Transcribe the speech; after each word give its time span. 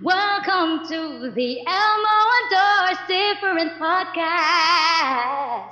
Welcome 0.00 0.88
to 0.88 1.30
the 1.30 1.64
Elmo 1.68 2.16
and 2.34 2.50
Doris 2.50 2.98
Different 3.06 3.78
Podcast. 3.78 5.70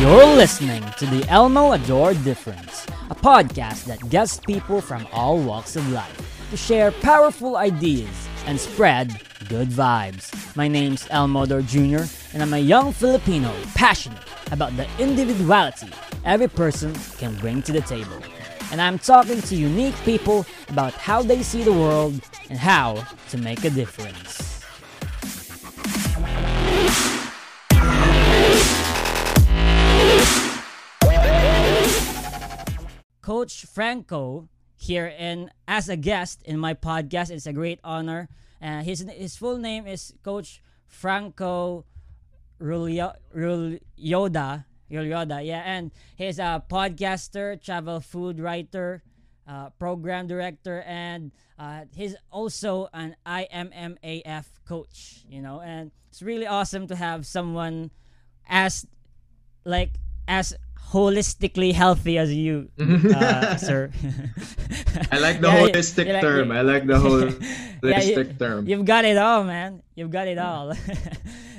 You're 0.00 0.24
listening 0.34 0.82
to 0.96 1.04
the 1.04 1.26
Elmo 1.28 1.72
Adore 1.72 2.14
Difference, 2.14 2.86
a 3.10 3.14
podcast 3.14 3.84
that 3.84 4.08
gets 4.08 4.40
people 4.40 4.80
from 4.80 5.06
all 5.12 5.38
walks 5.38 5.76
of 5.76 5.86
life 5.92 6.48
to 6.48 6.56
share 6.56 6.90
powerful 6.90 7.58
ideas 7.58 8.26
and 8.46 8.58
spread 8.58 9.20
good 9.50 9.68
vibes. 9.68 10.56
My 10.56 10.68
name's 10.68 11.06
Elmo 11.10 11.42
Adore 11.42 11.60
Jr., 11.60 12.04
and 12.32 12.42
I'm 12.42 12.54
a 12.54 12.58
young 12.58 12.94
Filipino 12.94 13.54
passionate 13.74 14.22
about 14.50 14.74
the 14.78 14.88
individuality 14.98 15.90
every 16.24 16.48
person 16.48 16.94
can 17.18 17.36
bring 17.36 17.60
to 17.60 17.72
the 17.72 17.82
table. 17.82 18.18
And 18.74 18.82
I'm 18.82 18.98
talking 18.98 19.40
to 19.40 19.54
unique 19.54 19.94
people 20.04 20.44
about 20.68 20.94
how 20.94 21.22
they 21.22 21.44
see 21.44 21.62
the 21.62 21.72
world 21.72 22.20
and 22.50 22.58
how 22.58 23.06
to 23.28 23.38
make 23.38 23.62
a 23.62 23.70
difference. 23.70 24.64
Coach 33.22 33.64
Franco 33.66 34.48
here 34.74 35.06
in 35.06 35.52
as 35.68 35.88
a 35.88 35.94
guest 35.94 36.42
in 36.42 36.58
my 36.58 36.74
podcast. 36.74 37.30
It's 37.30 37.46
a 37.46 37.52
great 37.52 37.78
honor. 37.84 38.28
Uh, 38.60 38.82
his 38.82 39.06
his 39.08 39.36
full 39.36 39.58
name 39.58 39.86
is 39.86 40.14
Coach 40.24 40.60
Franco 40.88 41.84
Rulio, 42.60 43.14
Rulloda, 44.90 45.44
yeah, 45.44 45.62
and 45.64 45.90
he's 46.16 46.38
a 46.38 46.62
podcaster, 46.70 47.60
travel 47.62 48.00
food 48.00 48.38
writer, 48.38 49.02
uh, 49.48 49.70
program 49.78 50.26
director, 50.26 50.82
and 50.86 51.32
uh, 51.58 51.84
he's 51.94 52.14
also 52.30 52.88
an 52.92 53.16
IMMAF 53.26 54.46
coach. 54.66 55.24
You 55.28 55.42
know, 55.42 55.60
and 55.60 55.90
it's 56.10 56.22
really 56.22 56.46
awesome 56.46 56.86
to 56.88 56.96
have 56.96 57.26
someone 57.26 57.90
as 58.48 58.86
like 59.64 59.94
as 60.28 60.54
holistically 60.92 61.72
healthy 61.72 62.18
as 62.18 62.32
you, 62.32 62.68
uh, 62.78 63.56
sir. 63.56 63.90
I 65.10 65.18
like 65.18 65.40
the 65.40 65.48
Yeah, 65.48 65.60
holistic 65.68 66.12
like- 66.12 66.22
term. 66.22 66.52
I 66.52 66.60
like 66.60 66.86
the 66.86 66.98
whole 67.00 67.20
Yeah, 67.82 68.00
you- 68.00 68.14
holistic 68.16 68.38
term. 68.38 68.68
You've 68.68 68.84
got 68.84 69.04
it 69.04 69.16
all, 69.16 69.44
man. 69.44 69.82
You've 69.94 70.10
got 70.10 70.28
it 70.28 70.38
all. 70.38 70.72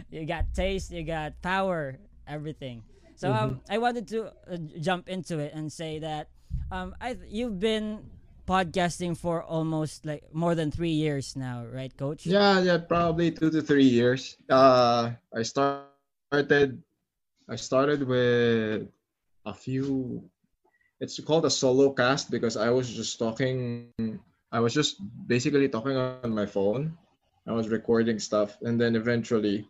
you 0.09 0.25
got 0.25 0.53
taste, 0.53 0.91
you 0.91 1.03
got 1.03 1.41
power, 1.41 1.97
everything. 2.27 2.83
So 3.25 3.33
um, 3.33 3.61
I 3.69 3.79
wanted 3.79 4.07
to 4.09 4.29
uh, 4.45 4.57
jump 4.79 5.09
into 5.09 5.39
it 5.39 5.53
and 5.57 5.73
say 5.73 5.97
that 5.97 6.29
um, 6.69 6.93
I 7.01 7.17
you've 7.25 7.59
been 7.59 8.05
podcasting 8.45 9.17
for 9.17 9.41
almost 9.41 10.05
like 10.05 10.29
more 10.31 10.53
than 10.53 10.69
three 10.69 10.93
years 10.93 11.35
now, 11.35 11.65
right, 11.65 11.89
Coach? 11.97 12.25
Yeah, 12.29 12.61
yeah, 12.61 12.77
probably 12.77 13.31
two 13.31 13.49
to 13.49 13.61
three 13.65 13.89
years. 13.89 14.37
Uh, 14.47 15.17
I 15.33 15.41
started. 15.41 16.85
I 17.49 17.55
started 17.57 18.05
with 18.05 18.93
a 19.45 19.53
few. 19.53 20.21
It's 21.01 21.19
called 21.19 21.45
a 21.45 21.49
solo 21.49 21.93
cast 21.97 22.29
because 22.29 22.55
I 22.57 22.69
was 22.69 22.93
just 22.93 23.17
talking. 23.17 23.89
I 24.51 24.59
was 24.61 24.73
just 24.73 25.01
basically 25.25 25.67
talking 25.67 25.97
on 25.97 26.29
my 26.29 26.45
phone. 26.45 26.93
I 27.49 27.53
was 27.53 27.69
recording 27.69 28.19
stuff, 28.19 28.57
and 28.61 28.79
then 28.79 28.95
eventually, 28.95 29.65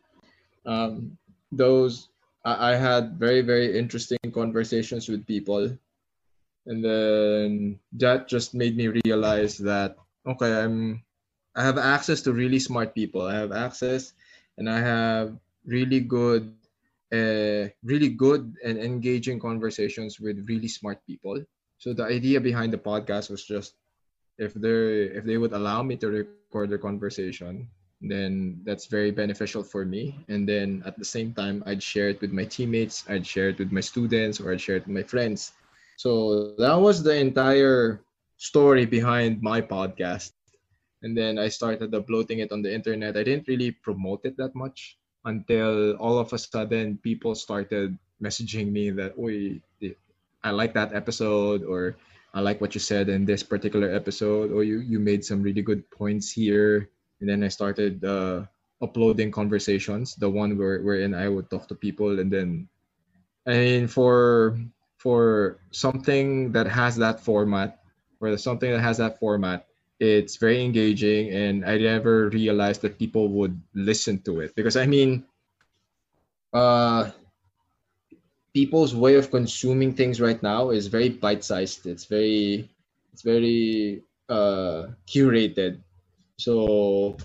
um, 0.65 1.17
those 1.51 2.11
I, 2.45 2.75
had 2.75 3.17
very 3.17 3.41
very 3.41 3.77
interesting 3.77 4.21
conversations 4.31 5.09
with 5.09 5.25
people, 5.25 5.75
and 6.65 6.85
then 6.85 7.79
that 7.93 8.27
just 8.27 8.53
made 8.53 8.77
me 8.77 8.93
realize 9.03 9.57
that 9.57 9.97
okay, 10.27 10.53
I'm 10.53 11.03
I 11.55 11.63
have 11.63 11.77
access 11.77 12.21
to 12.23 12.33
really 12.33 12.59
smart 12.59 12.93
people. 12.93 13.23
I 13.23 13.35
have 13.35 13.51
access 13.51 14.13
and 14.57 14.69
I 14.69 14.79
have 14.79 15.37
really 15.65 15.99
good 15.99 16.53
uh, 17.13 17.69
really 17.83 18.09
good 18.09 18.57
and 18.63 18.77
engaging 18.77 19.39
conversations 19.39 20.19
with 20.19 20.45
really 20.49 20.67
smart 20.67 20.99
people. 21.05 21.39
So 21.77 21.93
the 21.93 22.03
idea 22.03 22.41
behind 22.41 22.73
the 22.73 22.81
podcast 22.81 23.29
was 23.29 23.45
just 23.45 23.75
if 24.37 24.53
they 24.53 25.11
if 25.15 25.23
they 25.23 25.37
would 25.37 25.53
allow 25.53 25.83
me 25.83 25.95
to 25.97 26.07
record 26.09 26.69
the 26.69 26.77
conversation, 26.77 27.69
then 28.09 28.61
that's 28.65 28.87
very 28.87 29.11
beneficial 29.11 29.63
for 29.63 29.85
me. 29.85 30.19
And 30.27 30.47
then 30.47 30.83
at 30.85 30.97
the 30.97 31.05
same 31.05 31.33
time, 31.33 31.63
I'd 31.65 31.83
share 31.83 32.09
it 32.09 32.21
with 32.21 32.31
my 32.31 32.45
teammates, 32.45 33.03
I'd 33.09 33.25
share 33.25 33.49
it 33.49 33.59
with 33.59 33.71
my 33.71 33.81
students, 33.81 34.39
or 34.39 34.51
I'd 34.51 34.61
share 34.61 34.77
it 34.77 34.87
with 34.87 34.95
my 34.95 35.03
friends. 35.03 35.53
So 35.97 36.55
that 36.57 36.75
was 36.75 37.03
the 37.03 37.15
entire 37.15 38.01
story 38.37 38.85
behind 38.85 39.41
my 39.41 39.61
podcast 39.61 40.31
and 41.05 41.13
then 41.15 41.37
I 41.37 41.53
started 41.53 41.93
uploading 41.93 42.39
it 42.39 42.51
on 42.51 42.65
the 42.65 42.73
internet. 42.73 43.13
I 43.15 43.21
didn't 43.21 43.47
really 43.47 43.69
promote 43.69 44.25
it 44.25 44.37
that 44.41 44.57
much 44.57 44.97
until 45.23 45.93
all 46.01 46.17
of 46.17 46.33
a 46.33 46.41
sudden 46.41 46.97
people 47.05 47.37
started 47.37 47.93
messaging 48.17 48.73
me 48.73 48.89
that, 48.97 49.13
"Oi, 49.13 49.61
I 50.41 50.49
like 50.49 50.73
that 50.73 50.97
episode," 50.97 51.61
or 51.61 51.93
"I 52.33 52.41
like 52.41 52.57
what 52.57 52.73
you 52.73 52.81
said 52.81 53.09
in 53.09 53.21
this 53.21 53.45
particular 53.45 53.93
episode," 53.93 54.49
or 54.49 54.65
"You 54.65 54.81
you 54.81 54.97
made 54.97 55.21
some 55.21 55.45
really 55.45 55.61
good 55.61 55.85
points 55.93 56.33
here." 56.33 56.89
And 57.21 57.29
then 57.29 57.43
I 57.43 57.49
started 57.49 58.03
uh, 58.03 58.45
uploading 58.81 59.31
conversations, 59.31 60.15
the 60.15 60.29
one 60.29 60.57
where 60.57 60.81
wherein 60.81 61.13
I 61.13 61.29
would 61.29 61.49
talk 61.49 61.67
to 61.69 61.75
people, 61.75 62.19
and 62.19 62.31
then, 62.31 62.67
I 63.47 63.53
mean, 63.55 63.87
for 63.87 64.57
for 64.97 65.59
something 65.71 66.51
that 66.51 66.67
has 66.67 66.95
that 66.97 67.21
format, 67.21 67.79
or 68.19 68.35
something 68.37 68.71
that 68.71 68.81
has 68.81 68.97
that 68.97 69.19
format, 69.19 69.67
it's 69.99 70.35
very 70.35 70.63
engaging. 70.65 71.29
And 71.31 71.63
i 71.63 71.77
never 71.77 72.29
realized 72.29 72.81
that 72.81 72.99
people 72.99 73.29
would 73.37 73.55
listen 73.73 74.19
to 74.25 74.41
it. 74.41 74.55
Because 74.55 74.75
i 74.75 74.85
mean 74.85 75.23
uh 76.53 77.11
people's 78.53 78.95
way 78.95 79.15
of 79.15 79.31
consuming 79.31 79.93
things 79.93 80.19
right 80.19 80.41
now 80.41 80.71
is 80.71 80.87
very 80.87 81.09
bite-sized. 81.09 81.85
It's 81.85 82.05
very 82.05 82.69
it's 83.13 83.21
very 83.21 84.01
uh 84.27 84.95
curated 85.07 85.84
so 86.37 87.17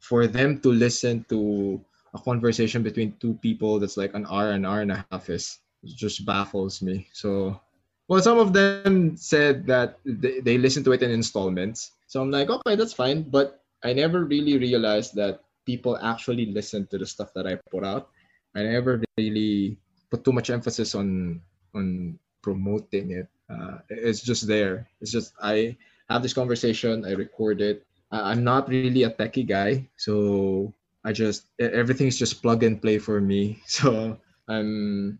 for 0.00 0.26
them 0.26 0.60
to 0.60 0.70
listen 0.70 1.24
to 1.28 1.80
a 2.14 2.18
conversation 2.20 2.82
between 2.82 3.12
two 3.20 3.34
people 3.42 3.78
that's 3.78 3.96
like 3.96 4.14
an 4.14 4.26
hour 4.30 4.50
an 4.50 4.64
hour 4.64 4.80
and 4.80 4.92
a 4.92 5.04
half 5.10 5.28
is 5.30 5.58
just 5.84 6.24
baffles 6.24 6.82
me 6.82 7.06
so 7.12 7.60
well 8.08 8.20
some 8.20 8.38
of 8.38 8.52
them 8.52 9.16
said 9.16 9.66
that 9.66 9.98
they, 10.04 10.40
they 10.40 10.58
listen 10.58 10.82
to 10.82 10.92
it 10.92 11.02
in 11.02 11.10
installments 11.10 11.92
so 12.06 12.22
I'm 12.22 12.30
like, 12.30 12.48
okay, 12.48 12.76
that's 12.78 12.94
fine. 12.94 13.22
But 13.22 13.62
I 13.82 13.92
never 13.92 14.24
really 14.24 14.58
realized 14.58 15.14
that 15.16 15.42
people 15.66 15.98
actually 15.98 16.46
listen 16.46 16.86
to 16.88 16.98
the 16.98 17.06
stuff 17.06 17.34
that 17.34 17.46
I 17.46 17.58
put 17.70 17.84
out. 17.84 18.08
I 18.54 18.62
never 18.62 19.02
really 19.18 19.76
put 20.10 20.24
too 20.24 20.32
much 20.32 20.50
emphasis 20.50 20.94
on 20.94 21.42
on 21.74 22.18
promoting 22.40 23.10
it. 23.10 23.28
Uh, 23.50 23.82
it's 23.90 24.22
just 24.22 24.46
there. 24.46 24.86
It's 25.02 25.10
just 25.10 25.34
I 25.42 25.76
have 26.08 26.22
this 26.22 26.34
conversation. 26.34 27.04
I 27.04 27.12
record 27.12 27.60
it. 27.60 27.84
I- 28.10 28.32
I'm 28.32 28.44
not 28.44 28.68
really 28.68 28.96
a 29.02 29.02
techie 29.02 29.46
guy, 29.46 29.88
so 29.96 30.72
I 31.04 31.12
just 31.12 31.46
everything's 31.58 32.18
just 32.18 32.42
plug 32.42 32.62
and 32.62 32.80
play 32.80 32.98
for 32.98 33.20
me. 33.20 33.60
So 33.66 34.18
I'm 34.48 35.18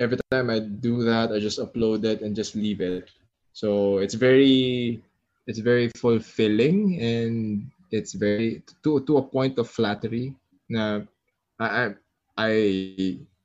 every 0.00 0.18
time 0.30 0.50
I 0.50 0.60
do 0.60 1.02
that, 1.04 1.32
I 1.32 1.38
just 1.40 1.58
upload 1.60 2.04
it 2.04 2.22
and 2.22 2.34
just 2.36 2.54
leave 2.54 2.80
it. 2.80 3.10
So 3.52 3.98
it's 3.98 4.14
very 4.14 5.00
it's 5.46 5.58
very 5.60 5.88
fulfilling 5.96 7.00
and 7.00 7.70
it's 7.90 8.14
very 8.14 8.62
to 8.84 9.00
to 9.06 9.18
a 9.18 9.22
point 9.26 9.58
of 9.58 9.68
flattery 9.70 10.34
Now 10.68 11.06
I 11.58 11.94
I, 12.38 12.52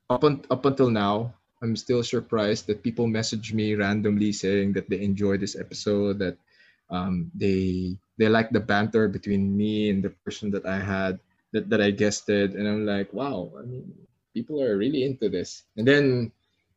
up, 0.10 0.24
un, 0.24 0.42
up 0.50 0.66
until 0.66 0.90
now 0.90 1.34
I'm 1.62 1.76
still 1.76 2.04
surprised 2.04 2.68
that 2.68 2.84
people 2.84 3.08
message 3.08 3.54
me 3.54 3.76
randomly 3.76 4.32
saying 4.32 4.74
that 4.74 4.90
they 4.90 5.02
enjoy 5.02 5.38
this 5.38 5.56
episode 5.56 6.20
that 6.20 6.38
um, 6.90 7.32
they 7.36 7.98
they 8.18 8.30
like 8.30 8.50
the 8.52 8.60
banter 8.60 9.08
between 9.08 9.56
me 9.56 9.90
and 9.90 10.04
the 10.04 10.10
person 10.24 10.52
that 10.52 10.66
I 10.66 10.80
had 10.80 11.20
that, 11.54 11.70
that 11.70 11.82
I 11.82 11.92
guested. 11.92 12.54
And 12.56 12.68
I'm 12.68 12.86
like 12.86 13.14
wow 13.14 13.52
I 13.58 13.64
mean 13.64 13.92
people 14.34 14.62
are 14.62 14.78
really 14.78 15.04
into 15.04 15.30
this. 15.30 15.64
And 15.78 15.88
then 15.88 16.32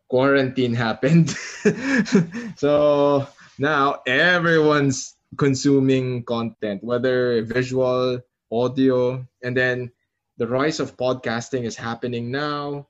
quarantine 0.09 0.75
happened. 0.87 1.35
So 2.57 3.27
now 3.59 4.03
everyone's 4.07 5.15
consuming 5.37 6.25
content, 6.25 6.83
whether 6.83 7.43
visual, 7.43 8.21
audio, 8.51 9.27
and 9.43 9.57
then 9.57 9.91
the 10.39 10.47
rise 10.47 10.81
of 10.81 10.97
podcasting 10.97 11.65
is 11.65 11.77
happening 11.77 12.31
now. 12.31 12.87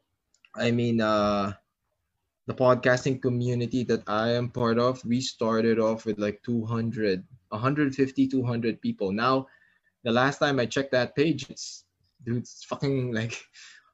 I 0.54 0.70
mean, 0.70 1.00
uh, 1.00 1.54
the 2.48 2.54
podcasting 2.54 3.20
community 3.20 3.84
that 3.84 4.02
I 4.08 4.30
am 4.30 4.48
part 4.48 4.78
of, 4.78 5.04
we 5.04 5.20
started 5.20 5.78
off 5.78 6.06
with 6.06 6.18
like 6.18 6.42
200, 6.44 7.22
150, 7.50 8.26
200 8.26 8.80
people. 8.80 9.12
Now, 9.12 9.46
the 10.02 10.12
last 10.12 10.38
time 10.38 10.58
I 10.58 10.64
checked 10.64 10.92
that 10.92 11.14
page, 11.14 11.44
it's 11.50 11.84
dude, 12.24 12.38
it's 12.38 12.64
fucking 12.64 13.12
like 13.12 13.36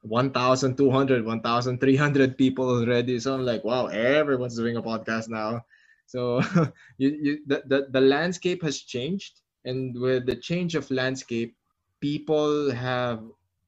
1,200, 0.03 1.25
1,300 1.25 2.37
people 2.37 2.69
already. 2.69 3.19
So 3.19 3.33
I'm 3.33 3.45
like, 3.45 3.65
wow, 3.65 3.87
everyone's 3.87 4.55
doing 4.55 4.77
a 4.77 4.81
podcast 4.81 5.27
now. 5.27 5.65
So 6.07 6.39
you, 6.97 7.09
you 7.09 7.39
the, 7.47 7.63
the 7.65 7.87
the 7.91 8.01
landscape 8.01 8.63
has 8.63 8.79
changed, 8.79 9.41
and 9.65 9.99
with 9.99 10.27
the 10.27 10.35
change 10.35 10.75
of 10.75 10.89
landscape, 10.91 11.57
people 11.99 12.71
have 12.71 13.19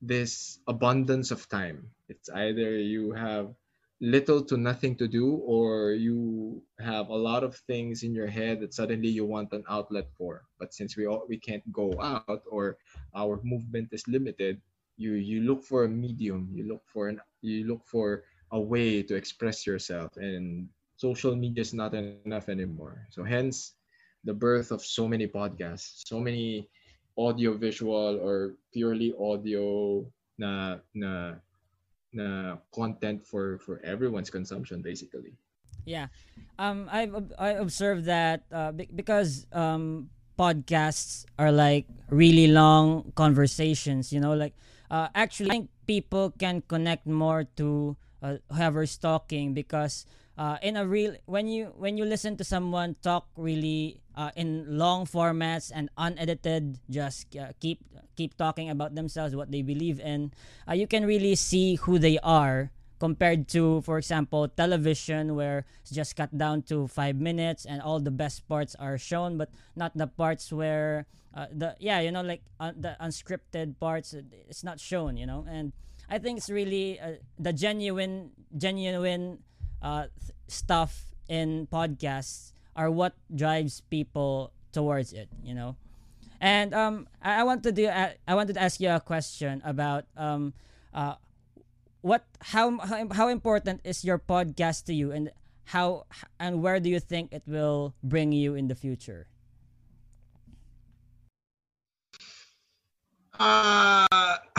this 0.02 0.60
abundance 0.66 1.32
of 1.32 1.50
time. 1.50 1.92
It's 2.08 2.30
either 2.30 2.78
you 2.80 3.12
have 3.12 3.52
little 4.00 4.44
to 4.46 4.58
nothing 4.58 4.96
to 4.96 5.08
do 5.08 5.42
or 5.42 5.92
you 5.92 6.62
have 6.80 7.10
a 7.10 7.16
lot 7.16 7.44
of 7.44 7.56
things 7.66 8.04
in 8.04 8.14
your 8.14 8.28
head 8.28 8.62
that 8.62 8.74
suddenly 8.74 9.10
you 9.10 9.26
want 9.26 9.52
an 9.54 9.64
outlet 9.70 10.06
for. 10.14 10.46
But 10.60 10.74
since 10.74 10.96
we 10.96 11.08
all 11.08 11.26
we 11.28 11.38
can't 11.38 11.66
go 11.74 11.94
out 12.02 12.44
or 12.46 12.78
our 13.16 13.42
movement 13.44 13.90
is 13.92 14.08
limited 14.08 14.62
you 14.98 15.14
you 15.14 15.42
look 15.42 15.64
for 15.64 15.86
a 15.86 15.90
medium 15.90 16.50
you 16.54 16.66
look 16.66 16.82
for 16.86 17.08
an 17.08 17.22
you 17.42 17.66
look 17.66 17.86
for 17.86 18.26
a 18.52 18.60
way 18.60 19.02
to 19.04 19.16
express 19.16 19.66
yourself 19.66 20.18
and 20.18 20.68
social 20.98 21.36
media 21.36 21.62
is 21.62 21.74
not 21.74 21.94
enough 21.94 22.50
anymore. 22.50 23.06
So 23.10 23.24
hence 23.24 23.78
the 24.26 24.34
birth 24.34 24.72
of 24.72 24.82
so 24.82 25.08
many 25.08 25.28
podcasts 25.28 26.06
so 26.06 26.20
many 26.20 26.70
audio 27.18 27.54
visual 27.58 28.18
or 28.22 28.58
purely 28.74 29.14
audio 29.18 30.06
na 30.38 30.78
na 30.94 31.42
na 32.18 32.58
content 32.74 33.22
for 33.22 33.62
for 33.62 33.80
everyone's 33.86 34.30
consumption 34.30 34.82
basically 34.82 35.38
Yeah. 35.88 36.12
Um, 36.60 36.92
I've 36.92 37.16
I 37.40 37.56
observed 37.56 38.12
that 38.12 38.44
uh, 38.52 38.76
because 38.76 39.48
um, 39.56 40.12
podcasts 40.38 41.24
are 41.40 41.52
like 41.52 41.88
really 42.12 42.52
long 42.52 43.16
conversations. 43.16 44.12
You 44.12 44.20
know, 44.20 44.36
like 44.36 44.54
uh, 44.92 45.08
actually, 45.16 45.48
I 45.48 45.64
think 45.64 45.70
people 45.88 46.36
can 46.36 46.60
connect 46.68 47.08
more 47.08 47.48
to 47.56 47.96
uh, 48.22 48.44
whoever's 48.52 49.00
talking 49.00 49.56
because 49.56 50.06
uh, 50.38 50.58
in 50.62 50.78
a 50.78 50.86
real 50.86 51.18
when 51.26 51.48
you 51.48 51.74
when 51.78 51.98
you 51.98 52.06
listen 52.06 52.38
to 52.38 52.44
someone 52.44 52.96
talk 53.02 53.26
really 53.36 54.00
uh, 54.16 54.32
in 54.36 54.66
long 54.78 55.06
formats 55.06 55.72
and 55.74 55.90
unedited, 55.98 56.80
just 56.90 57.36
uh, 57.36 57.54
keep 57.60 57.82
keep 58.16 58.38
talking 58.38 58.70
about 58.70 58.96
themselves, 58.96 59.36
what 59.36 59.52
they 59.52 59.62
believe 59.62 60.00
in, 60.00 60.34
uh, 60.68 60.74
you 60.74 60.88
can 60.88 61.06
really 61.06 61.36
see 61.36 61.76
who 61.76 62.00
they 62.00 62.18
are 62.20 62.72
compared 63.00 63.48
to 63.48 63.80
for 63.82 64.00
example 64.00 64.50
television 64.50 65.36
where 65.36 65.66
it's 65.82 65.94
just 65.94 66.16
cut 66.16 66.34
down 66.36 66.64
to 66.64 66.88
five 66.88 67.16
minutes 67.16 67.64
and 67.64 67.80
all 67.80 68.00
the 68.00 68.10
best 68.10 68.42
parts 68.50 68.74
are 68.82 68.98
shown 68.98 69.38
but 69.38 69.54
not 69.76 69.94
the 69.94 70.08
parts 70.08 70.52
where 70.52 71.06
uh, 71.36 71.46
the 71.54 71.76
yeah 71.78 72.00
you 72.00 72.10
know 72.10 72.26
like 72.26 72.42
uh, 72.60 72.74
the 72.74 72.98
unscripted 73.00 73.78
parts 73.80 74.16
it's 74.50 74.64
not 74.64 74.80
shown 74.80 75.16
you 75.16 75.28
know? 75.28 75.46
And 75.48 75.74
i 76.10 76.18
think 76.18 76.40
it's 76.40 76.50
really 76.50 76.98
the 77.38 77.54
genuine 77.54 78.32
genuine 78.58 79.46
uh, 79.82 80.08
stuff 80.48 81.12
in 81.28 81.68
podcasts 81.72 82.52
are 82.76 82.90
what 82.92 83.14
drives 83.34 83.82
people 83.90 84.52
towards 84.72 85.14
it 85.14 85.30
you 85.44 85.54
know? 85.54 85.76
And 86.40 86.74
um 86.74 87.08
i, 87.22 87.42
I 87.42 87.44
want 87.44 87.64
to 87.64 87.72
do 87.72 87.88
uh, 87.88 88.14
i 88.28 88.36
wanted 88.36 88.54
to 88.54 88.62
ask 88.62 88.80
you 88.80 88.90
a 88.90 89.00
question 89.00 89.62
about 89.66 90.06
um 90.16 90.54
uh 90.94 91.16
what 92.02 92.24
how 92.54 92.78
how 92.80 93.08
how 93.12 93.28
important 93.28 93.82
is 93.84 94.06
your 94.06 94.20
podcast 94.20 94.86
to 94.86 94.94
you 94.94 95.12
and 95.12 95.32
how 95.68 96.06
and 96.40 96.64
where 96.64 96.80
do 96.80 96.90
you 96.90 97.00
think 97.00 97.34
it 97.34 97.44
will 97.46 97.94
bring 98.04 98.32
you 98.32 98.56
in 98.56 98.68
the 98.68 98.76
future? 98.76 99.28
Uh, 103.38 104.07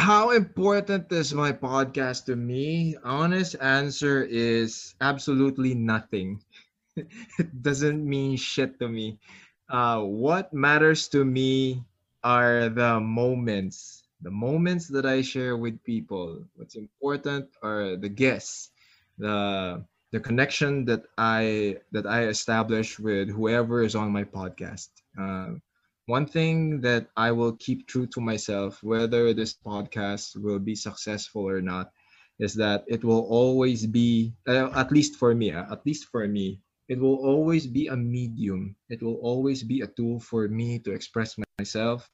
how 0.09 0.31
important 0.33 1.05
is 1.13 1.37
my 1.37 1.53
podcast 1.53 2.25
to 2.25 2.33
me? 2.33 2.97
Honest 3.05 3.61
answer 3.61 4.25
is 4.25 4.97
absolutely 5.05 5.77
nothing. 5.77 6.41
it 6.97 7.53
doesn't 7.61 8.01
mean 8.01 8.41
shit 8.41 8.81
to 8.81 8.89
me. 8.89 9.21
Uh, 9.69 10.01
what 10.01 10.49
matters 10.57 11.13
to 11.13 11.29
me 11.29 11.85
are 12.25 12.73
the 12.73 12.97
moments, 12.99 14.09
the 14.25 14.33
moments 14.33 14.89
that 14.89 15.05
I 15.05 15.21
share 15.21 15.61
with 15.61 15.77
people. 15.85 16.41
What's 16.57 16.81
important 16.81 17.53
are 17.61 18.01
the 18.01 18.09
guests, 18.09 18.73
the 19.21 19.85
the 20.09 20.21
connection 20.25 20.89
that 20.89 21.05
I 21.21 21.85
that 21.93 22.09
I 22.09 22.33
establish 22.33 22.97
with 22.97 23.29
whoever 23.29 23.85
is 23.85 23.93
on 23.93 24.09
my 24.09 24.25
podcast. 24.25 24.89
Uh, 25.21 25.61
one 26.09 26.25
thing 26.25 26.81
that 26.81 27.07
I 27.17 27.33
will 27.33 27.53
keep 27.53 27.87
true 27.87 28.07
to 28.17 28.21
myself, 28.21 28.83
whether 28.83 29.35
this 29.35 29.53
podcast 29.53 30.41
will 30.41 30.59
be 30.59 30.75
successful 30.75 31.45
or 31.47 31.61
not, 31.61 31.93
is 32.41 32.55
that 32.55 32.85
it 32.89 33.05
will 33.05 33.29
always 33.29 33.87
be, 33.87 34.33
uh, 34.49 34.73
at 34.73 34.91
least 34.91 35.17
for 35.17 35.35
me, 35.35 35.53
uh, 35.53 35.71
at 35.71 35.85
least 35.85 36.07
for 36.09 36.27
me, 36.27 36.61
it 36.89 36.99
will 36.99 37.21
always 37.21 37.67
be 37.67 37.89
a 37.89 37.97
medium. 37.97 38.75
It 38.89 39.03
will 39.03 39.21
always 39.21 39.63
be 39.63 39.83
a 39.83 39.87
tool 39.93 40.19
for 40.19 40.49
me 40.49 40.79
to 40.81 40.93
express 40.93 41.37
myself 41.59 42.09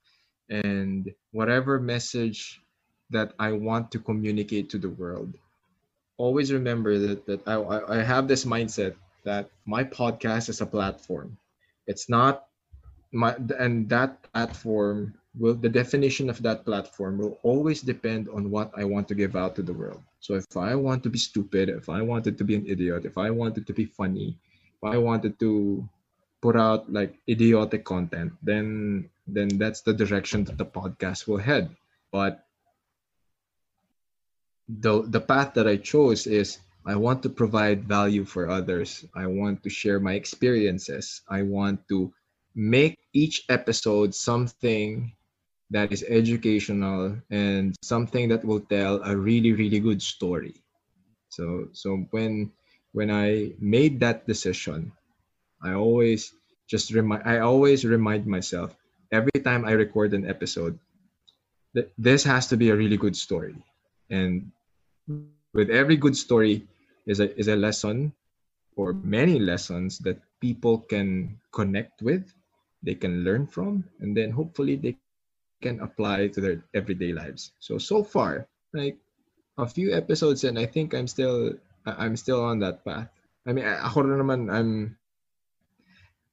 and 0.50 1.14
whatever 1.30 1.78
message 1.78 2.60
that 3.10 3.32
I 3.38 3.52
want 3.52 3.92
to 3.92 4.00
communicate 4.00 4.70
to 4.70 4.78
the 4.78 4.90
world. 4.90 5.38
Always 6.18 6.52
remember 6.52 6.98
that, 6.98 7.26
that 7.26 7.46
I, 7.46 7.54
I 7.54 7.98
I 7.98 8.02
have 8.02 8.26
this 8.26 8.44
mindset 8.44 8.96
that 9.22 9.50
my 9.66 9.84
podcast 9.84 10.48
is 10.48 10.60
a 10.60 10.66
platform. 10.66 11.38
It's 11.86 12.08
not 12.10 12.46
my 13.14 13.38
and 13.58 13.88
that 13.88 14.20
platform 14.32 15.14
will 15.38 15.54
the 15.54 15.68
definition 15.68 16.28
of 16.28 16.42
that 16.42 16.66
platform 16.66 17.18
will 17.18 17.38
always 17.42 17.80
depend 17.80 18.28
on 18.28 18.50
what 18.50 18.74
I 18.76 18.84
want 18.84 19.06
to 19.08 19.14
give 19.14 19.36
out 19.36 19.54
to 19.56 19.62
the 19.62 19.72
world. 19.72 20.02
So 20.18 20.34
if 20.34 20.56
I 20.56 20.74
want 20.74 21.02
to 21.04 21.10
be 21.10 21.18
stupid, 21.18 21.68
if 21.68 21.88
I 21.88 22.02
wanted 22.02 22.36
to 22.38 22.44
be 22.44 22.56
an 22.56 22.66
idiot, 22.66 23.06
if 23.06 23.16
I 23.16 23.30
wanted 23.30 23.66
to 23.66 23.72
be 23.72 23.86
funny, 23.86 24.36
if 24.74 24.82
I 24.82 24.98
wanted 24.98 25.38
to 25.38 25.88
put 26.42 26.56
out 26.56 26.92
like 26.92 27.14
idiotic 27.30 27.84
content, 27.84 28.34
then 28.42 29.08
then 29.26 29.48
that's 29.62 29.80
the 29.80 29.94
direction 29.94 30.44
that 30.44 30.58
the 30.58 30.66
podcast 30.66 31.28
will 31.30 31.38
head. 31.38 31.70
But 32.10 32.44
the 34.66 35.06
the 35.06 35.20
path 35.20 35.54
that 35.54 35.70
I 35.70 35.76
chose 35.78 36.26
is 36.26 36.58
I 36.84 36.96
want 36.96 37.22
to 37.22 37.30
provide 37.30 37.86
value 37.86 38.24
for 38.26 38.50
others. 38.50 39.06
I 39.14 39.26
want 39.26 39.62
to 39.62 39.70
share 39.70 40.00
my 40.00 40.14
experiences. 40.14 41.22
I 41.30 41.42
want 41.42 41.86
to 41.88 42.12
make 42.54 42.98
each 43.14 43.44
episode 43.48 44.14
something 44.14 45.12
that 45.70 45.92
is 45.92 46.04
educational 46.08 47.16
and 47.30 47.74
something 47.82 48.28
that 48.28 48.44
will 48.44 48.60
tell 48.60 49.02
a 49.04 49.16
really 49.16 49.52
really 49.52 49.80
good 49.80 50.02
story. 50.02 50.54
So 51.30 51.68
so 51.72 52.06
when 52.10 52.52
when 52.92 53.10
i 53.10 53.52
made 53.60 54.00
that 54.00 54.26
decision 54.26 54.92
i 55.62 55.72
always 55.74 56.32
just 56.68 56.92
remind 56.92 57.22
i 57.26 57.38
always 57.40 57.84
remind 57.84 58.26
myself 58.26 58.74
every 59.12 59.38
time 59.42 59.64
i 59.64 59.72
record 59.72 60.12
an 60.14 60.26
episode 60.28 60.78
that 61.74 61.92
this 61.98 62.24
has 62.24 62.46
to 62.48 62.56
be 62.56 62.70
a 62.70 62.76
really 62.76 62.96
good 62.96 63.16
story. 63.16 63.54
And 64.10 64.52
with 65.08 65.70
every 65.70 65.96
good 65.96 66.16
story 66.16 66.66
is 67.06 67.20
a 67.20 67.28
is 67.38 67.48
a 67.48 67.56
lesson 67.56 68.12
or 68.76 68.94
many 69.02 69.38
lessons 69.38 69.98
that 70.00 70.18
people 70.40 70.78
can 70.88 71.38
connect 71.52 72.02
with 72.02 72.24
they 72.84 72.94
can 72.94 73.24
learn 73.24 73.46
from 73.48 73.84
and 74.00 74.16
then 74.16 74.30
hopefully 74.30 74.76
they 74.76 74.96
can 75.62 75.80
apply 75.80 76.28
to 76.28 76.40
their 76.40 76.62
everyday 76.74 77.12
lives. 77.12 77.52
So 77.58 77.78
so 77.78 78.04
far 78.04 78.46
like 78.72 78.98
a 79.56 79.66
few 79.66 79.94
episodes 79.94 80.42
and 80.42 80.58
i 80.58 80.66
think 80.66 80.92
i'm 80.92 81.06
still 81.06 81.54
i'm 81.86 82.16
still 82.16 82.42
on 82.42 82.58
that 82.60 82.84
path. 82.84 83.08
I 83.46 83.52
mean 83.52 83.64
naman 83.64 84.50
i'm 84.50 84.70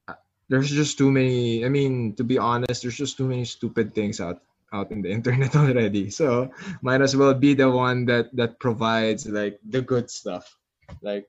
uh, 0.10 0.20
there's 0.50 0.72
just 0.72 0.98
too 0.98 1.12
many 1.12 1.64
i 1.64 1.70
mean 1.70 2.16
to 2.18 2.24
be 2.24 2.38
honest 2.42 2.82
there's 2.82 2.98
just 2.98 3.16
too 3.16 3.30
many 3.30 3.46
stupid 3.46 3.94
things 3.94 4.20
out 4.20 4.42
out 4.74 4.92
in 4.92 5.02
the 5.02 5.12
internet 5.18 5.56
already. 5.56 6.10
So 6.10 6.52
might 6.82 7.02
as 7.02 7.16
well 7.16 7.34
be 7.34 7.54
the 7.54 7.70
one 7.70 8.06
that 8.06 8.34
that 8.36 8.60
provides 8.60 9.28
like 9.28 9.60
the 9.68 9.82
good 9.82 10.10
stuff. 10.10 10.58
Like 11.02 11.28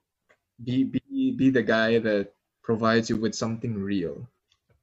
be 0.63 0.85
be 0.85 1.35
be 1.35 1.51
the 1.51 1.63
guy 1.63 1.99
that 1.99 2.35
provides 2.63 3.11
you 3.11 3.17
with 3.19 3.35
something 3.35 3.75
real 3.75 4.27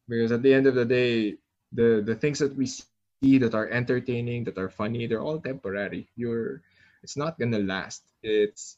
because 0.10 0.34
at 0.34 0.42
the 0.42 0.54
end 0.54 0.66
of 0.66 0.74
the 0.74 0.86
day 0.86 1.38
the 1.72 2.01
the 2.01 2.16
things 2.18 2.39
that 2.42 2.56
we 2.58 2.66
see 2.66 3.38
that 3.38 3.54
are 3.54 3.70
entertaining 3.70 4.44
that 4.44 4.58
are 4.58 4.70
funny 4.70 5.06
they're 5.06 5.22
all 5.22 5.39
temporary. 5.39 6.10
You're 6.18 6.62
it's 7.04 7.16
not 7.16 7.38
gonna 7.39 7.60
last. 7.62 8.04
It's 8.24 8.78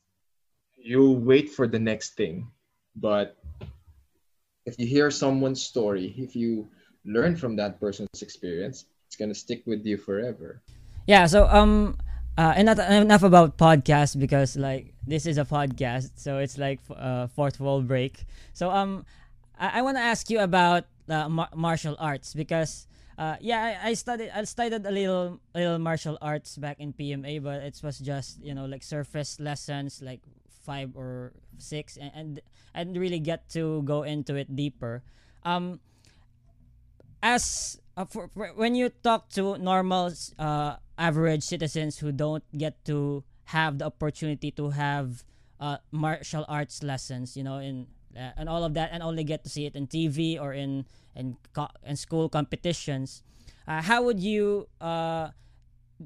you'll 0.76 1.18
wait 1.18 1.50
for 1.50 1.66
the 1.66 1.80
next 1.80 2.20
thing. 2.20 2.52
But 2.96 3.40
if 4.66 4.76
you 4.78 4.86
hear 4.86 5.10
someone's 5.10 5.64
story 5.64 6.14
if 6.18 6.36
you 6.36 6.68
learn 7.06 7.36
from 7.36 7.56
that 7.56 7.80
person's 7.80 8.22
experience 8.22 8.86
it's 9.08 9.16
gonna 9.16 9.34
stick 9.34 9.64
with 9.66 9.86
you 9.86 9.98
forever. 9.98 10.62
Yeah 11.08 11.26
so 11.26 11.48
um 11.48 11.98
uh 12.38 12.54
enough, 12.58 12.80
enough 12.80 13.24
about 13.24 13.58
podcasts 13.58 14.20
because 14.20 14.56
like 14.58 14.94
this 15.08 15.26
is 15.26 15.38
a 15.38 15.46
podcast. 15.46 16.12
So 16.16 16.38
it's 16.38 16.58
like 16.58 16.80
uh 16.94 17.28
fourth 17.28 17.60
wall 17.60 17.82
break. 17.82 18.26
So 18.54 18.70
um 18.70 19.06
i, 19.58 19.80
I 19.80 19.82
want 19.82 19.98
to 19.98 20.04
ask 20.04 20.30
you 20.30 20.40
about 20.40 20.86
mar- 21.28 21.52
martial 21.56 21.96
arts 22.00 22.34
because 22.34 22.88
uh 23.18 23.36
yeah 23.42 23.80
I, 23.84 23.90
I 23.90 23.94
studied 23.94 24.32
i 24.34 24.44
studied 24.44 24.86
a 24.86 24.92
little 24.92 25.40
little 25.54 25.80
martial 25.80 26.18
arts 26.22 26.58
back 26.58 26.80
in 26.80 26.94
pma 26.94 27.44
but 27.44 27.62
it 27.64 27.80
was 27.84 28.00
just 28.00 28.40
you 28.42 28.54
know 28.56 28.66
like 28.66 28.84
surface 28.84 29.40
lessons 29.40 30.02
like 30.02 30.22
five 30.62 30.96
or 30.96 31.34
six 31.58 31.98
and 31.98 32.12
and, 32.14 32.42
and 32.74 32.98
really 32.98 33.20
get 33.20 33.50
to 33.50 33.82
go 33.84 34.04
into 34.04 34.36
it 34.36 34.56
deeper. 34.56 35.04
Um, 35.44 35.80
as 37.22 37.80
uh, 37.98 38.06
for, 38.06 38.30
for 38.34 38.54
when 38.56 38.76
you 38.76 38.90
talk 38.90 39.30
to 39.30 39.58
normal 39.58 40.14
uh, 40.40 40.78
average 40.98 41.44
citizens 41.44 41.98
who 41.98 42.12
don't 42.12 42.46
get 42.58 42.84
to 42.86 43.24
have 43.46 43.80
the 43.80 43.86
opportunity 43.86 44.52
to 44.52 44.70
have 44.70 45.24
uh, 45.60 45.78
martial 45.92 46.46
arts 46.48 46.82
lessons, 46.82 47.36
you 47.36 47.44
know, 47.44 47.58
in 47.58 47.88
uh, 48.16 48.32
and 48.38 48.50
all 48.50 48.64
of 48.64 48.74
that, 48.76 48.90
and 48.92 49.04
only 49.04 49.24
get 49.24 49.44
to 49.44 49.50
see 49.50 49.66
it 49.66 49.76
in 49.76 49.88
TV 49.88 50.38
or 50.40 50.54
in 50.54 50.86
in, 51.16 51.38
co- 51.54 51.74
in 51.86 51.96
school 51.96 52.30
competitions. 52.30 53.24
Uh, 53.68 53.82
how 53.82 54.02
would 54.04 54.20
you 54.20 54.68
uh, 54.80 55.30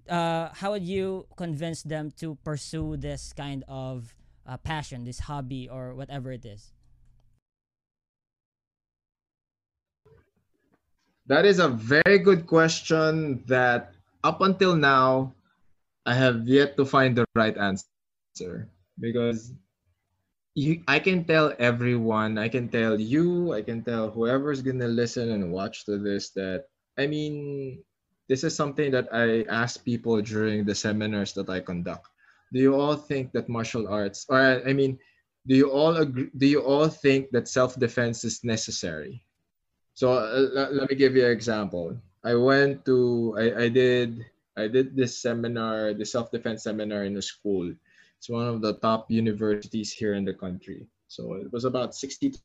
uh, 0.09 0.49
how 0.53 0.71
would 0.71 0.83
you 0.83 1.27
convince 1.37 1.83
them 1.83 2.11
to 2.17 2.35
pursue 2.43 2.97
this 2.97 3.33
kind 3.33 3.63
of 3.67 4.13
uh, 4.45 4.57
passion, 4.57 5.03
this 5.03 5.19
hobby, 5.19 5.69
or 5.69 5.95
whatever 5.95 6.31
it 6.31 6.45
is? 6.45 6.73
That 11.27 11.45
is 11.45 11.59
a 11.59 11.69
very 11.69 12.19
good 12.19 12.45
question 12.45 13.43
that 13.47 13.95
up 14.23 14.41
until 14.41 14.75
now, 14.75 15.33
I 16.05 16.13
have 16.13 16.47
yet 16.47 16.77
to 16.77 16.85
find 16.85 17.17
the 17.17 17.25
right 17.33 17.57
answer 17.57 18.69
because 18.99 19.53
you, 20.55 20.81
I 20.87 20.99
can 20.99 21.25
tell 21.25 21.53
everyone, 21.59 22.37
I 22.37 22.47
can 22.47 22.69
tell 22.69 22.99
you, 22.99 23.53
I 23.53 23.61
can 23.61 23.83
tell 23.83 24.09
whoever's 24.09 24.61
gonna 24.63 24.87
listen 24.87 25.31
and 25.31 25.51
watch 25.51 25.85
to 25.85 25.99
this 25.99 26.31
that 26.31 26.65
I 26.97 27.07
mean, 27.07 27.83
this 28.29 28.43
is 28.43 28.55
something 28.55 28.89
that 28.91 29.11
I 29.11 29.43
ask 29.51 29.83
people 29.83 30.21
during 30.21 30.63
the 30.63 30.73
seminars 30.73 31.33
that 31.33 31.49
I 31.49 31.59
conduct. 31.59 32.07
Do 32.53 32.59
you 32.59 32.73
all 32.73 32.95
think 32.95 33.33
that 33.33 33.49
martial 33.49 33.87
arts, 33.87 34.25
or 34.29 34.39
I 34.39 34.71
mean, 34.71 34.97
do 35.45 35.55
you 35.55 35.69
all 35.69 35.97
agree? 35.97 36.31
Do 36.37 36.47
you 36.47 36.63
all 36.63 36.87
think 36.87 37.29
that 37.31 37.51
self-defense 37.51 38.23
is 38.23 38.43
necessary? 38.43 39.21
So 39.93 40.13
uh, 40.15 40.71
let 40.71 40.89
me 40.89 40.95
give 40.95 41.15
you 41.15 41.25
an 41.25 41.31
example. 41.31 41.99
I 42.23 42.33
went 42.33 42.85
to 42.85 43.35
I, 43.37 43.65
I 43.65 43.69
did 43.69 44.25
I 44.55 44.67
did 44.71 44.95
this 44.95 45.19
seminar, 45.19 45.93
the 45.93 46.05
self-defense 46.05 46.63
seminar 46.63 47.03
in 47.03 47.17
a 47.17 47.21
school. 47.21 47.75
It's 48.25 48.29
one 48.31 48.47
of 48.47 48.59
the 48.59 48.73
top 48.81 49.11
universities 49.11 49.93
here 49.93 50.15
in 50.15 50.25
the 50.25 50.33
country. 50.33 50.87
So 51.09 51.33
it 51.33 51.53
was 51.53 51.63
about 51.63 51.93
60 51.93 52.31
to 52.31 52.39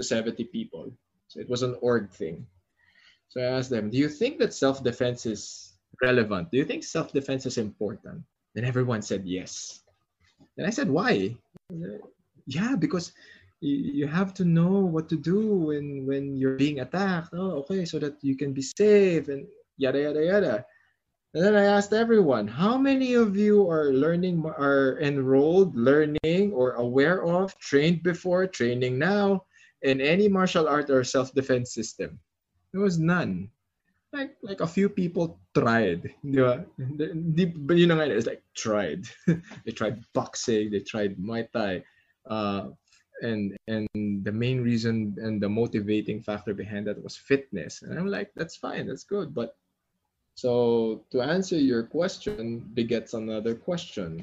70 0.00 0.44
people. 0.44 0.90
So 1.28 1.38
it 1.38 1.50
was 1.50 1.62
an 1.62 1.76
org 1.82 2.10
thing. 2.10 2.46
So 3.28 3.42
I 3.42 3.44
asked 3.44 3.68
them, 3.68 3.90
do 3.90 3.98
you 3.98 4.08
think 4.08 4.38
that 4.38 4.54
self-defense 4.54 5.26
is 5.26 5.74
relevant? 6.00 6.50
Do 6.50 6.56
you 6.56 6.64
think 6.64 6.82
self-defense 6.82 7.44
is 7.44 7.58
important? 7.58 8.24
And 8.56 8.64
everyone 8.64 9.02
said 9.02 9.26
yes. 9.26 9.82
And 10.56 10.66
I 10.66 10.70
said, 10.70 10.88
why? 10.88 11.36
Yeah, 12.46 12.74
because 12.74 13.12
you 13.60 14.06
have 14.06 14.32
to 14.32 14.46
know 14.46 14.80
what 14.80 15.10
to 15.10 15.16
do 15.16 15.68
when 15.68 16.06
when 16.06 16.38
you're 16.38 16.56
being 16.56 16.80
attacked. 16.80 17.36
Oh, 17.36 17.60
okay, 17.60 17.84
so 17.84 17.98
that 17.98 18.16
you 18.24 18.34
can 18.34 18.54
be 18.54 18.62
safe 18.64 19.28
and 19.28 19.44
yada 19.76 20.00
yada 20.08 20.24
yada. 20.24 20.64
And 21.36 21.44
then 21.44 21.54
I 21.54 21.68
asked 21.68 21.92
everyone, 21.92 22.48
how 22.48 22.78
many 22.78 23.12
of 23.12 23.36
you 23.36 23.68
are 23.68 23.92
learning, 23.92 24.40
are 24.56 24.96
enrolled, 25.04 25.76
learning, 25.76 26.56
or 26.56 26.80
aware 26.80 27.28
of, 27.28 27.52
trained 27.58 28.02
before, 28.02 28.46
training 28.46 28.96
now, 28.98 29.44
in 29.82 30.00
any 30.00 30.32
martial 30.32 30.66
art 30.66 30.88
or 30.88 31.04
self-defense 31.04 31.74
system? 31.74 32.18
There 32.72 32.80
was 32.80 32.96
none. 32.98 33.50
Like 34.16 34.40
like 34.40 34.64
a 34.64 34.66
few 34.66 34.88
people 34.88 35.36
tried, 35.52 36.08
di 36.24 36.40
ba? 36.40 36.64
But 36.80 37.76
you 37.76 37.84
know, 37.84 38.00
it's 38.00 38.24
like 38.24 38.40
tried. 38.56 39.04
they 39.68 39.76
tried 39.76 40.00
boxing, 40.16 40.72
they 40.72 40.80
tried 40.80 41.20
Muay 41.20 41.52
Thai, 41.52 41.84
uh, 42.24 42.72
and 43.20 43.52
and 43.68 43.84
the 44.24 44.32
main 44.32 44.64
reason 44.64 45.12
and 45.20 45.36
the 45.36 45.52
motivating 45.52 46.24
factor 46.24 46.54
behind 46.54 46.86
that 46.86 47.02
was 47.02 47.16
fitness 47.16 47.80
and 47.80 47.98
i'm 47.98 48.08
like 48.12 48.28
that's 48.36 48.56
fine 48.56 48.86
that's 48.86 49.04
good 49.04 49.32
but 49.32 49.56
so 50.36 51.02
to 51.10 51.20
answer 51.20 51.56
your 51.56 51.82
question 51.82 52.60
begets 52.76 53.16
another 53.16 53.56
question 53.56 54.22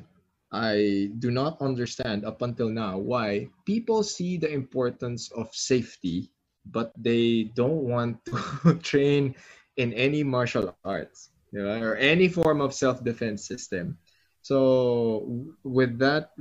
i 0.54 1.10
do 1.20 1.32
not 1.34 1.60
understand 1.60 2.24
up 2.24 2.42
until 2.42 2.70
now 2.70 2.98
why 2.98 3.50
people 3.66 4.06
see 4.06 4.38
the 4.38 4.50
importance 4.50 5.34
of 5.34 5.50
safety 5.52 6.30
but 6.72 6.94
they 6.96 7.52
don't 7.58 7.84
want 7.84 8.16
to 8.24 8.78
train 8.86 9.36
in 9.76 9.92
any 9.94 10.24
martial 10.24 10.72
arts 10.86 11.34
you 11.52 11.62
know, 11.62 11.82
or 11.82 11.98
any 11.98 12.30
form 12.30 12.62
of 12.62 12.74
self-defense 12.74 13.44
system 13.44 13.98
so 14.44 15.48
with 15.64 15.98
that 16.00 16.32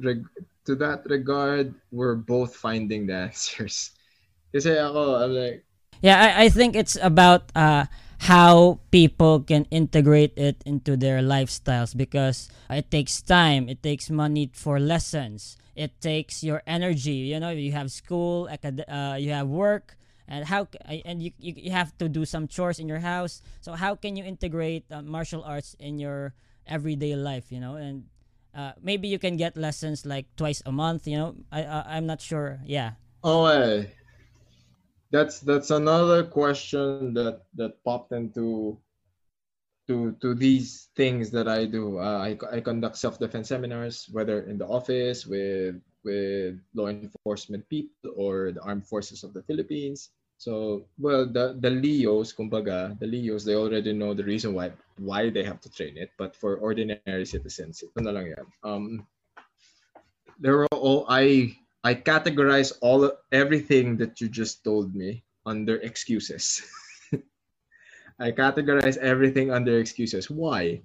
to 0.67 0.75
that 0.77 1.03
regard, 1.07 1.75
we're 1.91 2.15
both 2.15 2.55
finding 2.55 3.07
the 3.07 3.15
answers. 3.31 3.91
Kasi 4.53 4.77
ako, 4.79 5.23
I'm 5.23 5.33
like... 5.33 5.65
Yeah, 6.03 6.19
I, 6.19 6.45
I 6.45 6.49
think 6.51 6.75
it's 6.75 6.99
about 7.01 7.51
uh, 7.55 7.87
how 8.23 8.79
people 8.93 9.41
can 9.41 9.67
integrate 9.71 10.33
it 10.39 10.63
into 10.65 10.97
their 10.97 11.19
lifestyles 11.19 11.97
because 11.97 12.49
it 12.71 12.89
takes 12.89 13.21
time, 13.21 13.69
it 13.69 13.83
takes 13.83 14.11
money 14.11 14.49
for 14.55 14.79
lessons, 14.79 15.57
it 15.75 16.01
takes 16.01 16.45
your 16.45 16.63
energy. 16.67 17.35
You 17.35 17.41
know, 17.41 17.51
you 17.51 17.73
have 17.73 17.91
school, 17.91 18.49
uh, 18.49 19.17
you 19.19 19.33
have 19.33 19.49
work, 19.49 19.97
and 20.29 20.45
how 20.45 20.69
and 20.87 21.21
you, 21.21 21.33
you, 21.39 21.73
have 21.73 21.99
to 21.99 22.09
do 22.09 22.25
some 22.25 22.47
chores 22.47 22.79
in 22.79 22.87
your 22.89 23.01
house. 23.01 23.43
So 23.61 23.73
how 23.73 23.97
can 23.97 24.15
you 24.15 24.23
integrate 24.23 24.85
uh, 24.93 25.03
martial 25.03 25.43
arts 25.43 25.75
in 25.81 25.99
your 25.99 26.33
everyday 26.65 27.17
life? 27.17 27.51
You 27.51 27.59
know, 27.59 27.75
and 27.75 28.05
uh, 28.55 28.73
maybe 28.81 29.09
you 29.09 29.19
can 29.19 29.37
get 29.37 29.57
lessons 29.57 30.07
like 30.07 30.27
twice 30.37 30.63
a 30.67 30.73
month 30.73 31.09
you 31.09 31.17
know 31.17 31.35
i, 31.51 31.65
I 31.65 31.97
i'm 31.97 32.05
not 32.05 32.21
sure 32.21 32.61
yeah 32.67 32.93
oh 33.25 33.47
hey. 33.47 33.91
That's 35.13 35.41
that's 35.45 35.71
another 35.71 36.25
question 36.25 37.15
that 37.15 37.45
that 37.55 37.77
popped 37.85 38.13
into 38.13 38.77
to 39.87 40.17
to 40.25 40.35
these 40.35 40.89
things 40.97 41.31
that 41.31 41.47
i 41.47 41.65
do 41.69 42.01
uh, 42.01 42.19
i 42.19 42.33
i 42.51 42.61
conduct 42.61 42.97
self-defense 42.97 43.49
seminars 43.49 44.09
whether 44.11 44.49
in 44.49 44.57
the 44.57 44.67
office 44.67 45.27
with 45.27 45.77
with 46.03 46.59
law 46.75 46.89
enforcement 46.89 47.63
people 47.69 48.11
or 48.17 48.51
the 48.51 48.63
armed 48.65 48.87
forces 48.89 49.23
of 49.23 49.37
the 49.37 49.43
philippines 49.45 50.11
so, 50.43 50.83
well, 50.99 51.23
the 51.23 51.55
the 51.55 51.71
Leos, 51.71 52.35
kumbaga, 52.35 52.99
the 52.99 53.07
Leos, 53.07 53.47
they 53.47 53.55
already 53.55 53.95
know 53.95 54.11
the 54.11 54.27
reason 54.27 54.59
why 54.59 54.75
why 54.99 55.31
they 55.31 55.47
have 55.47 55.63
to 55.63 55.71
train 55.71 55.95
it. 55.95 56.11
But 56.19 56.35
for 56.35 56.59
ordinary 56.59 57.23
citizens, 57.31 57.79
ito 57.79 57.95
na 58.03 58.11
lang 58.11 58.35
yan. 58.35 58.47
Um, 58.67 59.07
there 60.43 60.67
are 60.67 60.73
all 60.75 61.07
I 61.07 61.55
I 61.83 61.95
categorize 61.95 62.73
all 62.81 63.11
everything 63.33 63.97
that 63.99 64.21
you 64.21 64.29
just 64.29 64.63
told 64.63 64.95
me 64.95 65.25
under 65.47 65.77
excuses. 65.83 66.63
I 68.19 68.31
categorize 68.31 68.97
everything 68.99 69.51
under 69.51 69.79
excuses. 69.79 70.31
Why? 70.31 70.83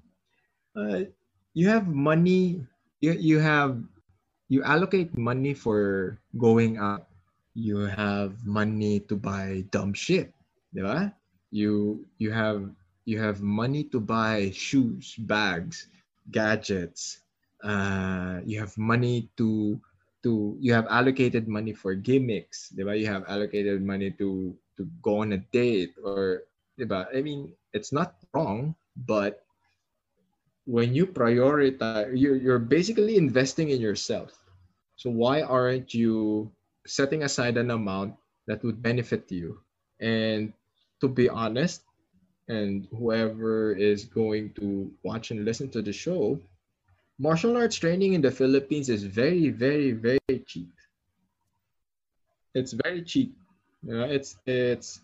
Uh, 0.75 1.09
you 1.53 1.69
have 1.69 1.87
money. 1.87 2.65
You 3.01 3.13
you 3.13 3.37
have 3.37 3.77
you 4.49 4.63
allocate 4.65 5.13
money 5.17 5.53
for 5.53 6.17
going 6.33 6.81
out 6.81 7.07
you 7.57 7.89
have 7.89 8.45
money 8.45 9.01
to 9.09 9.17
buy 9.17 9.65
dumb 9.73 9.91
shit, 9.97 10.29
di 10.69 11.09
You 11.49 12.05
you 12.21 12.29
have 12.29 12.69
you 13.09 13.17
have 13.17 13.41
money 13.41 13.89
to 13.89 13.97
buy 13.97 14.53
shoes, 14.53 15.17
bags, 15.17 15.89
gadgets. 16.29 17.25
Uh, 17.65 18.45
you 18.45 18.61
have 18.61 18.77
money 18.77 19.33
to 19.41 19.81
to 20.23 20.57
you 20.59 20.73
have 20.73 20.87
allocated 20.89 21.47
money 21.47 21.73
for 21.73 21.93
gimmicks, 21.93 22.69
di 22.69 22.83
You 22.83 23.07
have 23.07 23.25
allocated 23.27 23.81
money 23.81 24.11
to 24.17 24.55
to 24.77 24.85
go 25.01 25.21
on 25.21 25.33
a 25.33 25.41
date 25.53 25.93
or 26.01 26.43
di 26.77 26.85
I 26.85 27.21
mean, 27.21 27.53
it's 27.73 27.91
not 27.91 28.15
wrong, 28.33 28.75
but 28.95 29.43
when 30.65 30.93
you 30.93 31.07
prioritize, 31.07 32.11
you're, 32.11 32.35
you're 32.35 32.59
basically 32.59 33.15
investing 33.15 33.69
in 33.71 33.79
yourself. 33.79 34.35
So 34.99 35.09
why 35.09 35.41
aren't 35.41 35.93
you 35.93 36.51
setting 36.87 37.23
aside 37.23 37.57
an 37.57 37.69
amount 37.69 38.15
that 38.47 38.63
would 38.63 38.81
benefit 38.81 39.29
you. 39.29 39.59
And 39.99 40.53
to 41.01 41.07
be 41.07 41.29
honest, 41.29 41.83
and 42.47 42.87
whoever 42.95 43.75
is 43.75 44.05
going 44.05 44.55
to 44.55 44.89
watch 45.03 45.31
and 45.31 45.43
listen 45.43 45.69
to 45.71 45.81
the 45.83 45.91
show, 45.91 46.39
martial 47.19 47.57
arts 47.57 47.75
training 47.75 48.13
in 48.13 48.21
the 48.21 48.31
Philippines 48.31 48.89
is 48.89 49.03
very, 49.03 49.49
very, 49.49 49.91
very 49.91 50.37
cheap. 50.45 50.71
It's 52.53 52.73
very 52.73 53.01
cheap. 53.03 53.35
You 53.83 53.93
know, 53.93 54.05
it's 54.05 54.37
it's 54.45 55.01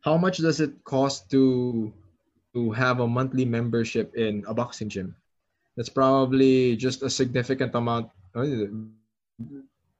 how 0.00 0.16
much 0.16 0.38
does 0.38 0.60
it 0.60 0.82
cost 0.84 1.30
to 1.30 1.92
to 2.54 2.72
have 2.72 3.00
a 3.00 3.06
monthly 3.06 3.44
membership 3.44 4.14
in 4.14 4.44
a 4.46 4.54
boxing 4.54 4.88
gym? 4.88 5.14
That's 5.76 5.90
probably 5.90 6.74
just 6.74 7.02
a 7.02 7.10
significant 7.10 7.74
amount 7.74 8.10
oh, 8.34 8.42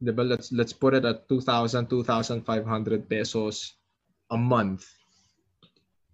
diba, 0.03 0.23
let's 0.27 0.51
let's 0.53 0.73
put 0.73 0.95
it 0.95 1.05
at 1.05 1.29
2,000, 1.29 1.87
2,500 1.87 3.09
pesos 3.09 3.75
a 4.31 4.37
month. 4.37 4.87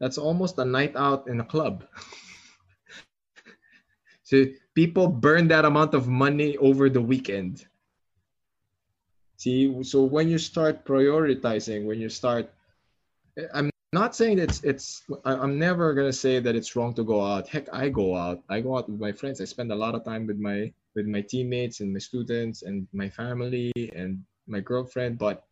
That's 0.00 0.18
almost 0.18 0.58
a 0.58 0.64
night 0.64 0.96
out 0.96 1.28
in 1.28 1.40
a 1.40 1.44
club. 1.44 1.84
so 4.24 4.44
people 4.74 5.06
burn 5.08 5.48
that 5.48 5.64
amount 5.64 5.94
of 5.94 6.08
money 6.08 6.56
over 6.56 6.88
the 6.88 7.00
weekend. 7.00 7.64
See, 9.36 9.82
so 9.84 10.02
when 10.04 10.28
you 10.28 10.38
start 10.38 10.84
prioritizing, 10.84 11.84
when 11.84 12.00
you 12.00 12.08
start, 12.08 12.48
I'm 13.52 13.68
not 13.92 14.16
saying 14.16 14.38
it's 14.38 14.64
it's. 14.64 15.04
I'm 15.24 15.58
never 15.58 15.92
gonna 15.92 16.16
say 16.16 16.40
that 16.40 16.56
it's 16.56 16.74
wrong 16.74 16.94
to 16.94 17.04
go 17.04 17.22
out. 17.22 17.48
Heck, 17.48 17.68
I 17.72 17.90
go 17.90 18.16
out. 18.16 18.42
I 18.48 18.60
go 18.60 18.78
out 18.78 18.88
with 18.88 18.98
my 18.98 19.12
friends. 19.12 19.40
I 19.40 19.44
spend 19.44 19.70
a 19.70 19.76
lot 19.76 19.94
of 19.94 20.04
time 20.04 20.26
with 20.26 20.38
my 20.38 20.72
with 20.96 21.06
my 21.06 21.20
teammates 21.20 21.80
and 21.80 21.92
my 21.92 22.00
students 22.00 22.62
and 22.62 22.88
my 22.92 23.10
family 23.10 23.72
and 23.94 24.24
my 24.46 24.60
girlfriend. 24.60 25.18
But 25.18 25.44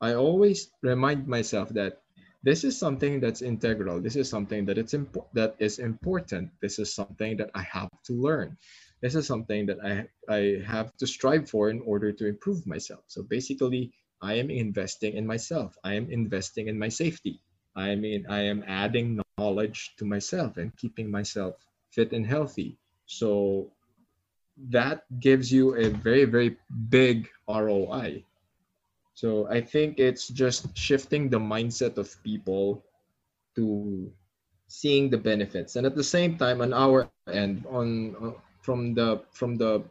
I 0.00 0.14
always 0.14 0.72
remind 0.82 1.28
myself 1.28 1.68
that 1.78 2.02
this 2.46 2.62
is 2.62 2.78
something 2.78 3.18
that's 3.18 3.42
integral. 3.42 3.98
This 3.98 4.14
is 4.14 4.30
something 4.30 4.64
that 4.66 4.78
it's 4.78 4.94
impo- 4.94 5.26
that 5.34 5.56
is 5.58 5.82
important. 5.82 6.54
This 6.62 6.78
is 6.78 6.94
something 6.94 7.36
that 7.42 7.50
I 7.58 7.62
have 7.66 7.90
to 8.06 8.14
learn. 8.14 8.56
This 9.02 9.18
is 9.18 9.26
something 9.26 9.66
that 9.66 9.82
I 9.82 10.06
I 10.30 10.62
have 10.62 10.94
to 11.02 11.10
strive 11.10 11.50
for 11.50 11.74
in 11.74 11.82
order 11.82 12.14
to 12.14 12.24
improve 12.30 12.62
myself. 12.62 13.02
So 13.10 13.26
basically, 13.26 13.90
I 14.22 14.38
am 14.38 14.54
investing 14.54 15.18
in 15.18 15.26
myself. 15.26 15.74
I 15.82 15.98
am 15.98 16.06
investing 16.06 16.70
in 16.70 16.78
my 16.78 16.86
safety. 16.86 17.42
I 17.74 17.98
mean, 17.98 18.22
I 18.30 18.46
am 18.46 18.62
adding 18.62 19.18
knowledge 19.42 19.98
to 19.98 20.06
myself 20.06 20.54
and 20.54 20.70
keeping 20.78 21.10
myself 21.10 21.58
fit 21.90 22.14
and 22.14 22.22
healthy. 22.22 22.78
So 23.10 23.74
that 24.70 25.02
gives 25.18 25.50
you 25.50 25.74
a 25.74 25.90
very 25.90 26.30
very 26.30 26.54
big 26.94 27.26
ROI. 27.50 28.22
So 29.16 29.48
I 29.48 29.64
think 29.64 29.98
it's 29.98 30.28
just 30.28 30.76
shifting 30.76 31.32
the 31.32 31.40
mindset 31.40 31.96
of 31.96 32.12
people 32.22 32.84
to 33.56 34.12
seeing 34.68 35.08
the 35.08 35.16
benefits. 35.16 35.76
And 35.76 35.86
at 35.88 35.96
the 35.96 36.04
same 36.04 36.36
time 36.36 36.60
on 36.60 36.76
our 36.76 37.08
end 37.32 37.64
on 37.72 38.14
uh, 38.20 38.32
from 38.60 38.92
the 38.94 39.24
from 39.32 39.56
the 39.56 39.82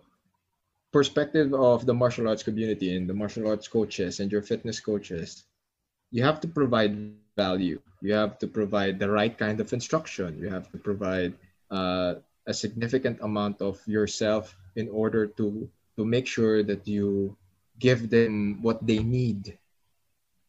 perspective 0.93 1.53
of 1.53 1.85
the 1.85 1.93
martial 1.93 2.29
arts 2.29 2.43
community 2.43 2.95
and 2.95 3.09
the 3.09 3.17
martial 3.17 3.49
arts 3.49 3.67
coaches 3.67 4.21
and 4.21 4.31
your 4.31 4.45
fitness 4.45 4.79
coaches 4.79 5.43
you 6.11 6.23
have 6.23 6.39
to 6.41 6.47
provide 6.47 6.95
value. 7.35 7.81
You 8.01 8.13
have 8.13 8.39
to 8.39 8.47
provide 8.47 8.99
the 8.99 9.09
right 9.09 9.35
kind 9.35 9.59
of 9.59 9.73
instruction. 9.73 10.39
You 10.39 10.49
have 10.49 10.71
to 10.71 10.77
provide 10.77 11.33
uh, 11.71 12.15
a 12.47 12.53
significant 12.53 13.19
amount 13.21 13.61
of 13.61 13.81
yourself 13.87 14.55
in 14.75 14.87
order 14.89 15.27
to 15.35 15.67
to 15.97 16.05
make 16.05 16.27
sure 16.27 16.63
that 16.63 16.87
you 16.87 17.35
give 17.79 18.09
them 18.09 18.61
what 18.61 18.85
they 18.85 18.99
need. 18.99 19.57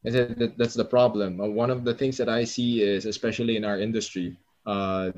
That's 0.05 0.75
the 0.75 0.85
problem. 0.85 1.41
Uh, 1.41 1.47
one 1.49 1.71
of 1.71 1.85
the 1.85 1.95
things 1.95 2.17
that 2.19 2.29
i 2.29 2.45
see 2.45 2.83
is 2.83 3.07
especially 3.07 3.57
in 3.57 3.65
our 3.65 3.79
industry 3.79 4.37
uh, 4.67 5.11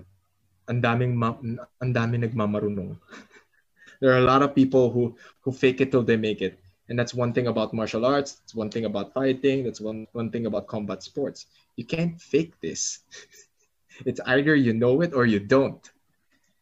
there 4.00 4.12
are 4.12 4.18
a 4.18 4.28
lot 4.32 4.42
of 4.42 4.54
people 4.54 4.90
who 4.90 5.14
who 5.42 5.52
fake 5.52 5.80
it 5.80 5.90
till 5.90 6.02
they 6.02 6.16
make 6.16 6.40
it. 6.42 6.58
And 6.88 6.98
that's 6.98 7.14
one 7.14 7.32
thing 7.32 7.46
about 7.46 7.72
martial 7.74 8.04
arts. 8.04 8.40
It's 8.44 8.54
one 8.54 8.70
thing 8.70 8.84
about 8.84 9.12
fighting. 9.14 9.64
That's 9.64 9.80
one 9.80 10.06
one 10.12 10.30
thing 10.30 10.46
about 10.46 10.66
combat 10.68 11.02
sports. 11.02 11.46
You 11.76 11.84
can't 11.84 12.20
fake 12.20 12.54
this. 12.62 13.00
It's 14.06 14.20
either 14.26 14.54
you 14.54 14.72
know 14.74 15.00
it 15.02 15.12
or 15.14 15.26
you 15.26 15.40
don't. 15.40 15.82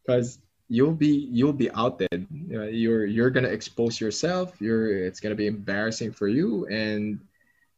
Because 0.07 0.39
you'll 0.69 0.95
be 0.95 1.29
you'll 1.31 1.53
be 1.53 1.71
outed 1.73 2.27
You 2.31 2.59
know, 2.59 2.65
you're 2.65 3.07
you're 3.07 3.31
gonna 3.31 3.49
expose 3.49 4.01
yourself. 4.01 4.61
You're 4.61 5.07
it's 5.07 5.21
gonna 5.21 5.39
be 5.39 5.47
embarrassing 5.47 6.13
for 6.13 6.29
you 6.29 6.67
and 6.67 7.19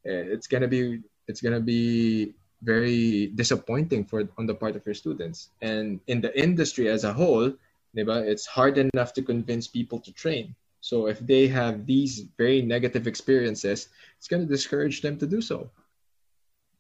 uh, 0.07 0.25
it's 0.33 0.47
gonna 0.47 0.69
be 0.69 1.01
it's 1.27 1.41
gonna 1.41 1.61
be 1.61 2.35
very 2.63 3.29
disappointing 3.37 4.05
for 4.05 4.29
on 4.39 4.47
the 4.47 4.55
part 4.55 4.75
of 4.75 4.85
your 4.87 4.95
students. 4.95 5.51
And 5.61 6.01
in 6.07 6.21
the 6.21 6.33
industry 6.39 6.89
as 6.89 7.05
a 7.05 7.13
whole 7.13 7.53
it's 7.95 8.47
hard 8.47 8.79
enough 8.79 9.13
to 9.15 9.23
convince 9.23 9.67
people 9.67 9.99
to 9.99 10.13
train. 10.13 10.55
So 10.81 11.09
if 11.09 11.19
they 11.19 11.49
have 11.49 11.85
these 11.85 12.25
very 12.39 12.63
negative 12.63 13.07
experiences 13.07 13.89
it's 14.17 14.29
going 14.29 14.43
to 14.43 14.49
discourage 14.49 15.03
them 15.03 15.19
to 15.19 15.27
do 15.27 15.41
so. 15.41 15.69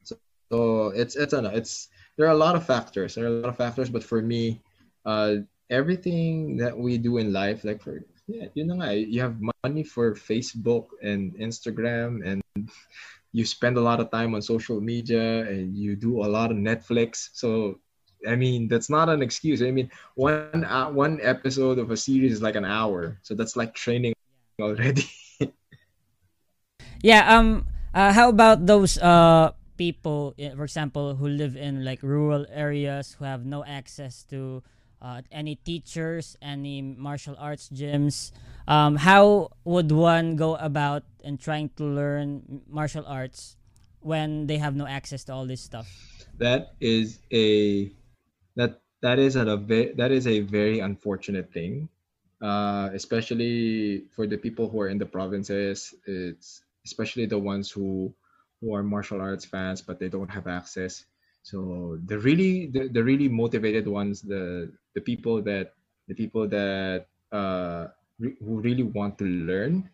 So, 0.04 0.16
so 0.50 0.88
it's 0.94 1.16
it's 1.16 1.34
ano, 1.34 1.50
it's 1.50 1.88
there 2.16 2.26
are 2.26 2.32
a 2.34 2.38
lot 2.38 2.56
of 2.56 2.64
factors. 2.64 3.14
There 3.14 3.24
are 3.24 3.28
a 3.28 3.40
lot 3.44 3.48
of 3.50 3.56
factors 3.56 3.90
but 3.90 4.02
for 4.02 4.22
me 4.22 4.60
uh 5.04 5.44
everything 5.70 6.56
that 6.56 6.76
we 6.76 6.98
do 6.98 7.18
in 7.18 7.32
life 7.32 7.64
like 7.64 7.80
for 7.82 8.02
yeah, 8.26 8.46
you 8.54 8.64
know 8.64 8.90
you 8.90 9.20
have 9.20 9.36
money 9.64 9.82
for 9.82 10.14
facebook 10.14 10.86
and 11.02 11.34
instagram 11.36 12.20
and 12.24 12.42
you 13.32 13.44
spend 13.44 13.76
a 13.76 13.80
lot 13.80 14.00
of 14.00 14.10
time 14.10 14.34
on 14.34 14.42
social 14.42 14.80
media 14.80 15.42
and 15.48 15.76
you 15.76 15.96
do 15.96 16.24
a 16.24 16.28
lot 16.28 16.50
of 16.50 16.56
netflix 16.56 17.28
so 17.32 17.78
i 18.28 18.34
mean 18.34 18.68
that's 18.68 18.90
not 18.90 19.08
an 19.08 19.22
excuse 19.22 19.62
i 19.62 19.70
mean 19.70 19.90
one 20.14 20.64
uh, 20.64 20.88
one 20.90 21.18
episode 21.22 21.78
of 21.78 21.90
a 21.90 21.96
series 21.96 22.32
is 22.32 22.42
like 22.42 22.56
an 22.56 22.64
hour 22.64 23.18
so 23.22 23.34
that's 23.34 23.56
like 23.56 23.74
training 23.74 24.14
already 24.60 25.04
Yeah. 27.02 27.24
Um. 27.38 27.66
Uh, 27.94 28.12
how 28.12 28.28
about 28.28 28.66
those 28.66 28.98
uh 28.98 29.52
people, 29.76 30.34
eh, 30.38 30.52
for 30.54 30.64
example, 30.64 31.16
who 31.16 31.28
live 31.28 31.56
in 31.56 31.84
like 31.84 32.02
rural 32.02 32.46
areas 32.50 33.16
who 33.18 33.24
have 33.24 33.44
no 33.46 33.64
access 33.64 34.22
to 34.28 34.62
uh, 35.00 35.22
any 35.30 35.56
teachers, 35.56 36.36
any 36.42 36.82
martial 36.82 37.36
arts 37.38 37.68
gyms? 37.68 38.32
Um, 38.66 38.96
how 38.96 39.50
would 39.64 39.92
one 39.92 40.36
go 40.36 40.56
about 40.56 41.04
in 41.24 41.38
trying 41.38 41.70
to 41.76 41.84
learn 41.84 42.62
martial 42.68 43.04
arts 43.06 43.56
when 44.00 44.46
they 44.46 44.58
have 44.58 44.76
no 44.76 44.86
access 44.86 45.24
to 45.24 45.32
all 45.32 45.46
this 45.46 45.60
stuff? 45.60 45.88
that 46.38 46.74
is 46.80 47.18
a 47.32 47.90
that 48.56 48.80
that 49.02 49.18
is 49.18 49.36
a 49.36 49.44
that 49.96 50.10
is 50.10 50.26
a 50.26 50.40
very 50.40 50.78
unfortunate 50.78 51.52
thing 51.52 51.88
uh 52.40 52.88
especially 52.94 54.04
for 54.14 54.26
the 54.26 54.38
people 54.38 54.70
who 54.70 54.80
are 54.80 54.88
in 54.88 54.98
the 54.98 55.06
provinces 55.06 55.94
it's 56.06 56.62
especially 56.86 57.26
the 57.26 57.38
ones 57.38 57.70
who 57.70 58.14
who 58.60 58.74
are 58.74 58.82
martial 58.82 59.20
arts 59.20 59.44
fans 59.44 59.82
but 59.82 59.98
they 59.98 60.08
don't 60.08 60.30
have 60.30 60.46
access 60.46 61.04
so 61.48 61.98
the 62.10 62.18
really 62.18 62.66
the, 62.74 62.88
the 62.88 63.02
really 63.02 63.28
motivated 63.28 63.86
ones 63.88 64.20
the 64.22 64.70
the 64.94 65.00
people 65.00 65.36
that 65.42 65.72
the 66.08 66.14
people 66.14 66.44
that 66.48 67.06
uh 67.32 67.86
re- 68.20 68.36
who 68.44 68.60
really 68.60 68.84
want 68.84 69.16
to 69.18 69.24
learn 69.24 69.88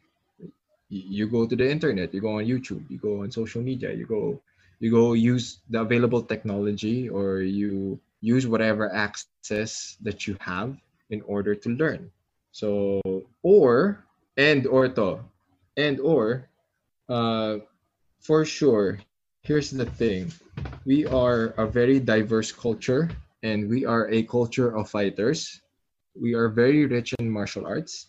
y- 0.91 1.09
you 1.19 1.27
go 1.29 1.47
to 1.47 1.57
the 1.57 1.69
internet 1.69 2.13
you 2.15 2.21
go 2.21 2.39
on 2.39 2.45
youtube 2.45 2.85
you 2.91 2.99
go 2.99 3.23
on 3.23 3.31
social 3.31 3.63
media 3.63 3.93
you 3.93 4.07
go 4.07 4.41
you 4.81 4.91
go 4.91 5.13
use 5.15 5.61
the 5.71 5.81
available 5.81 6.23
technology 6.23 7.09
or 7.09 7.41
you 7.41 7.99
use 8.21 8.47
whatever 8.47 8.93
access 8.93 9.97
that 10.03 10.27
you 10.27 10.37
have 10.41 10.77
in 11.11 11.21
order 11.23 11.55
to 11.55 11.69
learn. 11.71 12.11
So 12.53 13.01
or 13.43 14.05
and 14.37 14.67
or 14.67 14.89
to 14.89 15.21
and 15.77 16.01
or 16.01 16.49
uh 17.09 17.59
for 18.21 18.45
sure 18.45 18.99
here's 19.45 19.71
the 19.71 19.87
thing. 19.87 20.33
We 20.87 21.07
are 21.07 21.55
a 21.57 21.67
very 21.67 22.01
diverse 22.01 22.53
culture 22.53 23.11
and 23.43 23.69
we 23.69 23.85
are 23.85 24.11
a 24.11 24.25
culture 24.25 24.77
of 24.77 24.91
fighters. 24.91 25.61
We 26.21 26.35
are 26.35 26.49
very 26.49 26.87
rich 26.87 27.15
in 27.19 27.31
martial 27.31 27.67
arts 27.67 28.09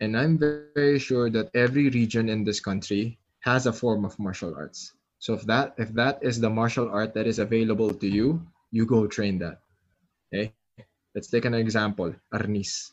and 0.00 0.16
i'm 0.16 0.38
very 0.38 0.64
sure 0.66 1.04
that 1.04 1.50
every 1.54 1.60
region 1.60 2.00
in 2.00 2.16
this 2.16 2.32
country 2.32 2.96
has 3.20 3.44
a 3.46 3.50
form 3.50 3.86
of 3.86 3.98
martial 4.00 4.40
arts. 4.42 4.92
So 5.18 5.34
if 5.34 5.42
that 5.44 5.74
if 5.76 5.92
that 5.94 6.18
is 6.22 6.40
the 6.40 6.50
martial 6.50 6.88
art 6.90 7.14
that 7.14 7.26
is 7.26 7.38
available 7.38 7.92
to 7.92 8.08
you 8.08 8.40
you 8.72 8.86
go 8.86 9.06
train 9.06 9.38
that. 9.40 9.60
Okay? 10.32 10.52
Let's 11.14 11.28
take 11.28 11.44
an 11.44 11.54
example 11.54 12.14
arnis. 12.32 12.92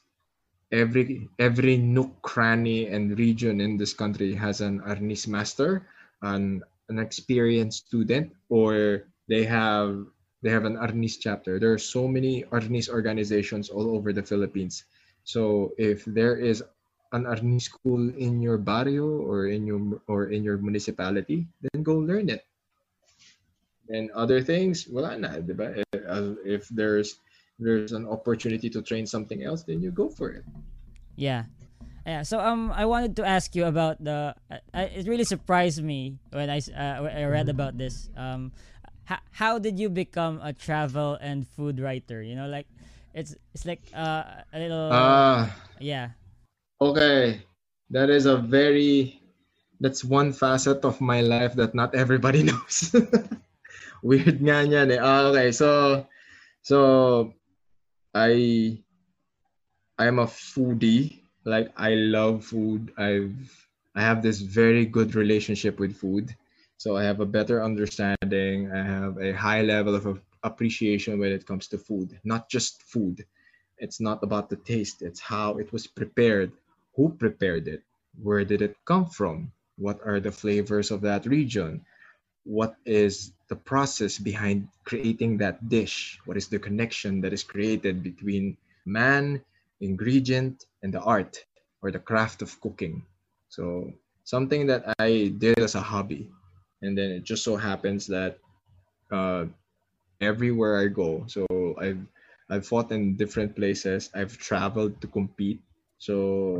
Every 0.71 1.29
every 1.39 1.77
nook 1.77 2.21
cranny 2.21 2.87
and 2.87 3.17
region 3.17 3.61
in 3.61 3.77
this 3.77 3.93
country 3.93 4.35
has 4.35 4.59
an 4.61 4.81
arnis 4.81 5.27
master 5.27 5.87
an 6.21 6.63
an 6.89 6.99
experienced 6.99 7.87
student 7.87 8.33
or 8.49 9.03
they 9.27 9.43
have 9.43 10.05
they 10.41 10.49
have 10.49 10.65
an 10.65 10.77
arnis 10.77 11.19
chapter 11.19 11.59
there 11.59 11.73
are 11.73 11.81
so 11.81 12.07
many 12.07 12.43
arnis 12.51 12.89
organizations 12.89 13.69
all 13.69 13.95
over 13.95 14.13
the 14.13 14.23
philippines 14.23 14.85
so 15.23 15.73
if 15.77 16.05
there 16.05 16.37
is 16.37 16.63
an 17.11 17.23
arnis 17.23 17.67
school 17.67 18.09
in 18.15 18.41
your 18.41 18.57
barrio 18.57 19.07
or 19.07 19.47
in 19.47 19.65
your 19.67 20.01
or 20.07 20.27
in 20.31 20.43
your 20.43 20.57
municipality 20.57 21.47
then 21.61 21.83
go 21.83 21.95
learn 21.99 22.29
it 22.29 22.45
and 23.89 24.11
other 24.11 24.41
things 24.41 24.87
ba? 24.87 25.15
Eh, 25.15 25.99
uh, 26.07 26.35
if 26.43 26.67
there's 26.69 27.19
there's 27.59 27.91
an 27.91 28.05
opportunity 28.05 28.69
to 28.69 28.81
train 28.81 29.07
something 29.07 29.43
else 29.43 29.63
then 29.63 29.81
you 29.81 29.91
go 29.91 30.09
for 30.09 30.29
it 30.29 30.43
Yeah. 31.17 31.49
Yeah, 32.07 32.23
so 32.23 32.39
um, 32.39 32.71
I 32.71 32.87
wanted 32.87 33.19
to 33.19 33.27
ask 33.27 33.51
you 33.51 33.67
about 33.67 33.99
the. 33.99 34.31
Uh, 34.47 34.87
it 34.95 35.11
really 35.11 35.27
surprised 35.27 35.83
me 35.83 36.15
when 36.31 36.47
I 36.47 36.63
uh, 36.71 37.03
when 37.03 37.11
I 37.11 37.27
read 37.27 37.51
about 37.51 37.75
this. 37.75 38.07
Um, 38.15 38.55
h- 39.11 39.19
how 39.35 39.59
did 39.59 39.75
you 39.75 39.91
become 39.91 40.39
a 40.39 40.55
travel 40.55 41.19
and 41.19 41.43
food 41.43 41.83
writer? 41.83 42.23
You 42.23 42.39
know, 42.39 42.47
like 42.47 42.63
it's 43.11 43.35
it's 43.51 43.67
like 43.67 43.83
uh, 43.91 44.23
a 44.55 44.57
little. 44.57 44.87
ah 44.95 45.51
yeah. 45.83 46.15
Okay, 46.79 47.43
that 47.91 48.07
is 48.07 48.23
a 48.23 48.39
very 48.39 49.19
that's 49.83 49.99
one 50.07 50.31
facet 50.31 50.87
of 50.87 51.03
my 51.03 51.19
life 51.19 51.59
that 51.59 51.75
not 51.75 51.91
everybody 51.91 52.39
knows. 52.47 52.95
Weird 53.99 54.39
nga 54.39 54.63
yan 54.63 54.95
eh. 54.95 55.01
Ah, 55.03 55.27
okay, 55.35 55.51
so 55.51 56.07
so 56.63 57.35
I 58.15 58.79
I'm 59.99 60.23
a 60.23 60.27
foodie. 60.31 61.26
Like 61.47 61.71
I 61.77 61.95
love 61.95 62.43
food. 62.43 62.91
I've 62.97 63.39
I 63.95 64.01
have 64.01 64.21
this 64.21 64.41
very 64.41 64.85
good 64.85 65.15
relationship 65.15 65.79
with 65.79 65.95
food. 65.95 66.35
So 66.77 66.95
I 66.95 67.03
have 67.09 67.19
a 67.21 67.25
better 67.37 67.63
understanding. 67.63 68.69
I 68.71 68.83
have 68.83 69.17
a 69.17 69.31
high 69.31 69.63
level 69.63 69.95
of 69.95 70.21
appreciation 70.43 71.17
when 71.19 71.31
it 71.31 71.47
comes 71.47 71.67
to 71.69 71.77
food, 71.77 72.19
not 72.23 72.49
just 72.49 72.83
food. 72.83 73.25
It's 73.77 73.99
not 73.99 74.23
about 74.23 74.49
the 74.49 74.57
taste, 74.57 75.01
it's 75.01 75.19
how 75.19 75.57
it 75.57 75.71
was 75.71 75.87
prepared, 75.87 76.51
who 76.95 77.09
prepared 77.09 77.67
it, 77.67 77.81
where 78.21 78.43
did 78.45 78.61
it 78.61 78.75
come 78.85 79.05
from, 79.05 79.51
what 79.77 79.99
are 80.05 80.19
the 80.19 80.31
flavors 80.31 80.89
of 80.91 81.01
that 81.01 81.25
region, 81.25 81.85
what 82.43 82.75
is 82.85 83.33
the 83.49 83.55
process 83.55 84.17
behind 84.17 84.67
creating 84.83 85.37
that 85.37 85.69
dish, 85.69 86.19
what 86.25 86.37
is 86.37 86.47
the 86.47 86.59
connection 86.59 87.21
that 87.21 87.33
is 87.33 87.43
created 87.43 88.01
between 88.03 88.57
man, 88.85 89.41
ingredient, 89.79 90.65
and 90.87 90.95
the 90.95 91.03
art 91.03 91.43
or 91.83 91.91
the 91.91 91.99
craft 91.99 92.39
of 92.39 92.55
cooking. 92.63 93.03
So 93.51 93.91
something 94.23 94.71
that 94.71 94.95
I 95.03 95.35
did 95.35 95.59
as 95.59 95.75
a 95.75 95.83
hobby. 95.83 96.31
And 96.79 96.95
then 96.95 97.11
it 97.11 97.27
just 97.27 97.43
so 97.43 97.59
happens 97.59 98.07
that 98.07 98.39
uh, 99.11 99.51
everywhere 100.23 100.79
I 100.79 100.87
go. 100.87 101.27
So 101.27 101.43
I've 101.75 101.99
I've 102.47 102.63
fought 102.63 102.95
in 102.95 103.19
different 103.19 103.59
places. 103.59 104.07
I've 104.15 104.39
traveled 104.39 105.03
to 105.03 105.11
compete. 105.11 105.59
So 105.99 106.55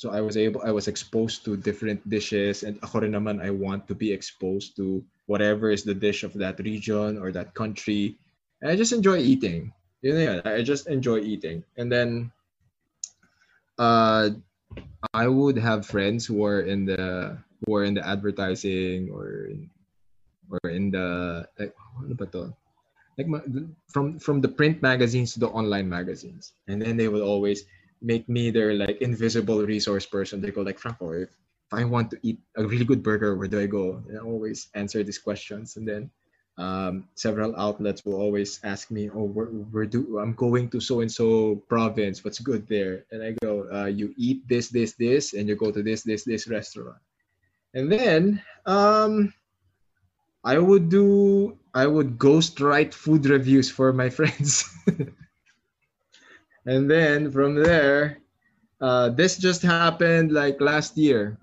so 0.00 0.08
I 0.08 0.24
was 0.24 0.40
able 0.40 0.64
I 0.64 0.72
was 0.72 0.88
exposed 0.88 1.44
to 1.44 1.60
different 1.60 2.00
dishes 2.08 2.64
and 2.64 2.80
ako 2.80 3.04
rin 3.04 3.12
naman 3.12 3.44
I 3.44 3.52
want 3.52 3.84
to 3.92 3.94
be 3.94 4.08
exposed 4.08 4.72
to 4.80 5.04
whatever 5.28 5.68
is 5.68 5.84
the 5.84 5.92
dish 5.92 6.24
of 6.24 6.32
that 6.40 6.56
region 6.64 7.20
or 7.20 7.28
that 7.36 7.52
country. 7.52 8.16
And 8.64 8.72
I 8.72 8.76
just 8.80 8.96
enjoy 8.96 9.20
eating. 9.20 9.76
You 10.00 10.16
know, 10.16 10.40
I 10.48 10.64
just 10.64 10.88
enjoy 10.88 11.20
eating. 11.20 11.60
And 11.76 11.92
then 11.92 12.32
uh 13.80 14.28
I 15.16 15.26
would 15.26 15.56
have 15.56 15.88
friends 15.88 16.28
who 16.28 16.44
are 16.44 16.60
in 16.60 16.84
the 16.84 17.40
who 17.64 17.74
are 17.74 17.84
in 17.88 17.96
the 17.96 18.04
advertising 18.04 19.08
or 19.08 19.48
in 19.48 19.72
or 20.52 20.60
in 20.68 20.92
the 20.92 21.48
like 21.56 21.72
ano 22.04 22.14
ba 22.14 22.26
to? 22.36 22.52
Like 23.16 23.28
from 23.88 24.20
from 24.20 24.44
the 24.44 24.52
print 24.52 24.84
magazines 24.84 25.32
to 25.34 25.40
the 25.40 25.48
online 25.48 25.88
magazines, 25.88 26.52
and 26.68 26.80
then 26.80 27.00
they 27.00 27.08
will 27.08 27.24
always 27.24 27.64
make 28.00 28.28
me 28.28 28.52
their 28.52 28.76
like 28.76 29.00
invisible 29.00 29.64
resource 29.64 30.04
person. 30.04 30.40
They 30.40 30.52
go 30.52 30.62
like 30.62 30.78
Franco, 30.78 31.12
if, 31.12 31.32
if 31.32 31.72
I 31.72 31.84
want 31.84 32.12
to 32.12 32.18
eat 32.22 32.40
a 32.56 32.64
really 32.64 32.84
good 32.84 33.02
burger, 33.02 33.36
where 33.36 33.48
do 33.48 33.60
I 33.60 33.66
go? 33.68 34.00
And 34.08 34.16
I 34.16 34.22
always 34.22 34.68
answer 34.76 35.02
these 35.02 35.20
questions, 35.20 35.76
and 35.76 35.88
then 35.88 36.10
um, 36.58 37.08
several 37.14 37.54
outlets 37.56 38.04
will 38.04 38.20
always 38.20 38.60
ask 38.64 38.90
me, 38.90 39.10
"Oh, 39.10 39.24
where, 39.24 39.46
where 39.46 39.86
do 39.86 40.18
I'm 40.18 40.34
going 40.34 40.68
to 40.70 40.80
so 40.80 41.00
and 41.00 41.10
so 41.10 41.56
province? 41.68 42.24
What's 42.24 42.38
good 42.38 42.66
there?" 42.66 43.04
And 43.10 43.22
I 43.22 43.32
go, 43.40 43.68
uh, 43.72 43.86
"You 43.86 44.14
eat 44.16 44.46
this, 44.48 44.68
this, 44.68 44.92
this, 44.94 45.32
and 45.34 45.48
you 45.48 45.56
go 45.56 45.70
to 45.70 45.82
this, 45.82 46.02
this, 46.02 46.24
this 46.24 46.48
restaurant." 46.48 46.98
And 47.74 47.90
then 47.90 48.42
um, 48.66 49.32
I 50.44 50.58
would 50.58 50.88
do 50.88 51.56
I 51.74 51.86
would 51.86 52.18
ghost 52.18 52.60
write 52.60 52.94
food 52.94 53.26
reviews 53.26 53.70
for 53.70 53.92
my 53.92 54.10
friends. 54.18 54.64
and 56.66 56.90
then 56.90 57.30
from 57.30 57.54
there, 57.54 58.18
uh, 58.80 59.10
this 59.10 59.38
just 59.38 59.62
happened 59.62 60.32
like 60.32 60.60
last 60.60 60.96
year. 60.96 61.38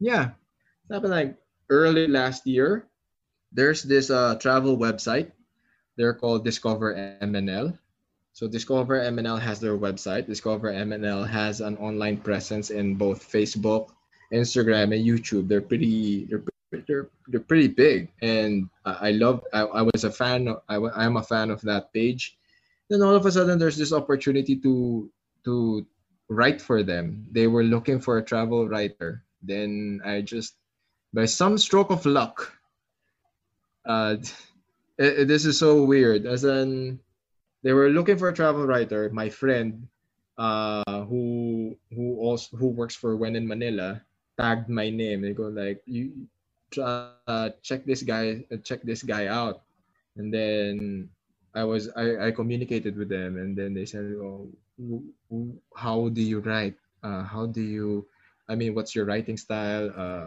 Yeah. 0.00 0.36
It 0.88 0.94
happened 0.94 1.12
like 1.12 1.36
early 1.70 2.06
last 2.06 2.46
year. 2.46 2.86
There's 3.52 3.82
this 3.82 4.10
uh, 4.10 4.36
travel 4.36 4.76
website. 4.76 5.32
They're 5.96 6.14
called 6.14 6.44
Discover 6.44 6.94
MNL. 7.22 7.78
So 8.32 8.46
Discover 8.46 9.00
MNL 9.00 9.40
has 9.40 9.60
their 9.60 9.78
website. 9.78 10.26
Discover 10.26 10.72
MNL 10.72 11.26
has 11.26 11.60
an 11.60 11.76
online 11.78 12.18
presence 12.18 12.70
in 12.70 12.94
both 12.96 13.24
Facebook, 13.24 13.88
Instagram, 14.32 14.92
and 14.92 15.04
YouTube. 15.04 15.48
They're 15.48 15.64
pretty 15.64 16.26
they're 16.26 16.44
they're 16.86 17.08
they're 17.28 17.40
pretty 17.40 17.68
big, 17.68 18.12
and 18.20 18.68
I, 18.84 19.12
love. 19.12 19.40
I, 19.54 19.60
I 19.62 19.82
was 19.82 20.04
a 20.04 20.10
fan. 20.10 20.48
Of, 20.48 20.60
I 20.68 20.76
I'm 20.76 21.16
a 21.16 21.22
fan 21.22 21.50
of 21.50 21.62
that 21.62 21.92
page. 21.92 22.36
Then 22.90 23.02
all 23.02 23.14
of 23.14 23.24
a 23.24 23.32
sudden, 23.32 23.58
there's 23.58 23.78
this 23.78 23.92
opportunity 23.92 24.56
to 24.56 25.10
to 25.44 25.86
write 26.28 26.60
for 26.60 26.82
them. 26.82 27.26
They 27.30 27.46
were 27.46 27.64
looking 27.64 28.00
for 28.00 28.18
a 28.18 28.24
travel 28.24 28.68
writer. 28.68 29.22
Then 29.42 30.00
I 30.04 30.22
just, 30.22 30.54
by 31.14 31.26
some 31.26 31.58
stroke 31.58 31.90
of 31.90 32.04
luck, 32.04 32.55
uh, 33.86 34.16
it, 34.98 35.20
it, 35.20 35.28
this 35.28 35.44
is 35.44 35.58
so 35.58 35.82
weird. 35.84 36.26
As 36.26 36.44
in, 36.44 36.98
they 37.62 37.72
were 37.72 37.90
looking 37.90 38.18
for 38.18 38.28
a 38.28 38.34
travel 38.34 38.66
writer. 38.66 39.10
My 39.10 39.28
friend, 39.28 39.88
uh, 40.38 41.04
who 41.08 41.76
who 41.94 42.18
also 42.20 42.56
who 42.56 42.68
works 42.68 42.94
for 42.94 43.16
When 43.16 43.36
in 43.36 43.46
Manila, 43.46 44.02
tagged 44.38 44.68
my 44.68 44.90
name. 44.90 45.22
They 45.22 45.32
go 45.32 45.48
like, 45.48 45.82
you 45.86 46.28
uh, 46.78 47.50
check 47.62 47.86
this 47.86 48.02
guy 48.02 48.44
uh, 48.50 48.56
check 48.64 48.82
this 48.82 49.02
guy 49.02 49.26
out 49.26 49.62
and 50.16 50.32
then 50.32 51.08
i 51.54 51.62
was 51.62 51.88
i, 51.96 52.28
I 52.28 52.30
communicated 52.32 52.96
with 52.96 53.08
them 53.08 53.36
and 53.38 53.56
then 53.56 53.74
they 53.74 53.86
said 53.86 54.14
oh, 54.18 54.48
how 55.74 56.08
do 56.10 56.22
you 56.22 56.40
write 56.40 56.74
uh, 57.02 57.22
how 57.22 57.46
do 57.46 57.62
you 57.62 58.06
i 58.48 58.54
mean 58.54 58.74
what's 58.74 58.94
your 58.94 59.04
writing 59.06 59.36
style 59.36 59.92
uh, 59.96 60.26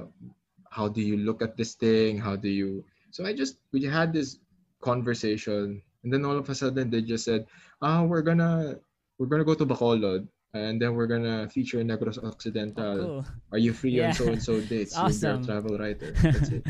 how 0.72 0.88
do 0.88 1.02
you 1.02 1.18
look 1.18 1.42
at 1.42 1.58
this 1.58 1.76
thing 1.76 2.18
how 2.18 2.36
do 2.36 2.50
you 2.50 2.84
so 3.12 3.26
i 3.26 3.34
just 3.34 3.58
we 3.72 3.84
had 3.84 4.14
this 4.14 4.38
conversation 4.82 5.82
and 6.04 6.14
then 6.14 6.26
all 6.26 6.38
of 6.38 6.50
a 6.50 6.56
sudden 6.56 6.90
they 6.90 7.02
just 7.02 7.26
said 7.26 7.46
oh 7.82 8.04
we're 8.04 8.22
gonna 8.22 8.76
we're 9.18 9.28
gonna 9.28 9.44
go 9.44 9.54
to 9.54 9.66
bacolod 9.66 10.28
and 10.54 10.82
then 10.82 10.96
we're 10.96 11.06
gonna 11.06 11.48
feature 11.48 11.78
Negros 11.84 12.24
Occidental. 12.24 12.84
Oh, 12.84 12.98
cool. 12.98 13.26
Are 13.52 13.58
you 13.60 13.72
free 13.72 13.92
yeah. 13.92 14.08
on 14.08 14.14
so 14.14 14.28
and 14.28 14.42
so 14.42 14.60
dates? 14.62 14.98
awesome. 14.98 15.44
You're 15.44 15.58
a 15.58 15.62
travel 15.62 15.78
writer. 15.78 16.12
That's 16.22 16.50
it. 16.50 16.64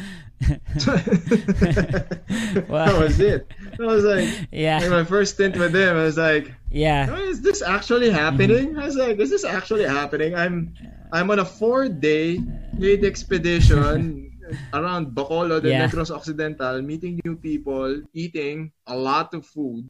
That 2.68 3.00
was 3.00 3.20
it. 3.20 3.48
I 3.80 3.84
was 3.84 4.04
like, 4.04 4.28
yeah. 4.52 4.80
Like 4.80 4.90
my 4.90 5.04
first 5.04 5.36
stint 5.36 5.56
with 5.58 5.72
them, 5.72 5.96
I 5.96 6.04
was 6.04 6.18
like, 6.18 6.54
yeah. 6.70 7.08
Oh, 7.10 7.16
is 7.16 7.42
this 7.42 7.62
actually 7.62 8.10
happening? 8.10 8.70
Mm-hmm. 8.70 8.80
I 8.80 8.86
was 8.86 8.96
like, 8.96 9.20
is 9.20 9.30
this 9.30 9.46
actually 9.46 9.84
happening? 9.84 10.36
I'm 10.36 10.74
I'm 11.14 11.32
on 11.32 11.40
a 11.40 11.46
four 11.46 11.88
day 11.88 12.42
lead 12.78 13.06
expedition 13.06 14.29
around 14.74 15.16
Bacolod 15.16 15.64
and 15.66 15.74
yeah. 15.76 15.88
Negros 15.88 16.14
Occidental, 16.14 16.82
meeting 16.82 17.20
new 17.26 17.36
people, 17.36 18.02
eating 18.14 18.72
a 18.88 18.96
lot 18.96 19.34
of 19.34 19.46
food. 19.46 19.88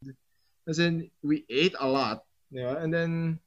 As 0.67 0.79
in, 0.79 1.09
we 1.23 1.45
ate 1.49 1.75
a 1.79 1.87
lot, 1.87 2.23
you 2.51 2.61
know, 2.61 2.77
and 2.77 2.93
then 2.93 3.39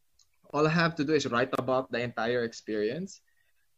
all 0.52 0.66
I 0.66 0.70
have 0.70 0.94
to 0.96 1.04
do 1.04 1.14
is 1.14 1.26
write 1.26 1.54
about 1.58 1.90
the 1.90 2.00
entire 2.00 2.44
experience. 2.44 3.20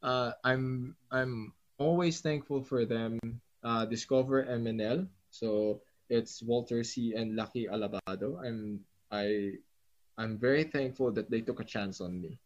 Uh, 0.03 0.33
I'm 0.43 0.97
I'm 1.11 1.53
always 1.79 2.21
thankful 2.21 2.63
for 2.63 2.85
them. 2.85 3.19
Uh, 3.65 3.85
Discover 3.89 4.45
MNL, 4.45 5.09
so 5.31 5.81
it's 6.11 6.43
Walter 6.43 6.85
C 6.85 7.15
and 7.17 7.37
Lucky 7.37 7.65
Alabado. 7.65 8.37
I'm 8.45 8.81
I 9.11 9.57
I'm 10.19 10.37
very 10.37 10.65
thankful 10.65 11.11
that 11.13 11.31
they 11.31 11.41
took 11.41 11.61
a 11.61 11.67
chance 11.67 12.01
on 12.01 12.21
me. 12.21 12.39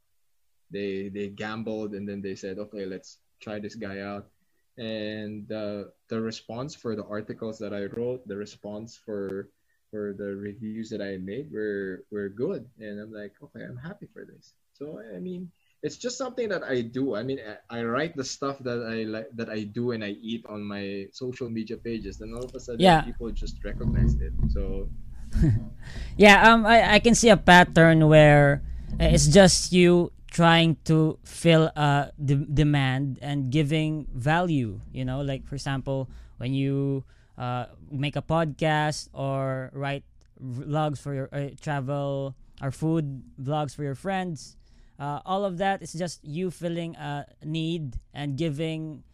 They 0.70 1.09
they 1.09 1.29
gambled 1.29 1.94
and 1.94 2.09
then 2.09 2.22
they 2.22 2.35
said, 2.35 2.59
okay, 2.59 2.87
let's 2.87 3.18
try 3.40 3.59
this 3.59 3.74
guy 3.74 4.01
out. 4.01 4.31
And 4.79 5.51
uh, 5.51 5.91
the 6.09 6.21
response 6.21 6.75
for 6.75 6.95
the 6.95 7.05
articles 7.05 7.59
that 7.59 7.75
I 7.75 7.91
wrote, 7.99 8.27
the 8.27 8.37
response 8.37 8.97
for 8.97 9.51
for 9.91 10.12
the 10.12 10.37
reviews 10.37 10.91
that 10.91 11.01
I 11.01 11.17
made 11.19 11.51
were 11.51 12.05
were 12.11 12.29
good, 12.29 12.69
and 12.79 13.01
I'm 13.01 13.12
like, 13.12 13.35
okay, 13.43 13.64
I'm 13.64 13.77
happy 13.77 14.07
for 14.12 14.25
this. 14.25 14.55
So 14.79 15.03
I 15.03 15.19
mean, 15.19 15.51
it's 15.83 15.97
just 15.97 16.19
something 16.19 16.49
that 16.49 16.62
I 16.62 16.83
do. 16.83 17.14
I 17.14 17.23
mean, 17.23 17.41
I, 17.43 17.83
I 17.83 17.85
write 17.85 18.14
the 18.14 18.25
stuff 18.25 18.59
that 18.62 18.87
I 18.87 19.03
like 19.03 19.29
that 19.35 19.51
I 19.51 19.67
do 19.67 19.93
and 19.93 20.05
I 20.05 20.14
eat 20.23 20.47
on 20.47 20.62
my 20.62 21.07
social 21.11 21.51
media 21.51 21.77
pages, 21.77 22.21
and 22.21 22.35
all 22.35 22.45
of 22.45 22.55
a 22.55 22.61
sudden, 22.61 22.81
yeah. 22.81 23.03
people 23.03 23.31
just 23.31 23.62
recognize 23.64 24.14
it. 24.23 24.33
So. 24.51 24.88
yeah, 26.17 26.49
um, 26.49 26.64
I, 26.64 26.95
I 26.95 26.99
can 27.01 27.14
see 27.14 27.29
a 27.29 27.37
pattern 27.37 28.09
where 28.09 28.62
it's 28.99 29.27
just 29.27 29.73
you 29.73 30.11
trying 30.31 30.77
to 30.85 31.19
fill 31.25 31.71
a 31.75 32.12
de- 32.23 32.47
demand 32.47 33.19
and 33.23 33.51
giving 33.51 34.07
value. 34.12 34.81
You 34.93 35.05
know, 35.05 35.21
like 35.21 35.47
for 35.47 35.55
example, 35.55 36.09
when 36.38 36.55
you 36.55 37.05
uh, 37.37 37.67
make 37.91 38.17
a 38.17 38.23
podcast 38.23 39.09
or 39.12 39.71
write 39.73 40.05
vlogs 40.43 40.99
for 40.99 41.14
your 41.14 41.29
uh, 41.33 41.51
travel 41.61 42.35
or 42.62 42.71
food 42.71 43.23
vlogs 43.41 43.75
for 43.75 43.83
your 43.83 43.95
friends. 43.95 44.57
Uh, 44.99 45.21
all 45.25 45.45
of 45.45 45.59
that 45.59 45.81
is 45.81 45.93
just 45.93 46.25
you 46.25 46.51
filling 46.51 46.97
a 46.97 47.25
need 47.45 47.95
and 48.12 48.37
giving 48.37 49.05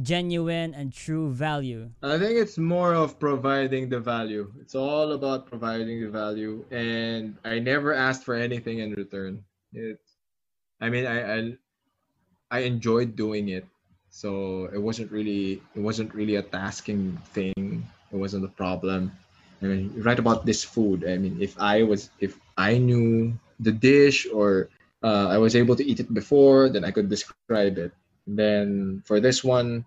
genuine 0.00 0.72
and 0.74 0.92
true 0.92 1.30
value. 1.30 1.90
I 2.02 2.18
think 2.18 2.38
it's 2.38 2.56
more 2.56 2.94
of 2.94 3.18
providing 3.18 3.88
the 3.88 4.00
value. 4.00 4.52
It's 4.60 4.74
all 4.74 5.12
about 5.12 5.46
providing 5.46 6.00
the 6.00 6.08
value, 6.08 6.64
and 6.70 7.36
I 7.44 7.58
never 7.58 7.92
asked 7.92 8.24
for 8.24 8.34
anything 8.34 8.78
in 8.78 8.92
return. 8.92 9.44
It, 9.72 10.00
I 10.80 10.88
mean, 10.88 11.06
I, 11.06 11.18
I, 11.20 11.38
I 12.50 12.58
enjoyed 12.60 13.16
doing 13.16 13.48
it 13.48 13.66
so 14.10 14.70
it 14.72 14.80
wasn't 14.80 15.12
really 15.12 15.60
it 15.76 15.80
wasn't 15.80 16.14
really 16.14 16.36
a 16.36 16.42
tasking 16.42 17.18
thing 17.36 17.84
it 18.10 18.16
wasn't 18.16 18.42
a 18.42 18.48
problem 18.56 19.12
i 19.60 19.66
mean 19.66 19.92
write 20.00 20.18
about 20.18 20.46
this 20.46 20.64
food 20.64 21.04
i 21.04 21.18
mean 21.18 21.36
if 21.44 21.60
i 21.60 21.82
was 21.82 22.08
if 22.18 22.40
i 22.56 22.78
knew 22.78 23.36
the 23.60 23.70
dish 23.70 24.26
or 24.32 24.70
uh, 25.02 25.28
I 25.28 25.38
was 25.38 25.54
able 25.54 25.76
to 25.76 25.84
eat 25.86 26.00
it 26.00 26.12
before, 26.12 26.68
then 26.68 26.84
I 26.84 26.90
could 26.90 27.08
describe 27.08 27.78
it. 27.78 27.92
Then 28.26 29.02
for 29.06 29.20
this 29.20 29.44
one, 29.44 29.86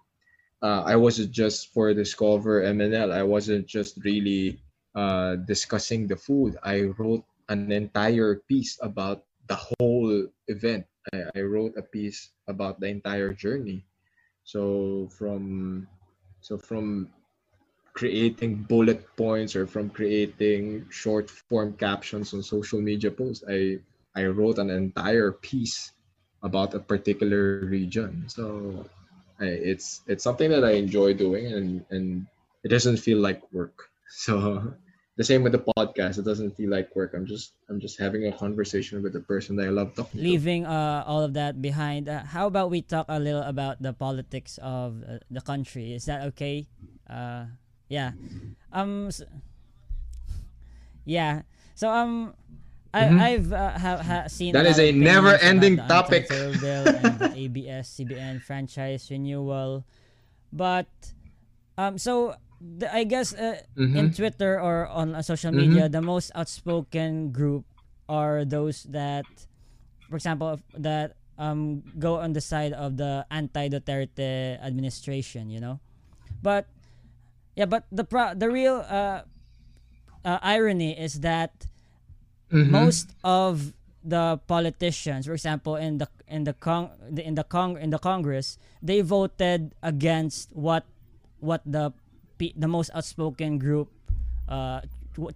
uh, 0.62 0.84
I 0.86 0.96
wasn't 0.96 1.32
just 1.32 1.74
for 1.74 1.94
Discover 1.94 2.64
MNL. 2.64 3.12
I 3.12 3.24
wasn't 3.24 3.68
just 3.68 3.98
really 4.04 4.60
uh, 4.96 5.36
discussing 5.36 6.08
the 6.08 6.16
food. 6.16 6.58
I 6.64 6.94
wrote 6.96 7.26
an 7.50 7.72
entire 7.72 8.36
piece 8.48 8.80
about 8.82 9.24
the 9.52 9.60
whole 9.60 10.28
event. 10.48 10.88
I, 11.14 11.28
I 11.36 11.42
wrote 11.44 11.76
a 11.78 11.84
piece 11.84 12.32
about 12.48 12.80
the 12.80 12.88
entire 12.88 13.34
journey. 13.36 13.84
So 14.44 15.10
from 15.18 15.88
so 16.42 16.58
from 16.58 17.10
creating 17.94 18.64
bullet 18.70 19.04
points 19.18 19.56
or 19.56 19.68
from 19.68 19.90
creating 19.90 20.88
short 20.90 21.30
form 21.30 21.74
captions 21.76 22.34
on 22.34 22.44
social 22.44 22.82
media 22.82 23.12
posts, 23.12 23.44
I 23.50 23.80
I 24.16 24.26
wrote 24.32 24.60
an 24.60 24.70
entire 24.72 25.32
piece 25.32 25.92
about 26.44 26.74
a 26.74 26.80
particular 26.80 27.60
region. 27.68 28.26
So 28.30 28.86
I, 29.40 29.46
it's 29.46 30.02
it's 30.08 30.24
something 30.24 30.50
that 30.52 30.64
I 30.64 30.80
enjoy 30.80 31.14
doing 31.14 31.48
and 31.52 31.86
and 31.92 32.28
it 32.64 32.70
doesn't 32.70 32.98
feel 33.04 33.20
like 33.20 33.42
work. 33.52 33.90
So 34.12 34.76
the 35.22 35.30
same 35.30 35.46
with 35.46 35.54
the 35.54 35.62
podcast. 35.78 36.18
It 36.18 36.26
doesn't 36.26 36.58
feel 36.58 36.74
like 36.74 36.90
work. 36.98 37.14
I'm 37.14 37.30
just 37.30 37.54
I'm 37.70 37.78
just 37.80 38.02
having 38.02 38.26
a 38.26 38.34
conversation 38.34 39.06
with 39.06 39.14
the 39.14 39.22
person 39.22 39.56
that 39.62 39.70
I 39.70 39.74
love 39.74 39.94
talking 39.94 40.18
to. 40.18 40.26
leaving 40.26 40.66
uh, 40.66 41.06
all 41.06 41.22
of 41.22 41.38
that 41.38 41.62
behind, 41.62 42.10
uh, 42.10 42.26
how 42.26 42.48
about 42.50 42.74
we 42.74 42.82
talk 42.82 43.06
a 43.08 43.22
little 43.22 43.46
about 43.46 43.78
the 43.86 43.94
politics 43.94 44.58
of 44.66 45.04
uh, 45.06 45.22
the 45.30 45.42
country? 45.46 45.94
Is 45.94 46.10
that 46.10 46.26
okay? 46.34 46.66
Uh, 47.06 47.54
yeah. 47.88 48.18
Um. 48.74 49.14
s- 49.14 49.22
yeah. 51.06 51.42
So 51.76 51.90
um, 51.90 52.34
I 52.94 53.02
Mhm. 53.06 53.20
I've 53.22 53.50
uh, 53.54 53.78
ha- 53.78 54.02
ha- 54.04 54.28
seen 54.28 54.54
That 54.54 54.66
is 54.66 54.80
a 54.80 54.92
never-ending 54.92 55.78
topic. 55.86 56.28
bill 56.30 56.90
and 56.98 57.20
the 57.22 57.30
ABS-CBN 57.46 58.42
franchise 58.42 59.08
renewal, 59.14 59.86
but 60.52 60.90
um. 61.78 61.98
So 61.98 62.36
the, 62.62 62.88
I 62.94 63.04
guess 63.04 63.34
uh, 63.34 63.58
in 63.76 64.10
Mhm. 64.10 64.16
Twitter 64.16 64.60
or 64.62 64.88
on 64.88 65.16
uh, 65.16 65.22
social 65.22 65.52
media, 65.52 65.90
the 65.90 66.02
most 66.02 66.32
outspoken 66.36 67.32
group 67.34 67.66
are 68.08 68.46
those 68.46 68.84
that, 68.94 69.26
for 70.10 70.16
example, 70.16 70.62
that 70.78 71.16
um 71.38 71.82
go 71.98 72.20
on 72.22 72.34
the 72.34 72.42
side 72.42 72.74
of 72.74 72.98
the 72.98 73.26
anti-Duterte 73.32 74.60
administration, 74.62 75.50
you 75.50 75.60
know, 75.60 75.80
but 76.44 76.68
yeah, 77.56 77.66
but 77.66 77.86
the 77.92 78.04
pro- 78.04 78.36
the 78.36 78.50
real 78.50 78.86
uh, 78.88 79.24
uh, 80.24 80.40
irony 80.44 80.94
is 80.98 81.22
that 81.22 81.66
Mhm. 82.52 82.70
most 82.70 83.16
of 83.24 83.74
the 84.04 84.40
politicians, 84.48 85.26
for 85.26 85.34
example, 85.34 85.76
in 85.76 85.98
the 85.98 86.08
in 86.28 86.44
the 86.44 86.54
con 86.54 86.90
in 87.18 87.36
the 87.36 87.44
cong 87.44 87.78
in 87.78 87.90
the 87.90 88.00
Congress, 88.00 88.58
they 88.82 89.02
voted 89.02 89.74
against 89.82 90.52
what 90.56 90.86
what 91.40 91.62
the 91.66 91.94
the 92.50 92.66
most 92.68 92.90
outspoken 92.98 93.62
group 93.62 93.94
uh 94.50 94.82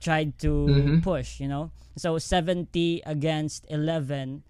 tried 0.02 0.34
to 0.42 0.52
Mhm. 0.66 1.04
push. 1.06 1.38
You 1.38 1.48
know, 1.48 1.70
so 1.96 2.18
seventy 2.18 3.06
against 3.06 3.70
eleven. 3.70 4.42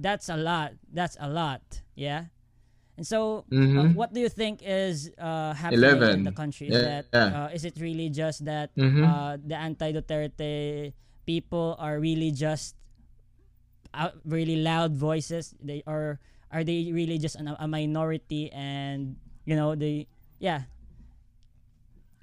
That's 0.00 0.32
a 0.32 0.36
lot. 0.40 0.72
That's 0.88 1.16
a 1.20 1.28
lot. 1.28 1.60
Yeah. 1.94 2.32
And 2.96 3.06
so, 3.08 3.48
uh, 3.48 3.56
Mhm. 3.56 3.94
what 3.96 4.12
do 4.12 4.20
you 4.20 4.28
think 4.28 4.60
is 4.60 5.08
uh, 5.16 5.52
happening 5.56 5.80
in 6.12 6.24
the 6.28 6.32
country? 6.36 6.68
Is 6.68 6.76
Yeah, 6.76 6.84
that 6.88 7.04
yeah. 7.12 7.28
uh, 7.48 7.48
is 7.56 7.64
it 7.64 7.76
really 7.80 8.08
just 8.12 8.44
that 8.44 8.68
Mhm. 8.76 9.00
uh, 9.00 9.34
the 9.40 9.56
anti-Duterte 9.56 10.92
people 11.24 11.72
are 11.80 11.96
really 12.00 12.30
just 12.32 12.76
out, 13.94 14.14
really 14.24 14.60
loud 14.60 14.92
voices? 14.96 15.54
They 15.60 15.82
are 15.86 16.18
are 16.52 16.64
they 16.64 16.92
really 16.92 17.16
just 17.16 17.36
an, 17.36 17.48
a 17.48 17.66
minority? 17.68 18.52
And 18.52 19.16
you 19.44 19.56
know 19.56 19.74
they 19.74 20.06
yeah. 20.38 20.68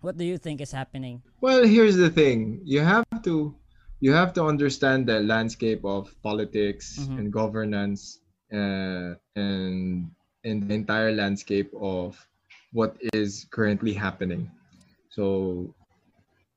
What 0.01 0.17
do 0.17 0.23
you 0.23 0.37
think 0.37 0.61
is 0.61 0.71
happening? 0.71 1.21
Well, 1.41 1.63
here's 1.65 1.95
the 1.95 2.09
thing. 2.09 2.61
You 2.63 2.81
have 2.81 3.05
to 3.23 3.55
you 3.99 4.13
have 4.13 4.31
to 4.39 4.45
understand 4.45 5.07
the 5.07 5.19
landscape 5.19 5.83
of 5.83 6.15
politics 6.23 6.99
Mhm. 6.99 7.17
and 7.19 7.25
governance 7.33 8.21
uh, 8.51 9.15
and 9.35 10.09
and 10.43 10.57
the 10.69 10.73
entire 10.73 11.11
landscape 11.11 11.69
of 11.75 12.15
what 12.71 12.95
is 13.13 13.45
currently 13.51 13.91
happening. 13.93 14.49
So 15.11 15.75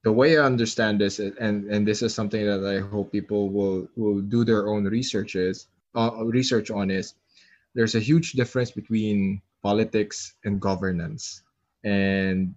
the 0.05 0.13
way 0.13 0.39
I 0.39 0.45
understand 0.47 1.01
this 1.01 1.19
and 1.19 1.67
and 1.67 1.87
this 1.87 2.03
is 2.03 2.15
something 2.15 2.47
that 2.47 2.63
I 2.63 2.79
hope 2.79 3.11
people 3.11 3.51
will 3.51 3.89
will 3.97 4.21
do 4.23 4.45
their 4.45 4.69
own 4.71 4.85
research 4.87 5.35
is 5.35 5.67
uh, 5.95 6.11
research 6.31 6.71
on 6.71 6.91
is 6.91 7.15
there's 7.75 7.95
a 7.95 8.01
huge 8.01 8.33
difference 8.39 8.71
between 8.71 9.43
politics 9.63 10.35
and 10.45 10.61
governance. 10.61 11.43
And 11.85 12.55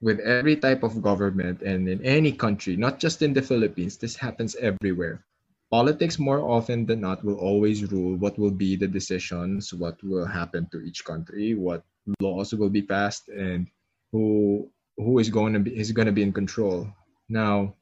with 0.00 0.20
every 0.20 0.56
type 0.56 0.82
of 0.82 1.02
government 1.02 1.62
and 1.62 1.88
in 1.88 2.02
any 2.04 2.32
country, 2.32 2.76
not 2.76 2.98
just 2.98 3.22
in 3.22 3.32
the 3.32 3.42
Philippines, 3.42 3.96
this 3.96 4.14
happens 4.14 4.54
everywhere. 4.56 5.24
Politics, 5.70 6.18
more 6.18 6.40
often 6.40 6.86
than 6.86 7.00
not, 7.02 7.24
will 7.24 7.36
always 7.36 7.90
rule 7.92 8.16
what 8.16 8.38
will 8.38 8.54
be 8.54 8.76
the 8.76 8.88
decisions, 8.88 9.74
what 9.74 10.02
will 10.02 10.24
happen 10.24 10.66
to 10.72 10.80
each 10.80 11.04
country, 11.04 11.54
what 11.54 11.84
laws 12.20 12.54
will 12.54 12.70
be 12.70 12.80
passed, 12.80 13.28
and 13.28 13.68
who 14.12 14.70
who 14.96 15.18
is 15.18 15.28
going 15.28 15.52
to 15.52 15.60
be 15.60 15.76
is 15.76 15.92
going 15.92 16.06
to 16.06 16.16
be 16.16 16.22
in 16.22 16.32
control. 16.32 16.88
Now, 17.28 17.74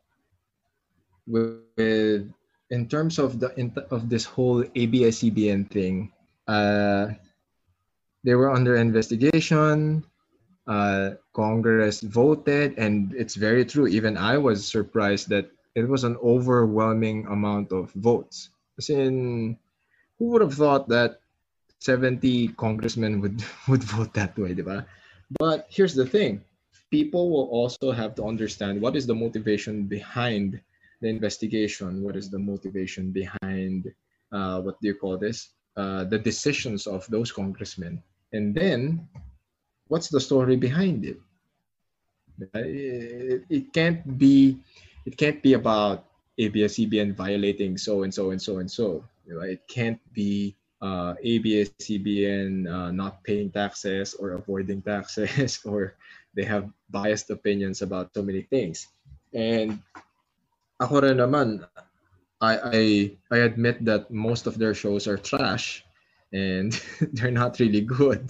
with, 1.28 2.26
in 2.70 2.88
terms 2.88 3.18
of 3.18 3.38
the 3.38 3.54
in, 3.54 3.70
of 3.90 4.10
this 4.10 4.24
whole 4.24 4.64
ABS-CBN 4.74 5.70
thing, 5.70 6.10
uh, 6.48 7.14
they 8.24 8.34
were 8.34 8.50
under 8.50 8.74
investigation 8.74 10.02
uh, 10.66 11.10
Congress 11.32 12.00
voted, 12.00 12.74
and 12.78 13.14
it's 13.14 13.34
very 13.34 13.64
true. 13.64 13.86
Even 13.86 14.16
I 14.16 14.36
was 14.38 14.66
surprised 14.66 15.28
that 15.28 15.50
it 15.74 15.88
was 15.88 16.04
an 16.04 16.16
overwhelming 16.22 17.26
amount 17.26 17.72
of 17.72 17.92
votes. 17.92 18.50
As 18.78 18.90
in, 18.90 19.56
who 20.18 20.24
would 20.30 20.42
have 20.42 20.54
thought 20.54 20.88
that 20.88 21.20
70 21.80 22.48
congressmen 22.56 23.20
would 23.20 23.44
would 23.68 23.84
vote 23.84 24.12
that 24.14 24.36
way, 24.38 24.54
diba? 24.54 24.86
But 25.38 25.66
here's 25.68 25.94
the 25.94 26.06
thing: 26.06 26.42
people 26.90 27.30
will 27.30 27.48
also 27.50 27.92
have 27.92 28.14
to 28.16 28.24
understand 28.24 28.80
what 28.80 28.96
is 28.96 29.06
the 29.06 29.14
motivation 29.14 29.84
behind 29.84 30.60
the 31.00 31.08
investigation. 31.08 32.02
What 32.02 32.16
is 32.16 32.30
the 32.30 32.38
motivation 32.38 33.12
behind 33.12 33.92
uh, 34.32 34.60
what 34.62 34.80
do 34.80 34.88
you 34.88 34.94
call 34.94 35.16
this? 35.16 35.50
Uh, 35.76 36.04
the 36.04 36.18
decisions 36.18 36.86
of 36.86 37.06
those 37.08 37.30
congressmen, 37.30 38.02
and 38.32 38.54
then 38.54 39.06
what's 39.88 40.08
the 40.08 40.20
story 40.20 40.56
behind 40.56 41.04
it? 41.04 41.18
It, 42.54 43.44
it 43.48 43.72
can't 43.72 44.04
be 44.18 44.58
it 45.06 45.16
can't 45.16 45.42
be 45.42 45.54
about 45.54 46.04
ABS-CBN 46.38 47.14
violating 47.14 47.78
so 47.78 48.02
and 48.02 48.12
so 48.12 48.30
and 48.30 48.40
so 48.40 48.58
and 48.58 48.70
so. 48.70 49.04
It 49.26 49.66
can't 49.68 50.00
be 50.12 50.54
uh, 50.82 51.14
ABS-CBN 51.22 52.68
uh, 52.68 52.90
not 52.92 53.24
paying 53.24 53.50
taxes 53.50 54.14
or 54.14 54.32
avoiding 54.32 54.82
taxes 54.82 55.60
or 55.64 55.94
they 56.34 56.44
have 56.44 56.68
biased 56.90 57.30
opinions 57.30 57.80
about 57.80 58.12
so 58.12 58.22
many 58.22 58.42
things. 58.42 58.86
And 59.32 59.80
ako 60.78 61.00
rin 61.00 61.16
naman, 61.16 61.64
I, 62.40 62.52
I, 62.60 62.80
I 63.32 63.38
admit 63.48 63.84
that 63.86 64.10
most 64.12 64.46
of 64.46 64.58
their 64.58 64.74
shows 64.74 65.08
are 65.08 65.16
trash 65.16 65.82
and 66.32 66.76
they're 67.16 67.32
not 67.32 67.58
really 67.58 67.80
good. 67.80 68.28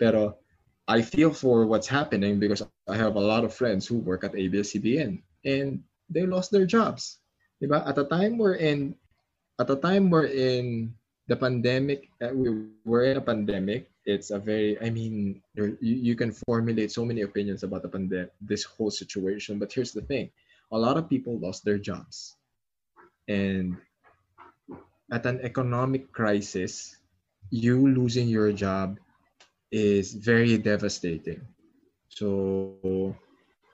Pero 0.00 0.40
I 0.86 1.00
feel 1.02 1.32
for 1.32 1.66
what's 1.66 1.88
happening 1.88 2.38
because 2.38 2.62
I 2.88 2.96
have 2.96 3.16
a 3.16 3.20
lot 3.24 3.44
of 3.44 3.54
friends 3.54 3.86
who 3.86 3.98
work 3.98 4.24
at 4.24 4.36
ABS-CBN 4.36 5.22
and 5.44 5.82
they 6.10 6.26
lost 6.26 6.50
their 6.50 6.66
jobs. 6.66 7.18
Diba? 7.62 7.86
At 7.86 7.96
a 7.96 8.04
time 8.04 8.36
we're 8.36 8.60
in, 8.60 8.94
at 9.58 9.70
a 9.70 9.76
time 9.76 10.10
we're 10.10 10.28
in 10.28 10.94
the 11.26 11.36
pandemic, 11.36 12.08
uh, 12.20 12.34
we 12.34 12.68
we're 12.84 13.04
in 13.04 13.16
a 13.16 13.24
pandemic. 13.24 13.88
It's 14.04 14.30
a 14.30 14.38
very, 14.38 14.76
I 14.84 14.90
mean, 14.90 15.40
you, 15.54 15.78
you 15.80 16.14
can 16.16 16.32
formulate 16.44 16.92
so 16.92 17.04
many 17.04 17.22
opinions 17.22 17.62
about 17.62 17.80
the 17.80 17.88
pandemic, 17.88 18.32
this 18.40 18.64
whole 18.64 18.90
situation. 18.90 19.58
But 19.58 19.72
here's 19.72 19.92
the 19.92 20.04
thing: 20.04 20.28
a 20.72 20.76
lot 20.76 20.98
of 20.98 21.08
people 21.08 21.40
lost 21.40 21.64
their 21.64 21.78
jobs, 21.78 22.36
and 23.28 23.80
at 25.10 25.24
an 25.24 25.40
economic 25.40 26.12
crisis, 26.12 26.96
you 27.48 27.88
losing 27.88 28.28
your 28.28 28.52
job 28.52 29.00
is 29.70 30.14
very 30.14 30.58
devastating. 30.58 31.40
So 32.08 33.16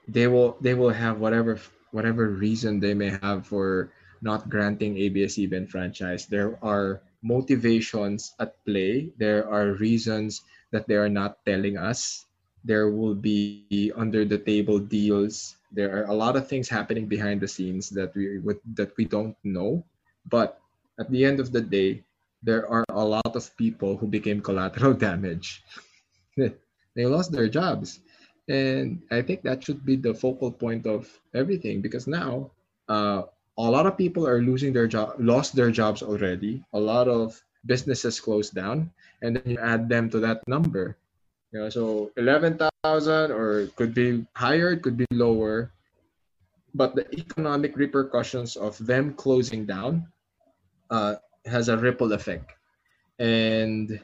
they 0.08 0.26
will 0.26 0.56
they 0.60 0.74
will 0.74 0.94
have 0.94 1.20
whatever 1.20 1.60
whatever 1.90 2.28
reason 2.28 2.80
they 2.80 2.94
may 2.94 3.10
have 3.10 3.46
for 3.46 3.90
not 4.20 4.48
granting 4.48 4.96
ABS-CBN 4.98 5.68
franchise. 5.68 6.26
There 6.26 6.58
are 6.62 7.00
motivations 7.22 8.32
at 8.38 8.56
play. 8.64 9.12
There 9.16 9.48
are 9.48 9.76
reasons 9.76 10.42
that 10.72 10.88
they 10.88 10.96
are 10.96 11.08
not 11.08 11.44
telling 11.44 11.76
us. 11.76 12.26
There 12.64 12.90
will 12.90 13.14
be 13.14 13.92
under 13.96 14.24
the 14.24 14.38
table 14.38 14.78
deals. 14.78 15.56
There 15.72 15.96
are 15.96 16.04
a 16.04 16.14
lot 16.14 16.36
of 16.36 16.48
things 16.48 16.68
happening 16.68 17.06
behind 17.06 17.40
the 17.40 17.48
scenes 17.48 17.88
that 17.96 18.12
we 18.14 18.40
that 18.76 18.92
we 18.96 19.04
don't 19.04 19.36
know. 19.44 19.84
But 20.28 20.60
at 21.00 21.08
the 21.08 21.24
end 21.24 21.40
of 21.40 21.52
the 21.52 21.64
day, 21.64 22.04
there 22.42 22.68
are 22.68 22.84
a 22.90 23.04
lot 23.04 23.36
of 23.36 23.56
people 23.56 23.96
who 23.96 24.06
became 24.06 24.40
collateral 24.40 24.94
damage. 25.08 25.62
they 26.36 27.06
lost 27.06 27.32
their 27.32 27.48
jobs. 27.48 28.00
And 28.48 29.02
I 29.10 29.22
think 29.22 29.42
that 29.42 29.62
should 29.62 29.84
be 29.84 29.96
the 29.96 30.14
focal 30.14 30.50
point 30.50 30.86
of 30.86 31.06
everything 31.34 31.80
because 31.80 32.06
now 32.06 32.50
uh, 32.88 33.22
a 33.58 33.70
lot 33.70 33.86
of 33.86 33.96
people 33.96 34.26
are 34.26 34.42
losing 34.42 34.72
their 34.72 34.88
job, 34.88 35.14
lost 35.18 35.54
their 35.54 35.70
jobs 35.70 36.02
already. 36.02 36.64
A 36.72 36.80
lot 36.80 37.06
of 37.06 37.38
businesses 37.66 38.18
closed 38.18 38.54
down, 38.54 38.90
and 39.22 39.36
then 39.36 39.46
you 39.46 39.58
add 39.60 39.88
them 39.88 40.10
to 40.10 40.18
that 40.20 40.42
number. 40.48 40.96
You 41.52 41.60
know, 41.60 41.68
so 41.68 42.10
eleven 42.16 42.58
thousand, 42.58 43.30
or 43.30 43.66
could 43.76 43.94
be 43.94 44.26
higher, 44.34 44.72
it 44.72 44.82
could 44.82 44.96
be 44.96 45.06
lower, 45.12 45.70
but 46.74 46.94
the 46.94 47.06
economic 47.14 47.76
repercussions 47.76 48.56
of 48.56 48.78
them 48.78 49.14
closing 49.14 49.66
down 49.66 50.08
uh, 50.90 51.16
has 51.46 51.68
a 51.68 51.76
ripple 51.76 52.12
effect. 52.12 52.52
And 53.18 54.00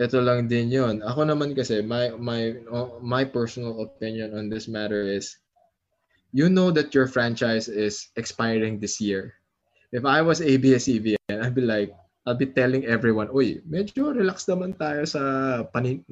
ito 0.00 0.18
lang 0.20 0.48
din 0.50 0.70
yun. 0.70 1.00
Ako 1.02 1.24
naman 1.24 1.54
kasi, 1.54 1.80
my, 1.80 2.10
my, 2.18 2.58
my 3.00 3.24
personal 3.24 3.82
opinion 3.82 4.34
on 4.34 4.50
this 4.50 4.66
matter 4.66 5.02
is, 5.06 5.38
you 6.34 6.50
know 6.50 6.74
that 6.74 6.92
your 6.92 7.06
franchise 7.06 7.68
is 7.70 8.10
expiring 8.16 8.80
this 8.80 9.00
year. 9.00 9.38
If 9.94 10.04
I 10.04 10.20
was 10.20 10.42
ABS-CBN, 10.42 11.30
I'd 11.30 11.54
be 11.54 11.62
like, 11.62 11.94
I'll 12.26 12.34
be 12.34 12.50
telling 12.50 12.88
everyone, 12.88 13.28
uy, 13.28 13.60
medyo 13.68 14.10
relax 14.16 14.48
naman 14.48 14.74
tayo 14.80 15.04
sa 15.06 15.22
panin... 15.70 16.02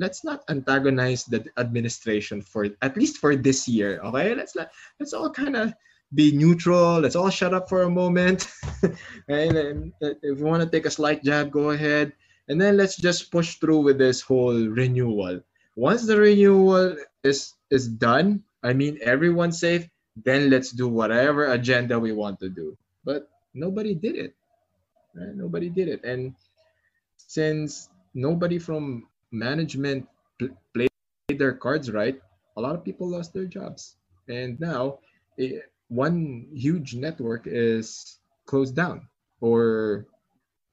Let's 0.00 0.24
not 0.24 0.42
antagonize 0.48 1.28
the 1.28 1.44
administration 1.60 2.40
for, 2.40 2.66
at 2.80 2.96
least 2.96 3.20
for 3.20 3.36
this 3.36 3.68
year, 3.68 4.00
okay? 4.02 4.34
Let's, 4.34 4.56
let's 4.56 5.12
all 5.12 5.30
kind 5.30 5.54
of 5.54 5.76
be 6.14 6.32
neutral. 6.32 7.00
Let's 7.00 7.16
all 7.16 7.30
shut 7.30 7.54
up 7.54 7.68
for 7.68 7.82
a 7.82 7.90
moment. 7.90 8.48
and, 9.28 9.92
if 10.00 10.38
you 10.38 10.44
want 10.44 10.62
to 10.62 10.68
take 10.68 10.86
a 10.86 10.90
slight 10.90 11.22
jab, 11.24 11.50
go 11.50 11.70
ahead. 11.70 12.12
And 12.48 12.60
then 12.60 12.76
let's 12.76 12.96
just 12.96 13.30
push 13.30 13.56
through 13.56 13.80
with 13.80 13.98
this 13.98 14.20
whole 14.20 14.66
renewal. 14.68 15.40
Once 15.76 16.06
the 16.06 16.18
renewal 16.18 16.96
is 17.24 17.54
is 17.70 17.88
done, 17.88 18.42
I 18.62 18.74
mean 18.74 18.98
everyone's 19.00 19.58
safe, 19.58 19.88
then 20.16 20.50
let's 20.50 20.70
do 20.70 20.88
whatever 20.88 21.52
agenda 21.52 21.98
we 21.98 22.12
want 22.12 22.40
to 22.40 22.50
do. 22.50 22.76
But 23.04 23.30
nobody 23.54 23.94
did 23.94 24.16
it. 24.16 24.34
Right? 25.14 25.34
Nobody 25.34 25.70
did 25.70 25.88
it. 25.88 26.04
And 26.04 26.34
since 27.16 27.88
nobody 28.12 28.58
from 28.58 29.08
management 29.30 30.06
pl- 30.38 30.56
played 30.74 30.90
their 31.38 31.54
cards 31.54 31.90
right, 31.90 32.20
a 32.56 32.60
lot 32.60 32.74
of 32.74 32.84
people 32.84 33.08
lost 33.08 33.32
their 33.32 33.46
jobs. 33.46 33.96
And 34.28 34.60
now, 34.60 34.98
it, 35.38 35.52
eh, 35.52 35.60
one 35.92 36.48
huge 36.56 36.96
network 36.96 37.44
is 37.44 38.16
closed 38.48 38.74
down. 38.74 39.08
Or 39.40 40.06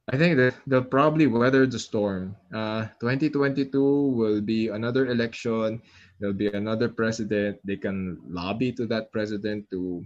I 0.08 0.16
think 0.16 0.38
that 0.38 0.56
they'll 0.66 0.88
probably 0.88 1.28
weather 1.28 1.68
the 1.68 1.80
storm. 1.80 2.36
Uh, 2.56 2.88
2022 3.04 3.68
will 4.16 4.40
be 4.40 4.70
another 4.70 5.08
election. 5.08 5.82
There'll 6.20 6.38
be 6.38 6.48
another 6.48 6.88
president. 6.88 7.60
They 7.66 7.76
can 7.76 8.18
lobby 8.28 8.72
to 8.74 8.88
that 8.88 9.12
president 9.12 9.70
to, 9.72 10.06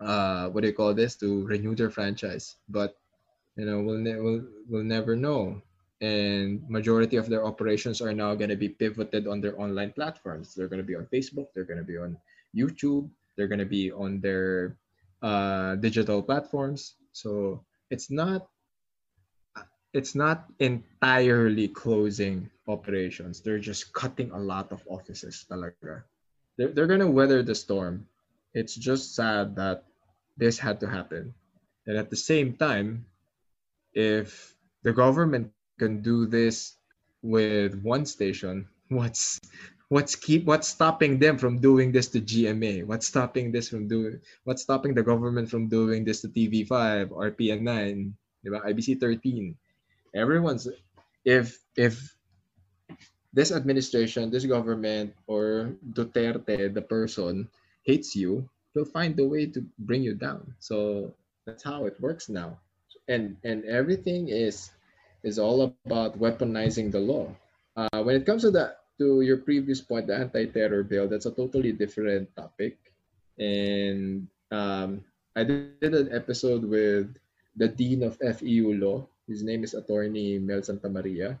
uh, 0.00 0.50
what 0.50 0.60
do 0.60 0.68
you 0.68 0.74
call 0.74 0.92
this, 0.92 1.16
to 1.24 1.46
renew 1.46 1.74
their 1.74 1.90
franchise. 1.90 2.56
But 2.68 2.94
you 3.56 3.64
know 3.64 3.80
we'll, 3.80 3.98
ne- 3.98 4.20
we'll, 4.20 4.42
we'll 4.68 4.84
never 4.84 5.16
know 5.16 5.60
and 6.00 6.60
majority 6.68 7.16
of 7.16 7.28
their 7.28 7.46
operations 7.46 8.00
are 8.00 8.12
now 8.12 8.34
going 8.34 8.50
to 8.50 8.56
be 8.56 8.68
pivoted 8.68 9.26
on 9.26 9.40
their 9.40 9.58
online 9.60 9.92
platforms 9.92 10.54
they're 10.54 10.68
going 10.68 10.82
to 10.82 10.86
be 10.86 10.96
on 10.96 11.06
facebook 11.12 11.46
they're 11.54 11.64
going 11.64 11.78
to 11.78 11.86
be 11.86 11.96
on 11.96 12.16
youtube 12.56 13.08
they're 13.36 13.48
going 13.48 13.62
to 13.62 13.68
be 13.68 13.92
on 13.92 14.20
their 14.20 14.76
uh, 15.22 15.76
digital 15.76 16.22
platforms. 16.22 16.94
So 17.12 17.64
it's 17.90 18.10
not 18.10 18.48
it's 19.94 20.14
not 20.14 20.50
entirely 20.58 21.68
closing 21.68 22.50
operations. 22.66 23.40
They're 23.40 23.62
just 23.62 23.92
cutting 23.92 24.32
a 24.32 24.38
lot 24.38 24.72
of 24.72 24.82
offices 24.88 25.46
talaga. 25.48 26.02
They're, 26.58 26.74
they're 26.74 26.90
going 26.90 27.06
to 27.06 27.06
weather 27.06 27.44
the 27.44 27.54
storm. 27.54 28.08
It's 28.54 28.74
just 28.74 29.14
sad 29.14 29.54
that 29.54 29.84
this 30.36 30.58
had 30.58 30.80
to 30.80 30.88
happen. 30.88 31.34
And 31.86 31.96
at 31.96 32.10
the 32.10 32.16
same 32.16 32.54
time 32.58 33.06
if 33.94 34.54
the 34.82 34.92
government 34.92 35.52
can 35.78 36.02
do 36.02 36.26
this 36.26 36.76
with 37.22 37.80
one 37.80 38.04
station, 38.04 38.68
what's 38.88 39.40
what's 39.88 40.14
keep 40.14 40.44
what's 40.44 40.68
stopping 40.68 41.18
them 41.18 41.38
from 41.38 41.60
doing 41.60 41.92
this 41.92 42.08
to 42.08 42.20
GMA? 42.20 42.84
What's 42.86 43.06
stopping 43.06 43.52
this 43.52 43.68
from 43.68 43.88
doing 43.88 44.20
what's 44.44 44.62
stopping 44.62 44.94
the 44.94 45.02
government 45.02 45.50
from 45.50 45.68
doing 45.68 46.04
this 46.04 46.20
to 46.22 46.28
TV5, 46.28 47.10
RPN9, 47.10 48.12
IBC 48.46 49.00
13? 49.00 49.56
Everyone's 50.14 50.68
if 51.24 51.58
if 51.76 52.14
this 53.32 53.50
administration, 53.50 54.30
this 54.30 54.46
government, 54.46 55.12
or 55.26 55.74
Duterte, 55.92 56.72
the 56.72 56.82
person, 56.82 57.48
hates 57.82 58.14
you, 58.14 58.48
he'll 58.72 58.84
find 58.84 59.18
a 59.18 59.26
way 59.26 59.46
to 59.46 59.66
bring 59.80 60.04
you 60.04 60.14
down. 60.14 60.54
So 60.60 61.12
that's 61.44 61.64
how 61.64 61.86
it 61.86 62.00
works 62.00 62.28
now 62.28 62.58
and 63.08 63.36
and 63.44 63.64
everything 63.64 64.28
is 64.28 64.70
is 65.22 65.38
all 65.38 65.62
about 65.86 66.18
weaponizing 66.18 66.92
the 66.92 67.00
law. 67.00 67.28
Uh, 67.76 68.02
when 68.04 68.16
it 68.16 68.26
comes 68.26 68.42
to 68.42 68.50
the 68.50 68.76
to 68.98 69.22
your 69.22 69.38
previous 69.38 69.80
point, 69.80 70.06
the 70.06 70.16
anti-terror 70.16 70.82
bill, 70.84 71.08
that's 71.08 71.26
a 71.26 71.34
totally 71.34 71.72
different 71.72 72.30
topic. 72.36 72.78
And 73.38 74.28
um, 74.50 75.02
I 75.34 75.42
did 75.44 75.94
an 75.94 76.10
episode 76.12 76.62
with 76.62 77.10
the 77.56 77.68
dean 77.68 78.02
of 78.02 78.18
FEU 78.22 78.78
law. 78.78 79.06
His 79.26 79.42
name 79.42 79.64
is 79.64 79.74
Attorney 79.74 80.38
Mel 80.38 80.62
Santa 80.62 80.88
Maria. 80.88 81.40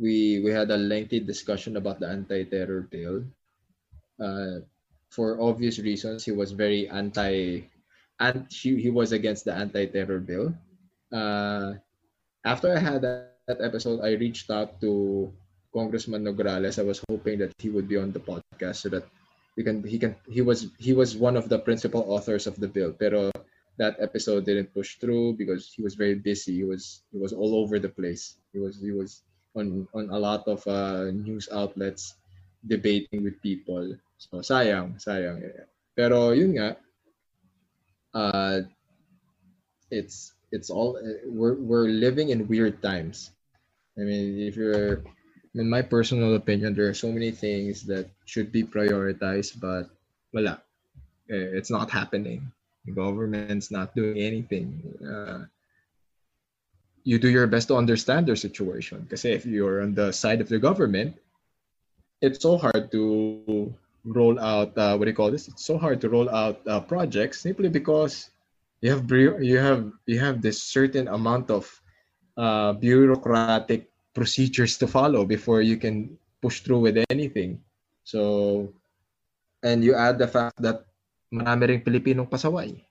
We 0.00 0.40
we 0.40 0.50
had 0.50 0.70
a 0.72 0.80
lengthy 0.80 1.20
discussion 1.20 1.76
about 1.76 2.00
the 2.00 2.08
anti-terror 2.08 2.88
bill. 2.88 3.24
Uh, 4.20 4.64
for 5.08 5.40
obvious 5.40 5.78
reasons, 5.78 6.24
he 6.24 6.32
was 6.32 6.52
very 6.52 6.88
anti 6.88 7.64
and 8.20 8.44
he, 8.52 8.76
he 8.76 8.90
was 8.90 9.12
against 9.12 9.44
the 9.44 9.54
anti-terror 9.54 10.20
bill. 10.20 10.52
Uh, 11.12 11.80
after 12.44 12.76
I 12.76 12.78
had 12.78 13.02
that, 13.02 13.40
that 13.48 13.60
episode, 13.60 14.04
I 14.04 14.12
reached 14.20 14.50
out 14.50 14.80
to 14.80 15.32
Congressman 15.72 16.24
Nograles. 16.24 16.78
I 16.78 16.86
was 16.86 17.02
hoping 17.08 17.38
that 17.40 17.54
he 17.58 17.70
would 17.70 17.88
be 17.88 17.96
on 17.96 18.12
the 18.12 18.20
podcast 18.20 18.82
so 18.82 18.88
that 18.90 19.06
we 19.56 19.62
can 19.62 19.82
he 19.82 19.98
can 19.98 20.16
he 20.28 20.42
was 20.42 20.68
he 20.78 20.92
was 20.92 21.16
one 21.16 21.36
of 21.36 21.48
the 21.48 21.58
principal 21.58 22.04
authors 22.08 22.46
of 22.46 22.58
the 22.58 22.68
bill. 22.68 22.92
Pero 22.92 23.30
that 23.78 23.96
episode 23.98 24.44
didn't 24.44 24.74
push 24.74 24.96
through 25.00 25.34
because 25.34 25.72
he 25.72 25.82
was 25.82 25.94
very 25.94 26.14
busy. 26.14 26.60
He 26.60 26.64
was 26.64 27.02
he 27.12 27.18
was 27.18 27.32
all 27.32 27.56
over 27.56 27.78
the 27.78 27.88
place. 27.88 28.36
He 28.52 28.58
was 28.58 28.80
he 28.80 28.92
was 28.92 29.22
on 29.54 29.86
on 29.94 30.10
a 30.10 30.18
lot 30.18 30.46
of 30.46 30.66
uh, 30.66 31.10
news 31.10 31.48
outlets 31.50 32.14
debating 32.66 33.24
with 33.24 33.40
people. 33.42 33.96
So 34.18 34.44
sayang, 34.44 35.00
sayang. 35.00 35.40
Pero 35.96 36.30
yun 36.36 36.60
nga, 36.60 36.76
uh, 38.14 38.60
it's 39.90 40.34
it's 40.52 40.70
all 40.70 40.98
we're 41.26 41.56
we're 41.56 41.88
living 41.88 42.30
in 42.30 42.48
weird 42.48 42.82
times. 42.82 43.30
I 43.98 44.06
mean, 44.06 44.38
if 44.40 44.56
you're 44.56 45.02
in 45.54 45.68
my 45.68 45.82
personal 45.82 46.34
opinion, 46.34 46.74
there 46.74 46.88
are 46.88 46.94
so 46.94 47.10
many 47.10 47.30
things 47.30 47.82
that 47.86 48.08
should 48.24 48.52
be 48.52 48.62
prioritized, 48.62 49.58
but 49.60 49.90
wala. 50.32 50.62
Eh, 51.30 51.58
it's 51.58 51.70
not 51.70 51.90
happening. 51.90 52.50
The 52.86 52.92
government's 52.92 53.70
not 53.70 53.94
doing 53.94 54.18
anything. 54.18 54.82
Uh, 55.02 55.46
you 57.04 57.18
do 57.18 57.30
your 57.30 57.46
best 57.46 57.68
to 57.68 57.76
understand 57.76 58.26
their 58.26 58.36
situation. 58.36 59.02
Because 59.02 59.24
if 59.24 59.46
you're 59.46 59.82
on 59.82 59.94
the 59.94 60.12
side 60.12 60.40
of 60.40 60.48
the 60.48 60.58
government, 60.58 61.16
it's 62.20 62.42
so 62.42 62.58
hard 62.58 62.90
to 62.92 63.72
roll 64.04 64.38
out 64.40 64.76
uh, 64.78 64.96
what 64.96 65.04
do 65.04 65.10
you 65.10 65.16
call 65.16 65.30
this? 65.30 65.48
It's 65.48 65.64
so 65.64 65.76
hard 65.76 66.00
to 66.00 66.08
roll 66.08 66.28
out 66.30 66.60
uh, 66.66 66.80
projects 66.80 67.40
simply 67.40 67.68
because 67.68 68.30
you 68.80 68.90
have 68.90 69.10
you 69.10 69.58
have 69.58 69.92
you 70.06 70.18
have 70.20 70.40
this 70.40 70.62
certain 70.62 71.08
amount 71.08 71.50
of 71.50 71.68
uh, 72.36 72.72
bureaucratic 72.74 73.90
procedures 74.20 74.76
to 74.76 74.84
follow 74.84 75.24
before 75.24 75.64
you 75.64 75.80
can 75.80 76.12
push 76.44 76.60
through 76.60 76.84
with 76.84 77.00
anything. 77.08 77.56
So, 78.04 78.68
and 79.64 79.80
you 79.80 79.96
add 79.96 80.20
the 80.20 80.28
fact 80.28 80.60
that 80.60 80.84
marami 81.32 81.72
ring 81.72 81.80
Pilipinong 81.80 82.28
pasaway. 82.28 82.84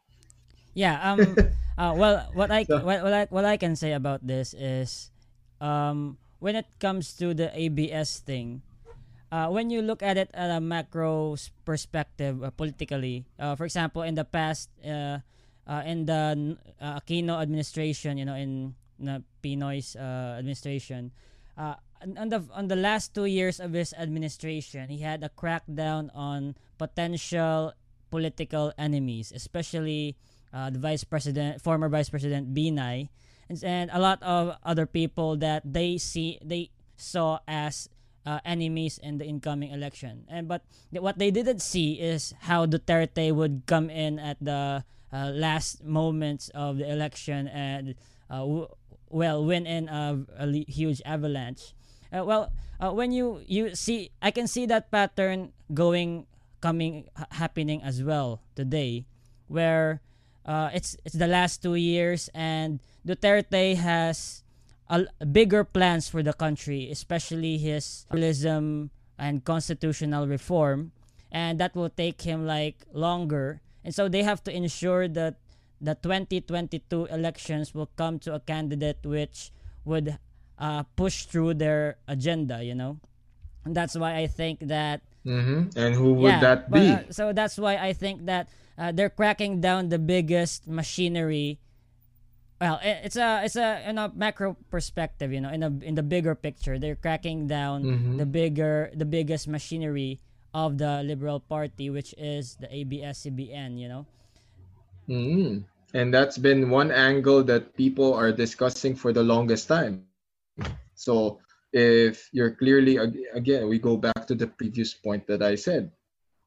Yeah. 0.74 0.98
Um. 0.98 1.38
uh, 1.78 1.94
well, 1.94 2.26
what 2.34 2.50
I 2.50 2.66
so, 2.66 2.82
what, 2.82 3.06
what 3.06 3.14
I 3.14 3.24
what 3.30 3.46
I 3.46 3.62
can 3.62 3.78
say 3.78 3.94
about 3.94 4.26
this 4.26 4.58
is, 4.58 5.14
um, 5.62 6.18
when 6.42 6.58
it 6.58 6.66
comes 6.82 7.14
to 7.22 7.38
the 7.38 7.54
ABS 7.54 8.26
thing, 8.26 8.66
uh, 9.30 9.54
when 9.54 9.70
you 9.70 9.86
look 9.86 10.02
at 10.02 10.18
it 10.18 10.34
at 10.34 10.50
a 10.50 10.58
macro 10.58 11.38
perspective 11.62 12.42
uh, 12.42 12.50
politically, 12.50 13.30
uh, 13.38 13.54
for 13.54 13.70
example, 13.70 14.02
in 14.02 14.18
the 14.18 14.26
past, 14.26 14.74
uh, 14.82 15.22
uh, 15.70 15.84
in 15.86 16.10
the 16.10 16.58
uh, 16.82 16.98
Aquino 16.98 17.38
administration, 17.38 18.18
you 18.18 18.26
know, 18.26 18.34
in 18.36 18.74
the 18.98 19.22
Pinoy's 19.42 19.96
uh, 19.96 20.38
administration, 20.40 21.12
uh, 21.58 21.76
on 22.18 22.30
the 22.30 22.44
on 22.56 22.68
the 22.68 22.80
last 22.80 23.14
two 23.14 23.26
years 23.26 23.60
of 23.60 23.74
his 23.74 23.94
administration, 23.94 24.88
he 24.90 25.00
had 25.04 25.24
a 25.24 25.30
crackdown 25.30 26.10
on 26.16 26.56
potential 26.78 27.74
political 28.10 28.72
enemies, 28.78 29.32
especially 29.36 30.16
uh, 30.54 30.70
the 30.70 30.80
vice 30.80 31.04
president, 31.04 31.62
former 31.62 31.90
vice 31.90 32.10
president 32.10 32.56
Binay, 32.56 33.10
and, 33.50 33.64
and 33.64 33.92
a 33.92 34.00
lot 34.00 34.24
of 34.24 34.56
other 34.64 34.86
people 34.86 35.36
that 35.38 35.62
they 35.66 35.98
see 35.98 36.40
they 36.42 36.72
saw 36.96 37.40
as 37.48 37.90
uh, 38.26 38.40
enemies 38.46 39.00
in 39.02 39.18
the 39.18 39.26
incoming 39.26 39.72
election. 39.72 40.26
And 40.28 40.48
but 40.48 40.64
th- 40.92 41.02
what 41.02 41.18
they 41.18 41.32
didn't 41.32 41.62
see 41.62 42.00
is 42.00 42.34
how 42.48 42.66
Duterte 42.66 43.34
would 43.34 43.64
come 43.66 43.90
in 43.90 44.20
at 44.20 44.38
the 44.40 44.84
uh, 45.12 45.32
last 45.34 45.84
moments 45.84 46.50
of 46.54 46.78
the 46.78 46.90
election 46.90 47.48
and 47.48 47.96
uh, 48.30 48.46
w- 48.46 48.68
well 49.10 49.44
win 49.46 49.66
in 49.66 49.90
a, 49.90 50.26
a 50.38 50.48
huge 50.66 51.02
avalanche. 51.06 51.74
Uh, 52.12 52.24
well, 52.26 52.52
uh, 52.80 52.92
when 52.92 53.12
you 53.12 53.42
you 53.46 53.76
see, 53.76 54.12
I 54.22 54.32
can 54.32 54.48
see 54.48 54.66
that 54.68 54.92
pattern 54.92 55.54
going 55.74 56.26
coming 56.62 57.08
ha- 57.16 57.28
happening 57.32 57.82
as 57.84 58.02
well 58.04 58.42
today, 58.56 59.06
where 59.48 60.02
uh, 60.46 60.70
it's 60.74 60.98
it's 61.06 61.16
the 61.16 61.28
last 61.28 61.62
two 61.62 61.76
years 61.76 62.30
and 62.34 62.80
Duterte 63.06 63.76
has 63.76 64.44
a, 64.90 65.06
bigger 65.26 65.64
plans 65.64 66.10
for 66.10 66.24
the 66.24 66.34
country, 66.34 66.90
especially 66.92 67.58
his 67.58 68.06
federalism 68.10 68.90
and 69.18 69.44
constitutional 69.44 70.28
reform, 70.28 70.92
and 71.32 71.60
that 71.60 71.76
will 71.76 71.90
take 71.90 72.22
him 72.22 72.46
like 72.46 72.86
longer. 72.94 73.62
And 73.84 73.94
so 73.94 74.10
they 74.10 74.24
have 74.24 74.44
to 74.44 74.52
ensure 74.52 75.08
that 75.08 75.36
the 75.82 75.96
2022 75.96 77.06
elections 77.08 77.74
will 77.74 77.90
come 77.96 78.20
to 78.20 78.36
a 78.36 78.40
candidate 78.40 79.00
which 79.04 79.52
would 79.86 80.18
uh, 80.58 80.84
push 80.96 81.26
through 81.26 81.56
their 81.56 81.98
agenda. 82.08 82.64
You 82.64 82.76
know, 82.76 83.00
and 83.66 83.76
that's 83.76 83.96
why 83.98 84.16
I 84.16 84.28
think 84.28 84.60
that 84.68 85.02
Mm-hmm. 85.26 85.78
And 85.78 85.96
who 85.96 86.14
would 86.24 86.32
yeah, 86.32 86.40
that 86.40 86.72
but, 86.72 86.80
be? 86.80 86.90
uh, 86.90 87.00
so 87.12 87.34
that's 87.34 87.58
why 87.60 87.76
I 87.76 87.92
think 87.92 88.26
that 88.26 88.48
uh, 88.80 88.94
they're 88.96 89.12
cracking 89.12 89.60
down 89.60 89.90
the 89.90 90.00
biggest 90.00 90.66
machinery. 90.66 91.60
Well, 92.60 92.80
it's 92.82 93.16
a 93.16 93.44
it's 93.44 93.56
a 93.56 93.84
in 93.88 93.98
a 94.00 94.12
macro 94.16 94.56
perspective, 94.72 95.32
you 95.32 95.40
know, 95.44 95.52
in 95.52 95.62
a 95.62 95.72
in 95.84 95.96
the 95.96 96.04
bigger 96.04 96.36
picture, 96.36 96.80
they're 96.80 96.96
cracking 96.96 97.48
down 97.48 97.84
Mhm. 97.84 98.18
the 98.18 98.26
bigger 98.26 98.92
the 98.96 99.06
biggest 99.06 99.48
machinery 99.48 100.20
of 100.56 100.78
the 100.80 101.04
Liberal 101.04 101.40
Party, 101.40 101.90
which 101.92 102.16
is 102.18 102.56
the 102.60 102.68
ABS-CBN. 102.74 103.78
You 103.78 103.88
know. 103.88 104.06
Mm. 105.10 105.66
And 105.94 106.14
that's 106.14 106.38
been 106.38 106.70
one 106.70 106.92
angle 106.92 107.44
that 107.50 107.76
people 107.76 108.14
are 108.14 108.32
discussing 108.32 108.96
for 108.96 109.12
the 109.12 109.24
longest 109.24 109.68
time. 109.68 110.06
So 110.94 111.40
if 111.74 112.30
you're 112.32 112.54
clearly 112.54 112.98
again, 113.34 113.68
we 113.68 113.80
go 113.80 113.98
back 113.98 114.28
to 114.28 114.36
the 114.36 114.46
previous 114.46 114.94
point 114.94 115.26
that 115.28 115.42
I 115.42 115.56
said. 115.56 115.92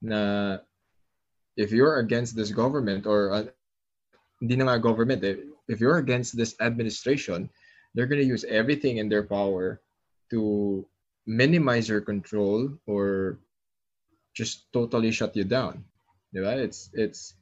Na 0.01 0.59
if 1.57 1.73
you're 1.73 1.99
against 1.99 2.37
this 2.37 2.51
government 2.51 3.07
or 3.07 3.33
uh, 3.35 4.79
government, 4.79 5.25
eh, 5.25 5.37
if 5.69 5.81
you're 5.81 5.99
against 5.99 6.37
this 6.37 6.55
administration, 6.61 7.51
they're 7.95 8.07
going 8.07 8.23
to 8.23 8.27
use 8.27 8.45
everything 8.45 8.97
in 8.97 9.09
their 9.09 9.23
power 9.23 9.81
to 10.31 10.87
minimize 11.27 11.89
your 11.89 12.01
control 12.01 12.71
or 12.87 13.39
just 14.35 14.73
totally 14.73 15.11
shut 15.13 15.37
you 15.37 15.45
down. 15.45 15.85
Diba? 16.35 16.57
It's 16.57 16.89
it's 16.95 17.35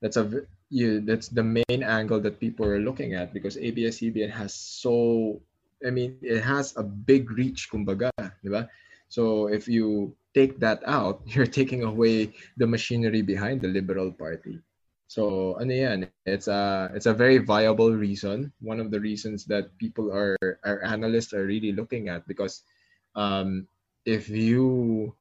that's 0.00 0.16
a 0.16 0.46
you 0.70 1.00
that's 1.00 1.28
the 1.28 1.42
main 1.42 1.82
angle 1.82 2.20
that 2.20 2.40
people 2.40 2.66
are 2.66 2.80
looking 2.80 3.14
at 3.14 3.32
because 3.32 3.56
ABS-CBN 3.56 4.30
has 4.30 4.54
so 4.54 5.40
I 5.84 5.90
mean 5.90 6.18
it 6.22 6.42
has 6.42 6.74
a 6.76 6.82
big 6.82 7.30
reach 7.30 7.70
kumbaga, 7.70 8.10
diba? 8.42 8.68
So 9.08 9.46
if 9.46 9.68
you 9.68 10.16
take 10.34 10.58
that 10.60 10.82
out, 10.84 11.22
you're 11.30 11.48
taking 11.48 11.84
away 11.84 12.34
the 12.56 12.66
machinery 12.66 13.22
behind 13.22 13.60
the 13.60 13.68
Liberal 13.70 14.10
Party. 14.10 14.58
So 15.06 15.54
ano 15.62 15.70
yan, 15.70 15.98
it's 16.26 16.50
a 16.50 16.90
it's 16.90 17.06
a 17.06 17.14
very 17.14 17.38
viable 17.38 17.94
reason. 17.94 18.50
One 18.58 18.82
of 18.82 18.90
the 18.90 18.98
reasons 18.98 19.46
that 19.46 19.70
people 19.78 20.10
are 20.10 20.34
our 20.66 20.82
analysts 20.82 21.30
are 21.30 21.46
really 21.46 21.70
looking 21.70 22.10
at 22.10 22.26
because 22.26 22.66
um, 23.14 23.70
if 24.02 24.26
you 24.26 25.14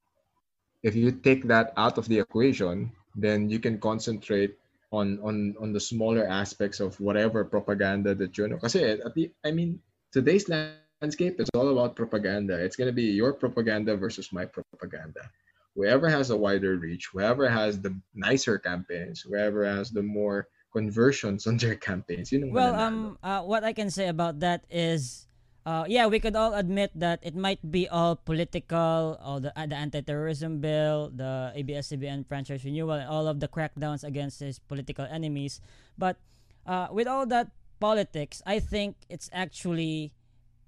if 0.81 0.97
you 0.97 1.13
take 1.13 1.45
that 1.45 1.73
out 1.77 2.01
of 2.01 2.09
the 2.09 2.17
equation, 2.17 2.89
then 3.13 3.49
you 3.49 3.61
can 3.61 3.77
concentrate 3.77 4.57
on 4.95 5.19
on 5.21 5.55
on 5.59 5.73
the 5.73 5.79
smaller 5.79 6.27
aspects 6.27 6.79
of 6.79 6.99
whatever 6.99 7.43
propaganda 7.43 8.15
that 8.15 8.37
you 8.37 8.47
know. 8.47 8.57
Kasi 8.57 8.97
at 8.99 9.13
the, 9.13 9.31
I 9.43 9.51
mean, 9.51 9.79
today's 10.11 10.47
landscape 10.47 11.39
is 11.39 11.49
all 11.53 11.69
about 11.69 11.95
propaganda. 11.95 12.55
It's 12.55 12.75
gonna 12.75 12.95
be 12.95 13.11
your 13.11 13.33
propaganda 13.33 13.95
versus 13.95 14.31
my 14.31 14.45
propaganda. 14.45 15.27
Whoever 15.75 16.07
has 16.07 16.31
a 16.31 16.37
wider 16.37 16.79
reach, 16.79 17.11
whoever 17.11 17.49
has 17.51 17.81
the 17.81 17.91
nicer 18.15 18.57
campaigns, 18.57 19.19
whoever 19.21 19.67
has 19.67 19.91
the 19.91 20.03
more 20.03 20.47
conversions 20.71 21.47
on 21.49 21.57
their 21.57 21.75
campaigns, 21.75 22.31
you 22.31 22.39
know. 22.39 22.51
Well, 22.51 22.75
um, 22.75 23.17
uh, 23.21 23.43
what 23.43 23.63
I 23.63 23.73
can 23.73 23.91
say 23.91 24.07
about 24.07 24.39
that 24.39 24.63
is, 24.71 25.24
uh, 25.65 25.83
yeah, 25.87 26.05
we 26.05 26.19
could 26.19 26.35
all 26.35 26.53
admit 26.53 26.91
that 26.93 27.19
it 27.25 27.35
might 27.35 27.59
be 27.71 27.89
all 27.89 28.15
political, 28.15 29.17
all 29.17 29.39
the 29.41 29.49
uh, 29.57 29.65
the 29.65 29.75
anti-terrorism 29.75 30.61
bill, 30.61 31.09
the 31.09 31.51
ABS-CBN 31.55 32.27
franchise 32.29 32.63
renewal, 32.63 32.93
and 32.93 33.09
all 33.09 33.27
of 33.27 33.41
the 33.41 33.47
crackdowns 33.49 34.03
against 34.03 34.39
his 34.39 34.59
political 34.59 35.05
enemies. 35.09 35.59
But 35.97 36.21
uh, 36.65 36.93
with 36.93 37.07
all 37.07 37.25
that 37.33 37.49
politics, 37.79 38.41
I 38.45 38.59
think 38.61 38.95
it's 39.09 39.29
actually 39.33 40.13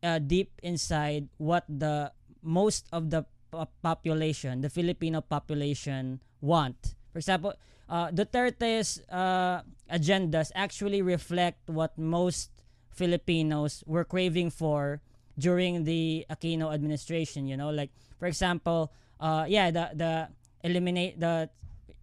uh, 0.01 0.17
deep 0.17 0.57
inside 0.63 1.29
what 1.37 1.63
the 1.69 2.11
most 2.41 2.89
of 2.91 3.13
the 3.13 3.25
po- 3.51 3.69
population, 3.85 4.61
the 4.61 4.69
Filipino 4.69 5.21
population, 5.21 6.21
want. 6.41 6.95
For 7.13 7.19
example, 7.19 7.53
uh, 7.89 8.09
Duterte's 8.09 9.01
uh, 9.09 9.61
agendas 9.91 10.51
actually 10.53 11.01
reflect 11.01 11.69
what 11.69 11.97
most 11.97 12.56
Filipinos 12.97 13.83
were 13.85 14.03
craving 14.03 14.49
for 14.49 14.99
during 15.37 15.85
the 15.85 16.25
Aquino 16.29 16.73
administration. 16.73 17.47
You 17.47 17.55
know, 17.55 17.69
like 17.69 17.93
for 18.17 18.25
example, 18.25 18.91
uh, 19.21 19.45
yeah, 19.47 19.69
the 19.69 19.93
the 19.93 20.13
eliminate 20.65 21.21
the 21.21 21.49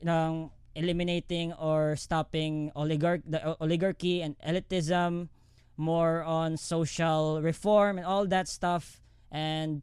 um, 0.07 0.51
eliminating 0.75 1.53
or 1.55 1.97
stopping 1.97 2.71
oligarch 2.79 3.23
the 3.27 3.43
oligarchy 3.59 4.23
and 4.23 4.39
elitism, 4.39 5.29
more 5.77 6.23
on 6.23 6.57
social 6.57 7.43
reform 7.43 7.99
and 7.99 8.07
all 8.07 8.27
that 8.31 8.47
stuff, 8.47 9.03
and 9.31 9.83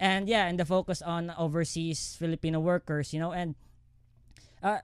and 0.00 0.28
yeah, 0.28 0.48
and 0.48 0.58
the 0.58 0.64
focus 0.64 1.02
on 1.02 1.30
overseas 1.36 2.16
Filipino 2.18 2.60
workers. 2.60 3.12
You 3.12 3.20
know, 3.20 3.32
and 3.32 3.54
uh, 4.64 4.80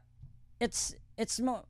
it's 0.61 0.94
it's 1.16 1.40
more 1.40 1.64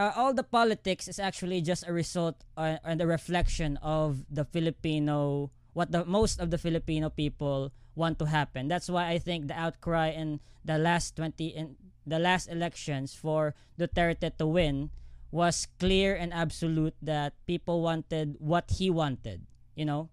uh, 0.00 0.16
all 0.16 0.32
the 0.32 0.42
politics 0.42 1.08
is 1.08 1.20
actually 1.20 1.60
just 1.60 1.84
a 1.86 1.92
result 1.92 2.40
uh, 2.56 2.80
and 2.84 3.04
a 3.04 3.06
reflection 3.06 3.76
of 3.84 4.24
the 4.32 4.48
Filipino 4.48 5.52
what 5.76 5.92
the 5.92 6.04
most 6.08 6.40
of 6.40 6.50
the 6.50 6.58
Filipino 6.58 7.10
people 7.12 7.70
want 7.94 8.18
to 8.18 8.24
happen. 8.24 8.66
That's 8.66 8.88
why 8.88 9.12
I 9.12 9.18
think 9.20 9.46
the 9.46 9.54
outcry 9.54 10.08
in 10.08 10.40
the 10.64 10.78
last 10.78 11.14
20 11.16 11.46
in 11.52 11.76
the 12.06 12.18
last 12.18 12.48
elections 12.48 13.12
for 13.12 13.54
Duterte 13.78 14.32
to 14.38 14.46
win 14.46 14.88
was 15.30 15.68
clear 15.78 16.16
and 16.16 16.32
absolute 16.32 16.96
that 17.02 17.36
people 17.46 17.82
wanted 17.84 18.34
what 18.40 18.72
he 18.80 18.90
wanted, 18.90 19.46
you 19.76 19.84
know? 19.84 20.08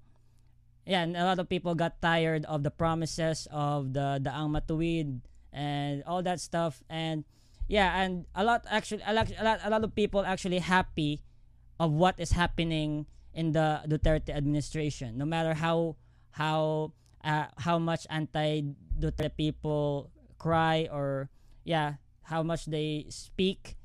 Yeah, 0.86 1.02
and 1.02 1.18
a 1.18 1.24
lot 1.24 1.40
of 1.40 1.50
people 1.50 1.74
got 1.74 2.02
tired 2.02 2.46
of 2.46 2.62
the 2.62 2.72
promises 2.72 3.48
of 3.50 3.96
the 3.96 4.20
the 4.20 4.36
Ang 4.36 4.52
Matuwid 4.52 5.24
and 5.56 6.04
all 6.04 6.22
that 6.22 6.44
stuff 6.44 6.84
and 6.92 7.24
yeah 7.68 8.02
and 8.02 8.26
a 8.36 8.44
lot 8.44 8.66
actually 8.70 9.02
a 9.06 9.14
lot, 9.14 9.28
a 9.40 9.70
lot 9.70 9.84
of 9.84 9.94
people 9.96 10.26
actually 10.26 10.60
happy 10.60 11.22
of 11.80 11.92
what 11.92 12.20
is 12.20 12.32
happening 12.32 13.06
in 13.34 13.52
the 13.52 13.82
Duterte 13.86 14.34
administration. 14.34 15.18
No 15.18 15.26
matter 15.26 15.54
how 15.54 15.96
how 16.32 16.94
uh, 17.24 17.46
how 17.58 17.78
much 17.78 18.08
anti 18.10 18.74
Duterte 18.98 19.36
people 19.38 20.10
cry 20.38 20.90
or 20.92 21.30
yeah 21.64 22.02
how 22.24 22.42
much 22.42 22.66
they 22.66 23.06
speak 23.10 23.76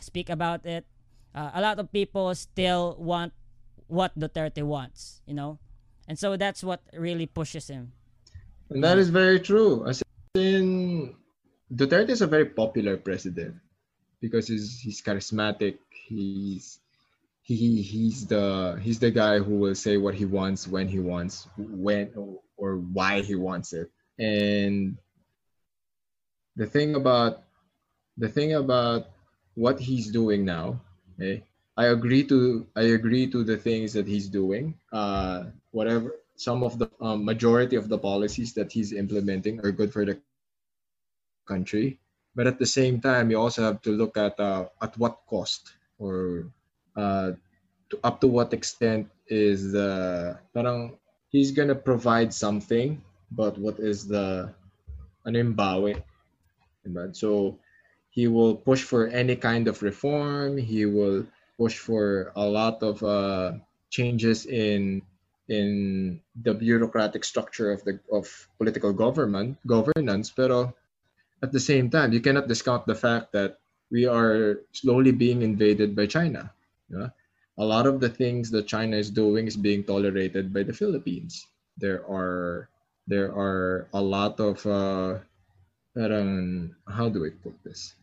speak 0.00 0.30
about 0.30 0.64
it 0.64 0.86
uh, 1.34 1.50
a 1.54 1.60
lot 1.60 1.78
of 1.78 1.90
people 1.90 2.34
still 2.34 2.96
want 2.98 3.32
what 3.88 4.12
Duterte 4.18 4.62
wants 4.62 5.22
you 5.26 5.34
know? 5.34 5.58
And 6.08 6.18
so 6.18 6.36
that's 6.36 6.64
what 6.64 6.80
really 6.96 7.26
pushes 7.26 7.68
him. 7.68 7.92
And 8.70 8.82
that 8.82 8.96
is 8.96 9.10
very 9.10 9.38
true. 9.38 9.86
As 9.86 10.02
in, 10.34 11.14
Duterte 11.72 12.10
is 12.10 12.22
a 12.22 12.26
very 12.26 12.46
popular 12.46 12.96
president 12.96 13.56
because 14.20 14.48
he's 14.48 14.80
he's 14.80 15.02
charismatic. 15.02 15.78
He's 15.90 16.80
he 17.42 17.82
he's 17.82 18.26
the 18.26 18.80
he's 18.82 18.98
the 18.98 19.10
guy 19.10 19.38
who 19.38 19.56
will 19.56 19.74
say 19.74 19.96
what 19.96 20.14
he 20.14 20.24
wants 20.24 20.66
when 20.66 20.88
he 20.88 20.98
wants 20.98 21.46
when 21.56 22.12
or 22.56 22.76
why 22.76 23.20
he 23.20 23.34
wants 23.34 23.72
it. 23.72 23.90
And 24.18 24.96
the 26.56 26.66
thing 26.66 26.94
about 26.94 27.44
the 28.16 28.28
thing 28.28 28.54
about 28.54 29.08
what 29.54 29.78
he's 29.78 30.10
doing 30.10 30.44
now, 30.44 30.80
okay, 31.14 31.44
I 31.76 31.86
agree 31.86 32.24
to 32.24 32.66
I 32.76 32.96
agree 32.96 33.28
to 33.28 33.44
the 33.44 33.56
things 33.56 33.92
that 33.92 34.06
he's 34.08 34.28
doing. 34.28 34.74
Uh, 34.92 35.44
whatever 35.70 36.16
some 36.36 36.62
of 36.62 36.78
the 36.78 36.88
um, 37.00 37.24
majority 37.24 37.76
of 37.76 37.88
the 37.88 37.98
policies 37.98 38.54
that 38.54 38.70
he's 38.70 38.92
implementing 38.92 39.60
are 39.64 39.72
good 39.72 39.92
for 39.92 40.04
the 40.06 40.18
country, 41.48 41.96
but 42.36 42.44
at 42.44 42.60
the 42.60 42.68
same 42.68 43.00
time, 43.00 43.32
you 43.32 43.40
also 43.40 43.64
have 43.64 43.80
to 43.88 43.96
look 43.96 44.20
at 44.20 44.36
uh, 44.36 44.68
at 44.84 44.92
what 45.00 45.24
cost. 45.24 45.72
or 45.98 46.46
uh, 46.96 47.32
to, 47.90 47.98
up 48.02 48.20
to 48.20 48.26
what 48.26 48.54
extent 48.54 49.08
is 49.26 49.72
the 49.72 50.38
parang 50.54 50.96
he's 51.30 51.50
gonna 51.52 51.74
provide 51.74 52.32
something, 52.32 53.02
but 53.30 53.58
what 53.58 53.78
is 53.78 54.06
the 54.06 54.50
ano 55.26 55.36
yung 55.38 55.54
bawi? 55.54 56.00
Diba? 56.86 57.12
So 57.14 57.58
he 58.10 58.26
will 58.28 58.56
push 58.56 58.82
for 58.82 59.08
any 59.08 59.36
kind 59.36 59.68
of 59.68 59.82
reform. 59.82 60.56
He 60.56 60.86
will 60.86 61.26
push 61.58 61.76
for 61.76 62.32
a 62.36 62.46
lot 62.46 62.82
of 62.82 63.02
uh, 63.02 63.58
changes 63.90 64.46
in 64.46 65.02
in 65.48 66.20
the 66.36 66.52
bureaucratic 66.52 67.24
structure 67.24 67.72
of 67.72 67.82
the 67.84 68.00
of 68.12 68.28
political 68.56 68.92
government 68.92 69.58
governance. 69.66 70.30
Pero 70.30 70.72
at 71.42 71.52
the 71.52 71.60
same 71.60 71.90
time, 71.90 72.12
you 72.12 72.20
cannot 72.20 72.48
discount 72.48 72.86
the 72.86 72.94
fact 72.94 73.32
that 73.32 73.58
we 73.90 74.06
are 74.06 74.60
slowly 74.72 75.12
being 75.12 75.42
invaded 75.42 75.94
by 75.94 76.06
China. 76.06 76.50
Yeah? 76.90 77.08
A 77.58 77.64
lot 77.64 77.86
of 77.86 78.00
the 78.00 78.08
things 78.08 78.50
that 78.50 78.66
China 78.66 78.96
is 78.96 79.10
doing 79.10 79.46
is 79.46 79.56
being 79.56 79.82
tolerated 79.82 80.52
by 80.52 80.62
the 80.62 80.72
Philippines. 80.72 81.46
There 81.76 82.06
are 82.06 82.68
there 83.08 83.32
are 83.32 83.88
a 83.94 84.02
lot 84.02 84.38
of 84.38 84.60
uh, 84.66 85.18
how 85.96 87.08
do 87.08 87.26
I 87.26 87.30
put 87.42 87.56
this? 87.64 87.94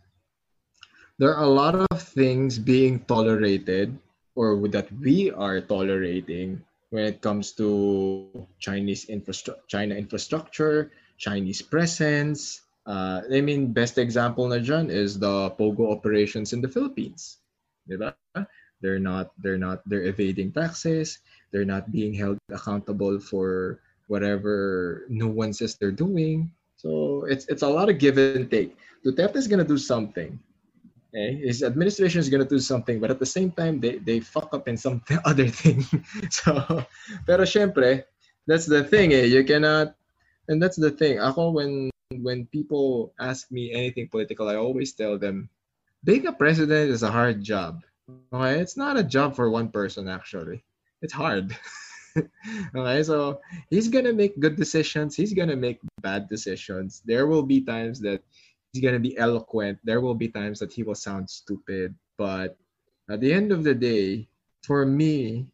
There 1.17 1.33
are 1.33 1.43
a 1.43 1.47
lot 1.47 1.75
of 1.75 2.01
things 2.01 2.59
being 2.59 2.99
tolerated 3.07 3.95
or 4.35 4.59
that 4.67 4.91
we 4.99 5.31
are 5.31 5.61
tolerating 5.61 6.59
when 6.89 7.05
it 7.05 7.21
comes 7.21 7.53
to 7.53 8.27
Chinese 8.59 9.05
infrastructure, 9.05 9.63
China 9.67 9.95
infrastructure, 9.95 10.91
Chinese 11.17 11.61
presence, 11.61 12.64
uh, 12.85 13.21
I 13.31 13.41
mean, 13.41 13.73
best 13.73 13.97
example 13.97 14.47
na 14.47 14.61
dyan 14.61 14.89
is 14.89 15.17
the 15.17 15.49
Pogo 15.57 15.91
operations 15.91 16.53
in 16.53 16.61
the 16.61 16.69
Philippines. 16.69 17.41
Diba? 17.89 18.13
They're 18.81 19.01
not, 19.01 19.33
they're 19.41 19.57
not, 19.57 19.81
they're 19.89 20.05
evading 20.05 20.51
taxes. 20.53 21.19
They're 21.51 21.65
not 21.65 21.91
being 21.91 22.13
held 22.13 22.37
accountable 22.51 23.19
for 23.19 23.79
whatever 24.07 25.05
nuances 25.09 25.75
they're 25.75 25.95
doing. 25.95 26.51
So 26.77 27.25
it's 27.25 27.47
it's 27.47 27.63
a 27.63 27.69
lot 27.69 27.89
of 27.89 27.97
give 27.97 28.17
and 28.21 28.51
take. 28.51 28.77
Duterte 29.01 29.37
is 29.37 29.47
gonna 29.47 29.65
do 29.65 29.77
something. 29.79 30.37
Okay? 31.09 31.41
His 31.41 31.63
administration 31.63 32.19
is 32.19 32.29
gonna 32.29 32.45
do 32.45 32.59
something, 32.59 32.99
but 32.99 33.09
at 33.09 33.17
the 33.17 33.25
same 33.25 33.49
time, 33.49 33.79
they, 33.79 33.97
they 33.97 34.19
fuck 34.19 34.53
up 34.53 34.67
in 34.67 34.77
some 34.77 35.01
other 35.25 35.47
thing. 35.47 35.81
so, 36.29 36.85
pero 37.25 37.47
syempre, 37.47 38.03
that's 38.45 38.67
the 38.67 38.83
thing 38.83 39.13
eh. 39.13 39.25
You 39.25 39.43
cannot, 39.47 39.95
and 40.51 40.61
that's 40.61 40.77
the 40.77 40.91
thing. 40.91 41.17
Ako, 41.17 41.57
when 41.57 41.89
when 42.25 42.49
people 42.49 43.13
ask 43.21 43.53
me 43.53 43.69
anything 43.69 44.09
political, 44.09 44.49
I 44.49 44.57
always 44.57 44.97
tell 44.97 45.21
them, 45.21 45.47
being 46.01 46.25
a 46.25 46.33
president 46.33 46.89
is 46.89 47.05
a 47.05 47.13
hard 47.13 47.45
job. 47.45 47.85
Okay, 48.33 48.57
it's 48.57 48.75
not 48.75 48.97
a 48.97 49.05
job 49.05 49.37
for 49.37 49.53
one 49.53 49.69
person 49.69 50.09
actually. 50.09 50.65
It's 51.05 51.13
hard. 51.13 51.53
okay, 52.17 53.03
so 53.05 53.41
he's 53.69 53.93
gonna 53.93 54.13
make 54.13 54.41
good 54.41 54.57
decisions. 54.57 55.13
He's 55.13 55.37
gonna 55.37 55.55
make 55.55 55.77
bad 56.01 56.25
decisions. 56.25 57.05
There 57.05 57.29
will 57.29 57.45
be 57.45 57.61
times 57.61 58.01
that 58.01 58.25
he's 58.73 58.81
gonna 58.81 59.01
be 59.01 59.13
eloquent. 59.21 59.77
There 59.85 60.01
will 60.01 60.17
be 60.17 60.33
times 60.33 60.57
that 60.65 60.73
he 60.73 60.81
will 60.81 60.97
sound 60.97 61.29
stupid. 61.29 61.93
But 62.17 62.57
at 63.05 63.21
the 63.21 63.29
end 63.29 63.53
of 63.53 63.61
the 63.61 63.77
day, 63.77 64.25
for 64.65 64.81
me, 64.85 65.45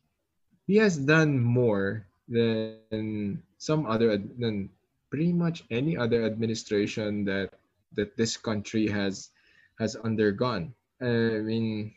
he 0.68 0.80
has 0.80 0.96
done 0.96 1.36
more 1.36 2.08
than 2.32 3.44
some 3.60 3.84
other 3.84 4.16
than 4.16 4.72
pretty 5.12 5.36
much 5.36 5.68
any 5.70 6.00
other 6.00 6.24
administration 6.24 7.28
that 7.28 7.52
that 8.00 8.16
this 8.16 8.40
country 8.40 8.88
has 8.88 9.30
has 9.78 10.00
undergone. 10.00 10.74
I 11.04 11.44
mean, 11.44 11.92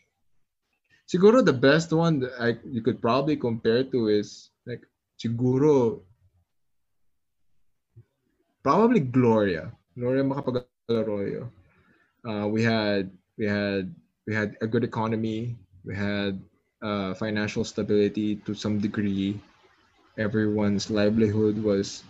siguro 1.07 1.39
the 1.39 1.55
best 1.55 1.95
one 1.95 2.19
that 2.19 2.35
I, 2.35 2.59
you 2.67 2.83
could 2.83 3.01
probably 3.01 3.39
compare 3.39 3.87
to 3.87 4.11
is 4.11 4.51
like 4.67 4.83
siguro 5.15 6.03
probably 8.61 8.99
Gloria. 8.99 9.71
Gloria 9.95 10.23
Macapagal-Arroyo. 10.23 11.47
Uh, 12.27 12.47
we 12.51 12.63
had 12.63 13.13
we 13.37 13.47
had 13.47 13.95
we 14.27 14.35
had 14.35 14.57
a 14.59 14.67
good 14.67 14.83
economy. 14.83 15.55
We 15.85 15.95
had 15.95 16.41
uh, 16.81 17.13
financial 17.13 17.63
stability 17.63 18.41
to 18.43 18.57
some 18.57 18.81
degree. 18.81 19.39
Everyone's 20.17 20.89
livelihood 20.89 21.61
was 21.61 22.03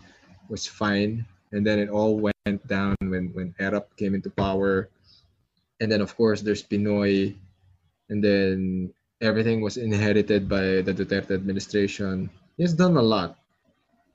was 0.49 0.65
fine. 0.65 1.25
And 1.51 1.65
then 1.65 1.79
it 1.79 1.89
all 1.89 2.19
went 2.19 2.67
down 2.67 2.95
when, 2.99 3.31
when 3.33 3.55
Erap 3.59 3.95
came 3.97 4.15
into 4.15 4.29
power. 4.29 4.89
And 5.79 5.91
then, 5.91 6.01
of 6.01 6.15
course, 6.15 6.41
there's 6.41 6.63
Pinoy. 6.63 7.35
And 8.09 8.23
then 8.23 8.93
everything 9.21 9.61
was 9.61 9.77
inherited 9.77 10.49
by 10.49 10.81
the 10.81 10.93
Duterte 10.93 11.31
administration. 11.31 12.29
He's 12.57 12.73
done 12.73 12.97
a 12.97 13.01
lot. 13.01 13.37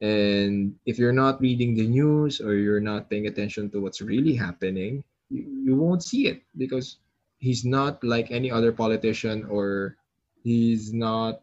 And 0.01 0.77
if 0.87 0.99
you're 0.99 1.17
not 1.17 1.41
reading 1.41 1.75
the 1.75 1.87
news 1.87 2.41
or 2.41 2.55
you're 2.55 2.81
not 2.81 3.11
paying 3.11 3.27
attention 3.27 3.69
to 3.71 3.81
what's 3.81 4.01
really 4.01 4.35
happening, 4.35 5.05
you, 5.29 5.45
you 5.65 5.77
won't 5.77 6.03
see 6.03 6.27
it 6.27 6.43
because 6.57 6.97
he's 7.39 7.65
not 7.65 8.03
like 8.05 8.31
any 8.31 8.51
other 8.51 8.73
politician 8.73 9.45
or 9.45 9.97
he's 10.43 10.93
not 10.93 11.41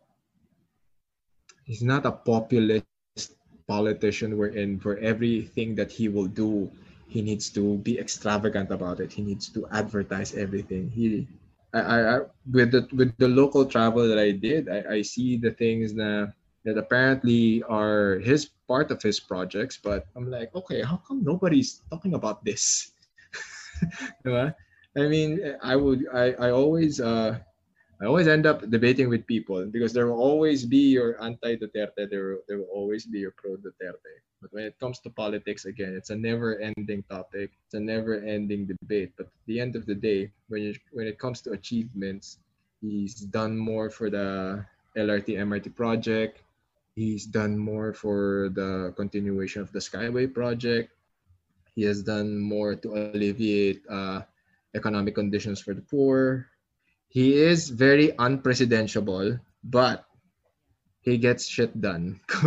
he's 1.66 1.84
not 1.84 2.06
a 2.06 2.12
populist 2.12 2.86
politician 3.68 4.38
we're 4.38 4.56
in 4.56 4.80
for 4.80 4.98
everything 4.98 5.76
that 5.76 5.92
he 5.92 6.08
will 6.08 6.28
do 6.28 6.72
he 7.08 7.22
needs 7.22 7.50
to 7.50 7.78
be 7.80 7.98
extravagant 7.98 8.70
about 8.70 9.00
it. 9.00 9.12
He 9.14 9.22
needs 9.24 9.48
to 9.56 9.66
advertise 9.72 10.36
everything. 10.36 10.92
He 10.92 11.28
I, 11.74 11.80
I 11.82 12.20
with 12.52 12.72
the 12.72 12.88
with 12.96 13.16
the 13.18 13.28
local 13.28 13.66
travel 13.66 14.08
that 14.08 14.18
I 14.18 14.32
did 14.32 14.70
I, 14.70 14.98
I 14.98 15.02
see 15.02 15.36
the 15.38 15.52
things 15.52 15.94
that 15.96 16.34
that 16.64 16.78
apparently 16.78 17.64
are 17.64 18.20
his 18.24 18.50
part 18.68 18.90
of 18.90 19.04
his 19.04 19.20
projects 19.20 19.78
but 19.78 20.08
I'm 20.16 20.32
like 20.32 20.56
okay 20.56 20.82
how 20.82 20.98
come 21.04 21.24
nobody's 21.24 21.84
talking 21.92 22.16
about 22.16 22.44
this? 22.44 22.92
I 24.96 25.08
mean 25.12 25.44
I 25.62 25.76
would 25.76 26.08
I, 26.14 26.32
I 26.40 26.50
always 26.52 27.00
uh 27.00 27.40
I 28.00 28.06
always 28.06 28.28
end 28.28 28.46
up 28.46 28.70
debating 28.70 29.10
with 29.10 29.26
people 29.26 29.66
because 29.66 29.92
there 29.92 30.06
will 30.06 30.22
always 30.22 30.66
be 30.66 30.94
your 30.94 31.22
anti-Duterte, 31.22 32.10
there, 32.10 32.38
there 32.48 32.60
will 32.60 32.72
always 32.72 33.06
be 33.08 33.20
your 33.20 33.32
pro-Duterte. 33.32 34.22
But 34.40 34.54
when 34.54 34.66
it 34.66 34.78
comes 34.80 35.00
to 35.00 35.10
politics, 35.10 35.66
again, 35.66 35.96
it's 35.98 36.12
a 36.12 36.16
never-ending 36.16 37.04
topic. 37.10 37.50
It's 37.66 37.74
a 37.74 37.80
never-ending 37.80 38.68
debate. 38.68 39.14
But 39.18 39.26
at 39.26 39.46
the 39.48 39.60
end 39.60 39.76
of 39.76 39.88
the 39.88 39.96
day, 39.96 40.32
when 40.48 40.62
you, 40.62 40.76
when 40.92 41.08
it 41.08 41.18
comes 41.18 41.42
to 41.42 41.52
achievements, 41.54 42.38
he's 42.82 43.16
done 43.16 43.58
more 43.58 43.90
for 43.90 44.12
the 44.12 44.64
LRT 44.96 45.42
MRT 45.42 45.74
project. 45.76 46.42
He's 46.96 47.26
done 47.26 47.58
more 47.58 47.94
for 47.94 48.50
the 48.54 48.94
continuation 48.96 49.64
of 49.64 49.72
the 49.72 49.80
Skyway 49.80 50.32
project. 50.32 50.94
He 51.74 51.82
has 51.84 52.04
done 52.04 52.38
more 52.38 52.76
to 52.76 52.94
alleviate 52.94 53.82
uh, 53.90 54.22
economic 54.76 55.16
conditions 55.16 55.62
for 55.62 55.74
the 55.74 55.82
poor 55.82 56.48
he 57.08 57.40
is 57.40 57.70
very 57.70 58.12
unpresidentiable, 58.14 59.40
but 59.64 60.06
he 61.02 61.18
gets 61.18 61.48
shit 61.48 61.72
done. 61.80 62.20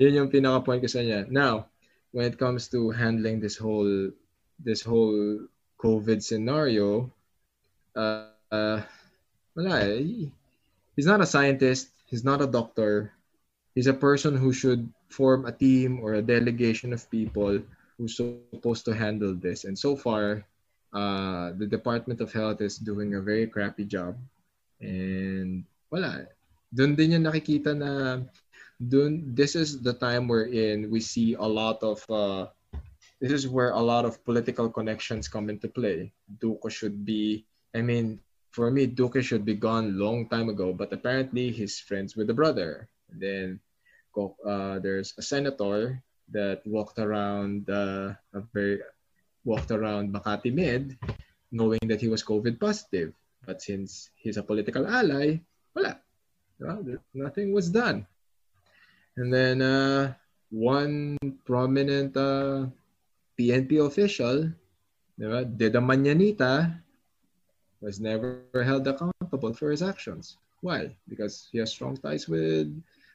Yun 0.00 0.16
yung 0.16 0.32
pinaka-point 0.32 0.80
ko 0.80 0.88
sa 0.88 1.04
niya. 1.04 1.28
Now, 1.28 1.68
when 2.12 2.24
it 2.24 2.40
comes 2.40 2.68
to 2.72 2.90
handling 2.90 3.40
this 3.40 3.60
whole 3.60 4.10
this 4.56 4.80
whole 4.80 5.44
COVID 5.76 6.24
scenario, 6.24 7.12
uh, 7.96 8.32
uh 8.48 8.80
wala 9.52 9.84
eh. 9.84 10.32
He's 10.96 11.08
not 11.08 11.20
a 11.20 11.28
scientist. 11.28 11.92
He's 12.08 12.24
not 12.24 12.40
a 12.40 12.48
doctor. 12.48 13.12
He's 13.76 13.86
a 13.86 13.94
person 13.96 14.36
who 14.36 14.52
should 14.52 14.90
form 15.08 15.46
a 15.46 15.52
team 15.52 16.00
or 16.02 16.16
a 16.16 16.24
delegation 16.24 16.92
of 16.92 17.08
people 17.12 17.62
who's 17.96 18.16
supposed 18.16 18.84
to 18.88 18.96
handle 18.96 19.36
this. 19.36 19.64
And 19.64 19.78
so 19.78 19.94
far, 19.94 20.44
uh, 20.92 21.52
the 21.56 21.66
Department 21.66 22.20
of 22.20 22.32
Health 22.32 22.60
is 22.60 22.78
doing 22.78 23.14
a 23.14 23.20
very 23.20 23.46
crappy 23.46 23.84
job. 23.84 24.16
And 24.80 25.64
wala. 25.90 26.26
Doon 26.70 26.94
din 26.94 27.18
yung 27.18 27.26
nakikita 27.26 27.74
na 27.74 28.22
doon, 28.78 29.34
this 29.34 29.54
is 29.54 29.82
the 29.82 29.92
time 29.92 30.28
wherein 30.28 30.90
we 30.90 31.00
see 31.00 31.34
a 31.34 31.44
lot 31.44 31.82
of, 31.82 32.00
uh, 32.08 32.46
this 33.20 33.32
is 33.32 33.48
where 33.48 33.70
a 33.70 33.82
lot 33.82 34.04
of 34.04 34.22
political 34.24 34.70
connections 34.70 35.28
come 35.28 35.50
into 35.50 35.68
play. 35.68 36.12
Duque 36.40 36.70
should 36.70 37.04
be, 37.04 37.44
I 37.74 37.82
mean, 37.82 38.18
for 38.50 38.70
me, 38.70 38.86
Duque 38.86 39.22
should 39.22 39.44
be 39.44 39.54
gone 39.54 39.98
long 39.98 40.28
time 40.28 40.48
ago, 40.48 40.72
but 40.72 40.92
apparently 40.92 41.50
he's 41.50 41.78
friends 41.78 42.16
with 42.16 42.26
the 42.26 42.34
brother. 42.34 42.88
Then 43.10 43.60
uh, 44.16 44.78
there's 44.78 45.14
a 45.18 45.22
senator 45.22 46.02
that 46.30 46.62
walked 46.66 46.98
around 46.98 47.68
uh, 47.68 48.14
a 48.34 48.40
very 48.54 48.80
walked 49.44 49.70
around 49.70 50.12
Makati 50.12 50.52
Med 50.52 50.96
knowing 51.52 51.82
that 51.88 52.00
he 52.00 52.08
was 52.08 52.22
COVID 52.22 52.60
positive. 52.60 53.12
But 53.44 53.62
since 53.62 54.10
he's 54.14 54.36
a 54.36 54.42
political 54.42 54.86
ally, 54.86 55.40
wala. 55.74 55.98
nothing 57.14 57.52
was 57.52 57.70
done. 57.70 58.06
And 59.16 59.32
then 59.32 59.62
uh, 59.62 60.14
one 60.50 61.18
prominent 61.44 62.16
uh, 62.16 62.66
PNP 63.38 63.84
official 63.84 64.52
diba, 65.18 65.44
did 65.56 65.74
a 65.76 65.80
mañanita 65.80 66.78
was 67.80 67.98
never 67.98 68.44
held 68.52 68.86
accountable 68.86 69.54
for 69.54 69.70
his 69.70 69.82
actions. 69.82 70.36
Why? 70.60 70.94
Because 71.08 71.48
he 71.50 71.58
has 71.58 71.72
strong 71.72 71.96
ties 71.96 72.28
with 72.28 72.68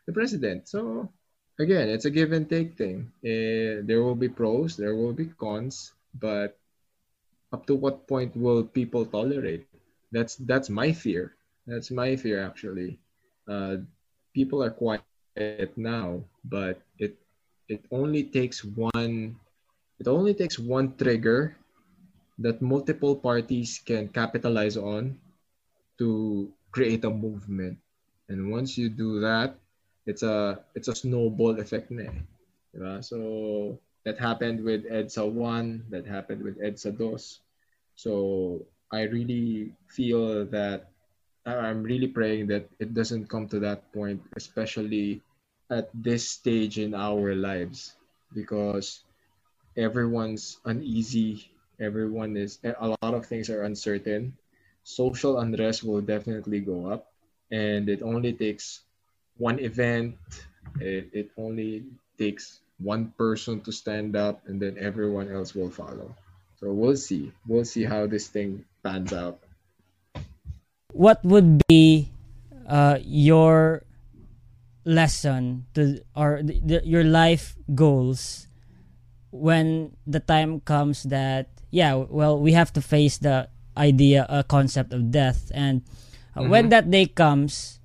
the 0.06 0.14
president. 0.14 0.68
So 0.68 1.10
again, 1.60 1.90
it's 1.90 2.06
a 2.06 2.10
give 2.10 2.32
and 2.34 2.50
take 2.50 2.74
thing. 2.74 3.12
Eh, 3.24 3.86
there 3.86 4.02
will 4.02 4.18
be 4.18 4.30
pros, 4.30 4.76
there 4.76 4.96
will 4.96 5.14
be 5.14 5.30
cons, 5.38 5.94
but 6.20 6.58
up 7.54 7.66
to 7.68 7.76
what 7.76 8.08
point 8.08 8.36
will 8.36 8.64
people 8.64 9.06
tolerate? 9.06 9.68
That's 10.12 10.36
that's 10.36 10.70
my 10.70 10.92
fear. 10.92 11.36
That's 11.68 11.92
my 11.92 12.16
fear 12.16 12.44
actually. 12.44 13.00
Uh, 13.48 13.84
people 14.34 14.64
are 14.64 14.72
quiet 14.74 15.20
now, 15.28 15.76
but 16.02 16.38
it 16.56 16.72
it 17.68 17.84
only 17.92 18.24
takes 18.24 18.64
one 18.64 19.36
it 20.00 20.08
only 20.08 20.34
takes 20.34 20.58
one 20.60 20.94
trigger 20.96 21.56
that 22.40 22.62
multiple 22.62 23.16
parties 23.16 23.80
can 23.86 24.08
capitalize 24.10 24.78
on 24.78 25.18
to 25.98 26.50
create 26.72 27.04
a 27.06 27.10
movement. 27.10 27.78
And 28.30 28.52
once 28.52 28.78
you 28.78 28.90
do 28.90 29.20
that, 29.22 29.56
it's 30.06 30.24
a 30.24 30.60
it's 30.76 30.88
a 30.88 30.96
snowball 30.96 31.60
effect 31.60 31.92
na 31.92 32.10
eh. 32.10 33.02
So 33.02 33.18
that 34.06 34.20
happened 34.22 34.64
with 34.64 34.86
EDSA 34.86 35.26
1, 35.26 35.86
that 35.90 36.06
happened 36.06 36.42
with 36.44 36.62
EDSA 36.62 36.98
2. 36.98 37.18
So 37.96 38.62
I 38.94 39.10
really 39.10 39.74
feel 39.90 40.46
that 40.54 40.94
uh, 41.46 41.58
I'm 41.58 41.84
really 41.84 42.08
praying 42.08 42.48
that 42.48 42.70
it 42.80 42.94
doesn't 42.94 43.30
come 43.30 43.50
to 43.50 43.60
that 43.60 43.92
point, 43.94 44.22
especially 44.38 45.22
at 45.70 45.90
this 45.94 46.30
stage 46.30 46.78
in 46.78 46.94
our 46.94 47.34
lives, 47.34 47.98
because 48.34 49.02
everyone's 49.76 50.58
uneasy. 50.66 51.50
Everyone 51.80 52.38
is 52.38 52.60
a 52.64 52.96
lot 53.02 53.14
of 53.14 53.26
things 53.26 53.50
are 53.50 53.64
uncertain. 53.64 54.38
Social 54.86 55.40
unrest 55.40 55.84
will 55.84 56.02
definitely 56.02 56.62
go 56.62 56.88
up 56.88 57.12
and 57.52 57.90
it 57.90 58.02
only 58.02 58.34
takes 58.34 58.82
one 59.38 59.60
event. 59.60 60.16
It, 60.80 61.10
it 61.12 61.28
only 61.38 61.86
takes 62.18 62.62
one 62.80 63.14
person 63.18 63.62
to 63.62 63.72
stand 63.72 64.16
up 64.16 64.42
and 64.48 64.60
then 64.60 64.78
everyone 64.80 65.32
else 65.32 65.56
will 65.56 65.72
follow. 65.72 66.16
So 66.60 66.72
we'll 66.72 66.98
see. 66.98 67.32
We'll 67.48 67.66
see 67.66 67.84
how 67.84 68.08
this 68.08 68.28
thing 68.28 68.66
pans 68.84 69.14
out. 69.14 69.40
What 70.92 71.24
would 71.24 71.62
be 71.68 72.10
uh, 72.68 73.00
your 73.04 73.84
lesson 74.86 75.66
to 75.74 76.00
or 76.16 76.42
the, 76.44 76.60
the, 76.62 76.82
your 76.86 77.04
life 77.04 77.58
goals 77.74 78.48
when 79.32 79.92
the 80.06 80.20
time 80.20 80.62
comes 80.62 81.04
that 81.10 81.50
yeah 81.72 81.96
well 81.96 82.40
we 82.40 82.54
have 82.54 82.72
to 82.72 82.80
face 82.82 83.18
the 83.18 83.50
idea 83.76 84.26
uh, 84.30 84.44
concept 84.44 84.94
of 84.94 85.10
death 85.10 85.52
and 85.56 85.82
uh, 86.38 86.42
Mm-hmm. 86.42 86.50
when 86.50 86.70
that 86.70 86.92
day 86.92 87.08
comes 87.08 87.80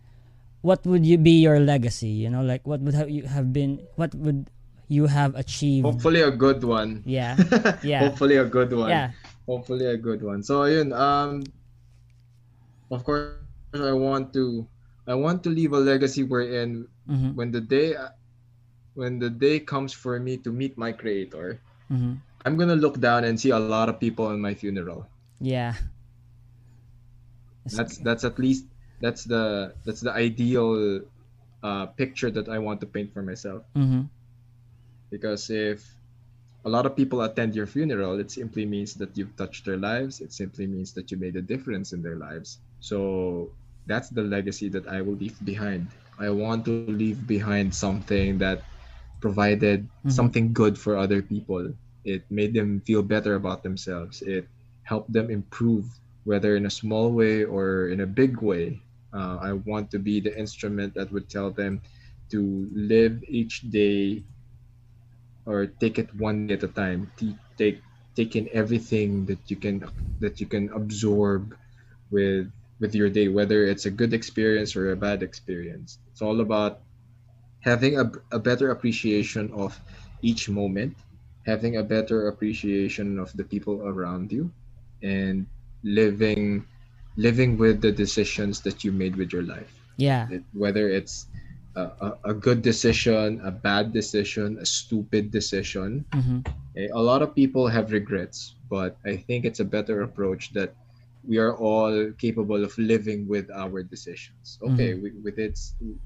what 0.63 0.85
would 0.87 1.07
you 1.07 1.19
be 1.19 1.41
your 1.41 1.59
legacy? 1.61 2.09
You 2.09 2.31
know 2.31 2.43
like 2.43 2.67
what 2.67 2.81
would 2.81 2.95
have 2.95 3.11
you 3.11 3.25
have 3.25 3.53
been 3.53 3.81
what 3.97 4.15
would 4.15 4.51
you 4.91 5.07
have 5.07 5.39
achieved. 5.39 5.87
Hopefully 5.87 6.27
a 6.27 6.35
good 6.35 6.67
one. 6.67 7.07
Yeah. 7.07 7.39
Yeah. 7.87 8.11
Hopefully 8.11 8.37
a 8.37 8.45
good 8.45 8.75
one. 8.75 8.91
Yeah. 8.91 9.15
Hopefully 9.47 9.87
a 9.87 9.97
good 9.97 10.21
one. 10.21 10.43
So 10.43 10.67
yun 10.67 10.91
um 10.93 11.47
of 12.91 13.07
course 13.07 13.39
i 13.79 13.95
want 13.95 14.35
to 14.35 14.67
i 15.07 15.15
want 15.15 15.47
to 15.47 15.51
leave 15.51 15.71
a 15.71 15.79
legacy 15.79 16.27
wherein 16.27 16.91
mm-hmm. 17.07 17.39
when 17.39 17.55
the 17.55 17.63
day 17.63 17.95
when 18.99 19.23
the 19.23 19.31
day 19.31 19.63
comes 19.63 19.95
for 19.95 20.19
me 20.19 20.37
to 20.43 20.51
meet 20.51 20.77
my 20.77 20.91
creator 20.91 21.63
Mm-hmm. 21.91 22.23
i'm 22.47 22.55
gonna 22.55 22.79
look 22.79 23.03
down 23.03 23.27
and 23.27 23.35
see 23.35 23.51
a 23.51 23.59
lot 23.59 23.91
of 23.91 23.99
people 23.99 24.31
in 24.31 24.39
my 24.39 24.55
funeral. 24.55 25.11
Yeah. 25.43 25.75
That's 27.67 27.99
that's 27.99 28.23
at 28.23 28.39
least 28.39 28.67
that's 29.03 29.27
the 29.27 29.75
that's 29.83 29.99
the 29.99 30.15
ideal 30.15 31.03
uh, 31.67 31.87
picture 31.99 32.31
that 32.31 32.47
i 32.47 32.63
want 32.63 32.79
to 32.83 32.87
paint 32.87 33.11
for 33.11 33.27
myself. 33.27 33.67
Mm-hmm. 33.75 34.07
Because 35.11 35.51
if 35.51 35.83
a 36.65 36.71
lot 36.71 36.87
of 36.87 36.97
people 36.97 37.21
attend 37.23 37.55
your 37.55 37.67
funeral 37.67 38.19
it 38.19 38.31
simply 38.31 38.67
means 38.67 38.95
that 38.95 39.17
you've 39.17 39.37
touched 39.37 39.65
their 39.67 39.79
lives. 39.79 40.21
It 40.21 40.33
simply 40.33 40.67
means 40.67 40.93
that 40.95 41.11
you 41.11 41.19
made 41.19 41.37
a 41.37 41.43
difference 41.43 41.93
in 41.93 42.03
their 42.03 42.17
lives. 42.17 42.59
So 42.81 43.51
that's 43.87 44.11
the 44.11 44.23
legacy 44.23 44.69
that 44.71 44.87
i 44.89 45.01
will 45.03 45.17
leave 45.17 45.39
behind. 45.45 45.89
I 46.19 46.31
want 46.31 46.65
to 46.67 46.73
leave 46.73 47.07
behind 47.09 47.57
something 47.57 48.21
that 48.23 48.45
provided 49.05 49.89
Mhm. 50.05 50.13
something 50.13 50.53
good 50.53 50.79
for 50.79 50.97
other 50.97 51.23
people. 51.23 51.73
It 52.05 52.25
made 52.31 52.55
them 52.55 52.81
feel 52.81 53.03
better 53.03 53.35
about 53.35 53.63
themselves. 53.63 54.23
It 54.23 54.47
helped 54.83 55.13
them 55.13 55.31
improve 55.31 55.87
whether 56.25 56.57
in 56.57 56.67
a 56.67 56.71
small 56.71 57.13
way 57.13 57.45
or 57.45 57.89
in 57.89 58.01
a 58.01 58.07
big 58.07 58.41
way. 58.43 58.81
Uh, 59.13 59.39
i 59.43 59.53
want 59.53 59.91
to 59.93 59.99
be 59.99 60.21
the 60.21 60.33
instrument 60.39 60.95
that 60.95 61.11
would 61.13 61.29
tell 61.29 61.51
them 61.51 61.81
to 62.31 62.69
live 62.75 63.23
each 63.29 63.63
day 63.71 64.23
or 65.51 65.67
take 65.67 65.99
it 65.99 66.15
one 66.17 66.41
day 66.41 66.55
at 66.55 66.65
a 66.65 66.69
time. 66.71 67.11
T- 67.19 67.39
take 67.59 67.83
take 68.17 68.37
in 68.37 68.49
everything 68.53 69.27
that 69.27 69.51
you 69.51 69.57
can 69.57 69.85
that 70.21 70.41
you 70.41 70.47
can 70.47 70.71
absorb 70.71 71.57
with 72.11 72.51
with 72.81 72.95
your 72.95 73.11
day 73.11 73.29
whether 73.29 73.65
it's 73.67 73.87
a 73.87 73.91
good 73.91 74.15
experience 74.15 74.77
or 74.77 74.93
a 74.93 74.97
bad 74.97 75.23
experience. 75.23 75.99
It's 76.13 76.23
all 76.23 76.41
about 76.41 76.81
having 77.61 77.99
a, 77.99 78.11
a 78.33 78.39
better 78.39 78.71
appreciation 78.71 79.51
of 79.53 79.81
each 80.23 80.49
moment 80.49 80.97
having 81.47 81.77
a 81.77 81.83
better 81.85 82.29
appreciation 82.29 83.19
of 83.19 83.33
the 83.37 83.45
people 83.45 83.83
around 83.83 84.33
you 84.33 84.53
and 85.03 85.47
living 85.85 86.67
living 87.17 87.57
with 87.59 87.81
the 87.83 87.93
decisions 87.93 88.61
that 88.63 88.85
you 88.85 88.93
made 88.93 89.17
with 89.17 89.33
your 89.33 89.43
life. 89.43 89.73
Yeah. 89.97 90.29
Whether 90.53 90.89
it's 90.89 91.27
a, 91.77 92.13
a, 92.25 92.35
good 92.35 92.63
decision, 92.63 93.41
a 93.45 93.51
bad 93.51 93.93
decision, 93.93 94.59
a 94.59 94.67
stupid 94.67 95.31
decision. 95.31 96.05
mm-hmm. 96.13 96.41
Eh, 96.77 96.89
A 96.93 97.01
lot 97.03 97.23
of 97.23 97.35
people 97.35 97.67
have 97.69 97.93
regrets, 97.93 98.55
but 98.69 98.97
I 99.05 99.17
think 99.17 99.45
it's 99.45 99.61
a 99.61 99.65
better 99.65 100.03
approach 100.03 100.53
that 100.53 100.75
we 101.27 101.39
are 101.39 101.55
all 101.57 102.13
capable 102.19 102.65
of 102.65 102.77
living 102.79 103.29
with 103.29 103.51
our 103.51 103.83
decisions. 103.83 104.59
Okay, 104.63 104.95
we, 104.95 105.11
with 105.23 105.39
it, 105.39 105.59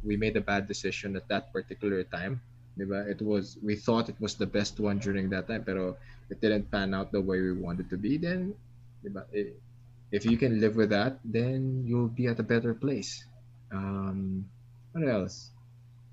we 0.02 0.16
made 0.16 0.36
a 0.36 0.40
bad 0.40 0.66
decision 0.66 1.16
at 1.16 1.28
that 1.28 1.52
particular 1.52 2.02
time. 2.04 2.40
Diba? 2.78 3.06
It 3.06 3.22
was 3.22 3.56
we 3.62 3.76
thought 3.76 4.08
it 4.08 4.18
was 4.18 4.34
the 4.34 4.46
best 4.46 4.80
one 4.80 4.98
during 4.98 5.30
that 5.30 5.46
time, 5.46 5.62
pero 5.62 5.96
it 6.30 6.40
didn't 6.40 6.68
pan 6.72 6.92
out 6.92 7.12
the 7.12 7.20
way 7.20 7.40
we 7.40 7.52
wanted 7.52 7.88
to 7.90 7.96
be. 7.96 8.18
Then, 8.18 8.54
diba? 9.04 9.22
eh, 9.30 9.54
if 10.10 10.26
you 10.26 10.36
can 10.36 10.58
live 10.58 10.74
with 10.74 10.90
that, 10.90 11.20
then 11.24 11.84
you'll 11.86 12.10
be 12.10 12.26
at 12.26 12.40
a 12.40 12.46
better 12.46 12.74
place. 12.74 13.24
Um, 13.70 14.44
what 14.90 15.06
else? 15.06 15.53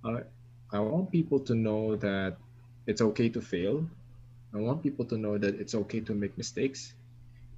I 0.06 0.24
I 0.72 0.80
want 0.80 1.12
people 1.12 1.40
to 1.46 1.54
know 1.56 1.96
that 2.00 2.38
it's 2.88 3.02
okay 3.02 3.30
to 3.30 3.42
fail. 3.42 3.86
I 4.56 4.60
want 4.60 4.84
people 4.84 5.06
to 5.06 5.18
know 5.18 5.38
that 5.38 5.60
it's 5.60 5.76
okay 5.88 6.00
to 6.02 6.14
make 6.14 6.38
mistakes. 6.38 6.94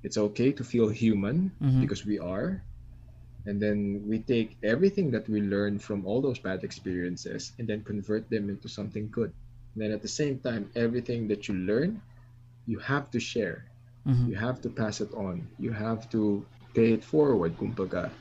It's 0.03 0.17
okay 0.17 0.51
to 0.51 0.63
feel 0.63 0.89
human 0.89 1.51
Mhm. 1.61 1.81
because 1.81 2.05
we 2.05 2.19
are. 2.19 2.61
And 3.45 3.59
then 3.59 4.03
we 4.07 4.19
take 4.19 4.55
everything 4.63 5.11
that 5.11 5.27
we 5.27 5.41
learn 5.43 5.79
from 5.79 6.05
all 6.07 6.21
those 6.21 6.39
bad 6.39 6.63
experiences 6.63 7.51
and 7.59 7.67
then 7.67 7.83
convert 7.83 8.29
them 8.29 8.49
into 8.49 8.67
something 8.67 9.09
good. 9.11 9.31
And 9.75 9.83
then 9.83 9.91
at 9.91 10.01
the 10.01 10.11
same 10.11 10.39
time, 10.39 10.71
everything 10.75 11.27
that 11.27 11.47
you 11.47 11.55
learn, 11.55 11.99
you 12.65 12.79
have 12.79 13.11
to 13.11 13.19
share. 13.19 13.67
Mm-hmm. 14.07 14.31
You 14.31 14.35
have 14.39 14.61
to 14.63 14.69
pass 14.69 15.01
it 15.01 15.11
on. 15.13 15.43
You 15.59 15.71
have 15.71 16.07
to 16.15 16.45
pay 16.73 16.93
it 16.93 17.03
forward, 17.03 17.55
kumbaga. 17.59 18.11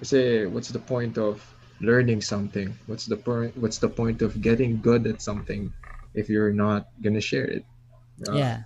Kasi 0.00 0.46
what's 0.48 0.72
the 0.72 0.80
point 0.80 1.18
of 1.20 1.40
learning 1.80 2.20
something? 2.20 2.76
What's 2.86 3.06
the 3.06 3.16
point 3.16 3.56
what's 3.56 3.78
the 3.78 3.88
point 3.88 4.22
of 4.22 4.40
getting 4.40 4.80
good 4.80 5.06
at 5.06 5.22
something 5.22 5.72
if 6.14 6.28
you're 6.28 6.52
not 6.52 6.88
gonna 7.02 7.20
share 7.20 7.44
it? 7.46 7.64
Uh, 8.28 8.36
yeah 8.36 8.62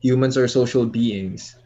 Humans 0.00 0.36
are 0.38 0.48
social 0.48 0.86
beings. 0.86 1.56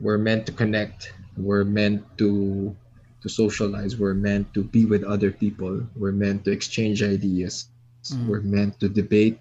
We're 0.00 0.18
meant 0.18 0.46
to 0.46 0.52
connect. 0.52 1.14
We're 1.36 1.64
meant 1.64 2.06
to 2.18 2.74
to 3.22 3.28
socialize. 3.28 3.96
We're 3.98 4.14
meant 4.14 4.54
to 4.54 4.62
be 4.62 4.84
with 4.86 5.02
other 5.02 5.30
people. 5.30 5.82
We're 5.96 6.14
meant 6.14 6.44
to 6.46 6.50
exchange 6.50 7.02
ideas. 7.02 7.70
Mm. 8.10 8.26
We're 8.26 8.42
meant 8.42 8.78
to 8.80 8.88
debate, 8.88 9.38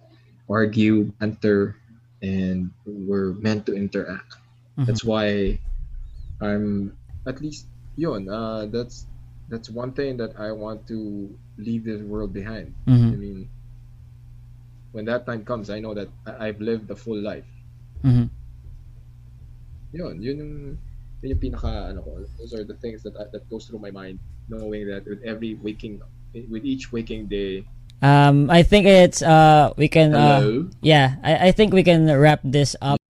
argue, 0.49 1.13
banter, 1.17 1.77
and 2.21 2.69
we're 2.85 3.33
meant 3.41 3.65
to 3.65 3.73
interact. 3.73 4.37
Mhm. 4.77 4.85
That's 4.85 5.03
why 5.03 5.57
I'm 6.41 6.93
at 7.25 7.41
least 7.41 7.65
yun. 7.97 8.29
Uh, 8.29 8.65
that's 8.69 9.05
that's 9.51 9.69
one 9.69 9.91
thing 9.91 10.15
that 10.15 10.39
I 10.39 10.55
want 10.55 10.87
to 10.87 11.27
leave 11.59 11.83
this 11.83 11.99
world 11.99 12.31
behind. 12.31 12.73
I 12.87 12.91
mm-hmm. 12.91 13.19
mean, 13.19 13.49
when 14.95 15.03
that 15.05 15.27
time 15.27 15.43
comes, 15.43 15.69
I 15.69 15.83
know 15.83 15.93
that 15.93 16.07
I- 16.25 16.47
I've 16.47 16.63
lived 16.63 16.87
the 16.87 16.95
full 16.95 17.19
life. 17.19 17.45
Mm-hmm. 18.07 18.31
Yun, 19.91 20.23
yun 20.23 20.37
yung, 20.39 20.55
yun 21.19 21.29
yung 21.35 21.41
pinaka, 21.43 21.91
ano 21.91 21.99
ko, 21.99 22.23
those 22.39 22.55
are 22.55 22.63
the 22.63 22.79
things 22.79 23.03
that 23.03 23.11
that 23.19 23.43
goes 23.51 23.67
through 23.67 23.83
my 23.83 23.91
mind, 23.91 24.23
knowing 24.47 24.87
that 24.87 25.03
with 25.03 25.19
every 25.27 25.59
waking, 25.59 25.99
with 26.31 26.63
each 26.63 26.95
waking 26.95 27.27
day, 27.27 27.67
um 28.01 28.49
i 28.49 28.63
think 28.63 28.87
it's 28.87 29.21
uh 29.21 29.69
we 29.77 29.87
can 29.87 30.13
uh 30.15 30.41
hello, 30.41 30.69
yeah 30.81 31.21
I, 31.21 31.49
I 31.49 31.51
think 31.51 31.69
we 31.71 31.83
can 31.83 32.09
wrap 32.09 32.41
this 32.41 32.75
up 32.81 33.00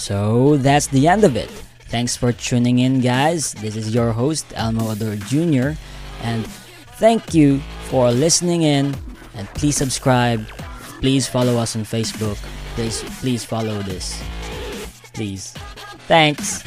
So 0.00 0.56
that's 0.56 0.86
the 0.86 1.08
end 1.08 1.24
of 1.24 1.36
it. 1.36 1.50
Thanks 1.92 2.16
for 2.16 2.32
tuning 2.32 2.78
in, 2.78 3.02
guys. 3.02 3.52
This 3.60 3.76
is 3.76 3.94
your 3.94 4.12
host, 4.12 4.46
Elmo 4.56 4.90
Ador 4.92 5.16
Jr., 5.28 5.76
and 6.22 6.46
thank 6.96 7.34
you 7.34 7.60
for 7.92 8.10
listening 8.10 8.62
in. 8.62 8.96
And 9.34 9.46
please 9.52 9.76
subscribe. 9.76 10.48
Please 11.04 11.28
follow 11.28 11.58
us 11.58 11.76
on 11.76 11.84
Facebook. 11.84 12.40
Please, 12.76 13.04
please 13.20 13.44
follow 13.44 13.82
this. 13.82 14.16
Please. 15.12 15.52
Thanks. 16.08 16.64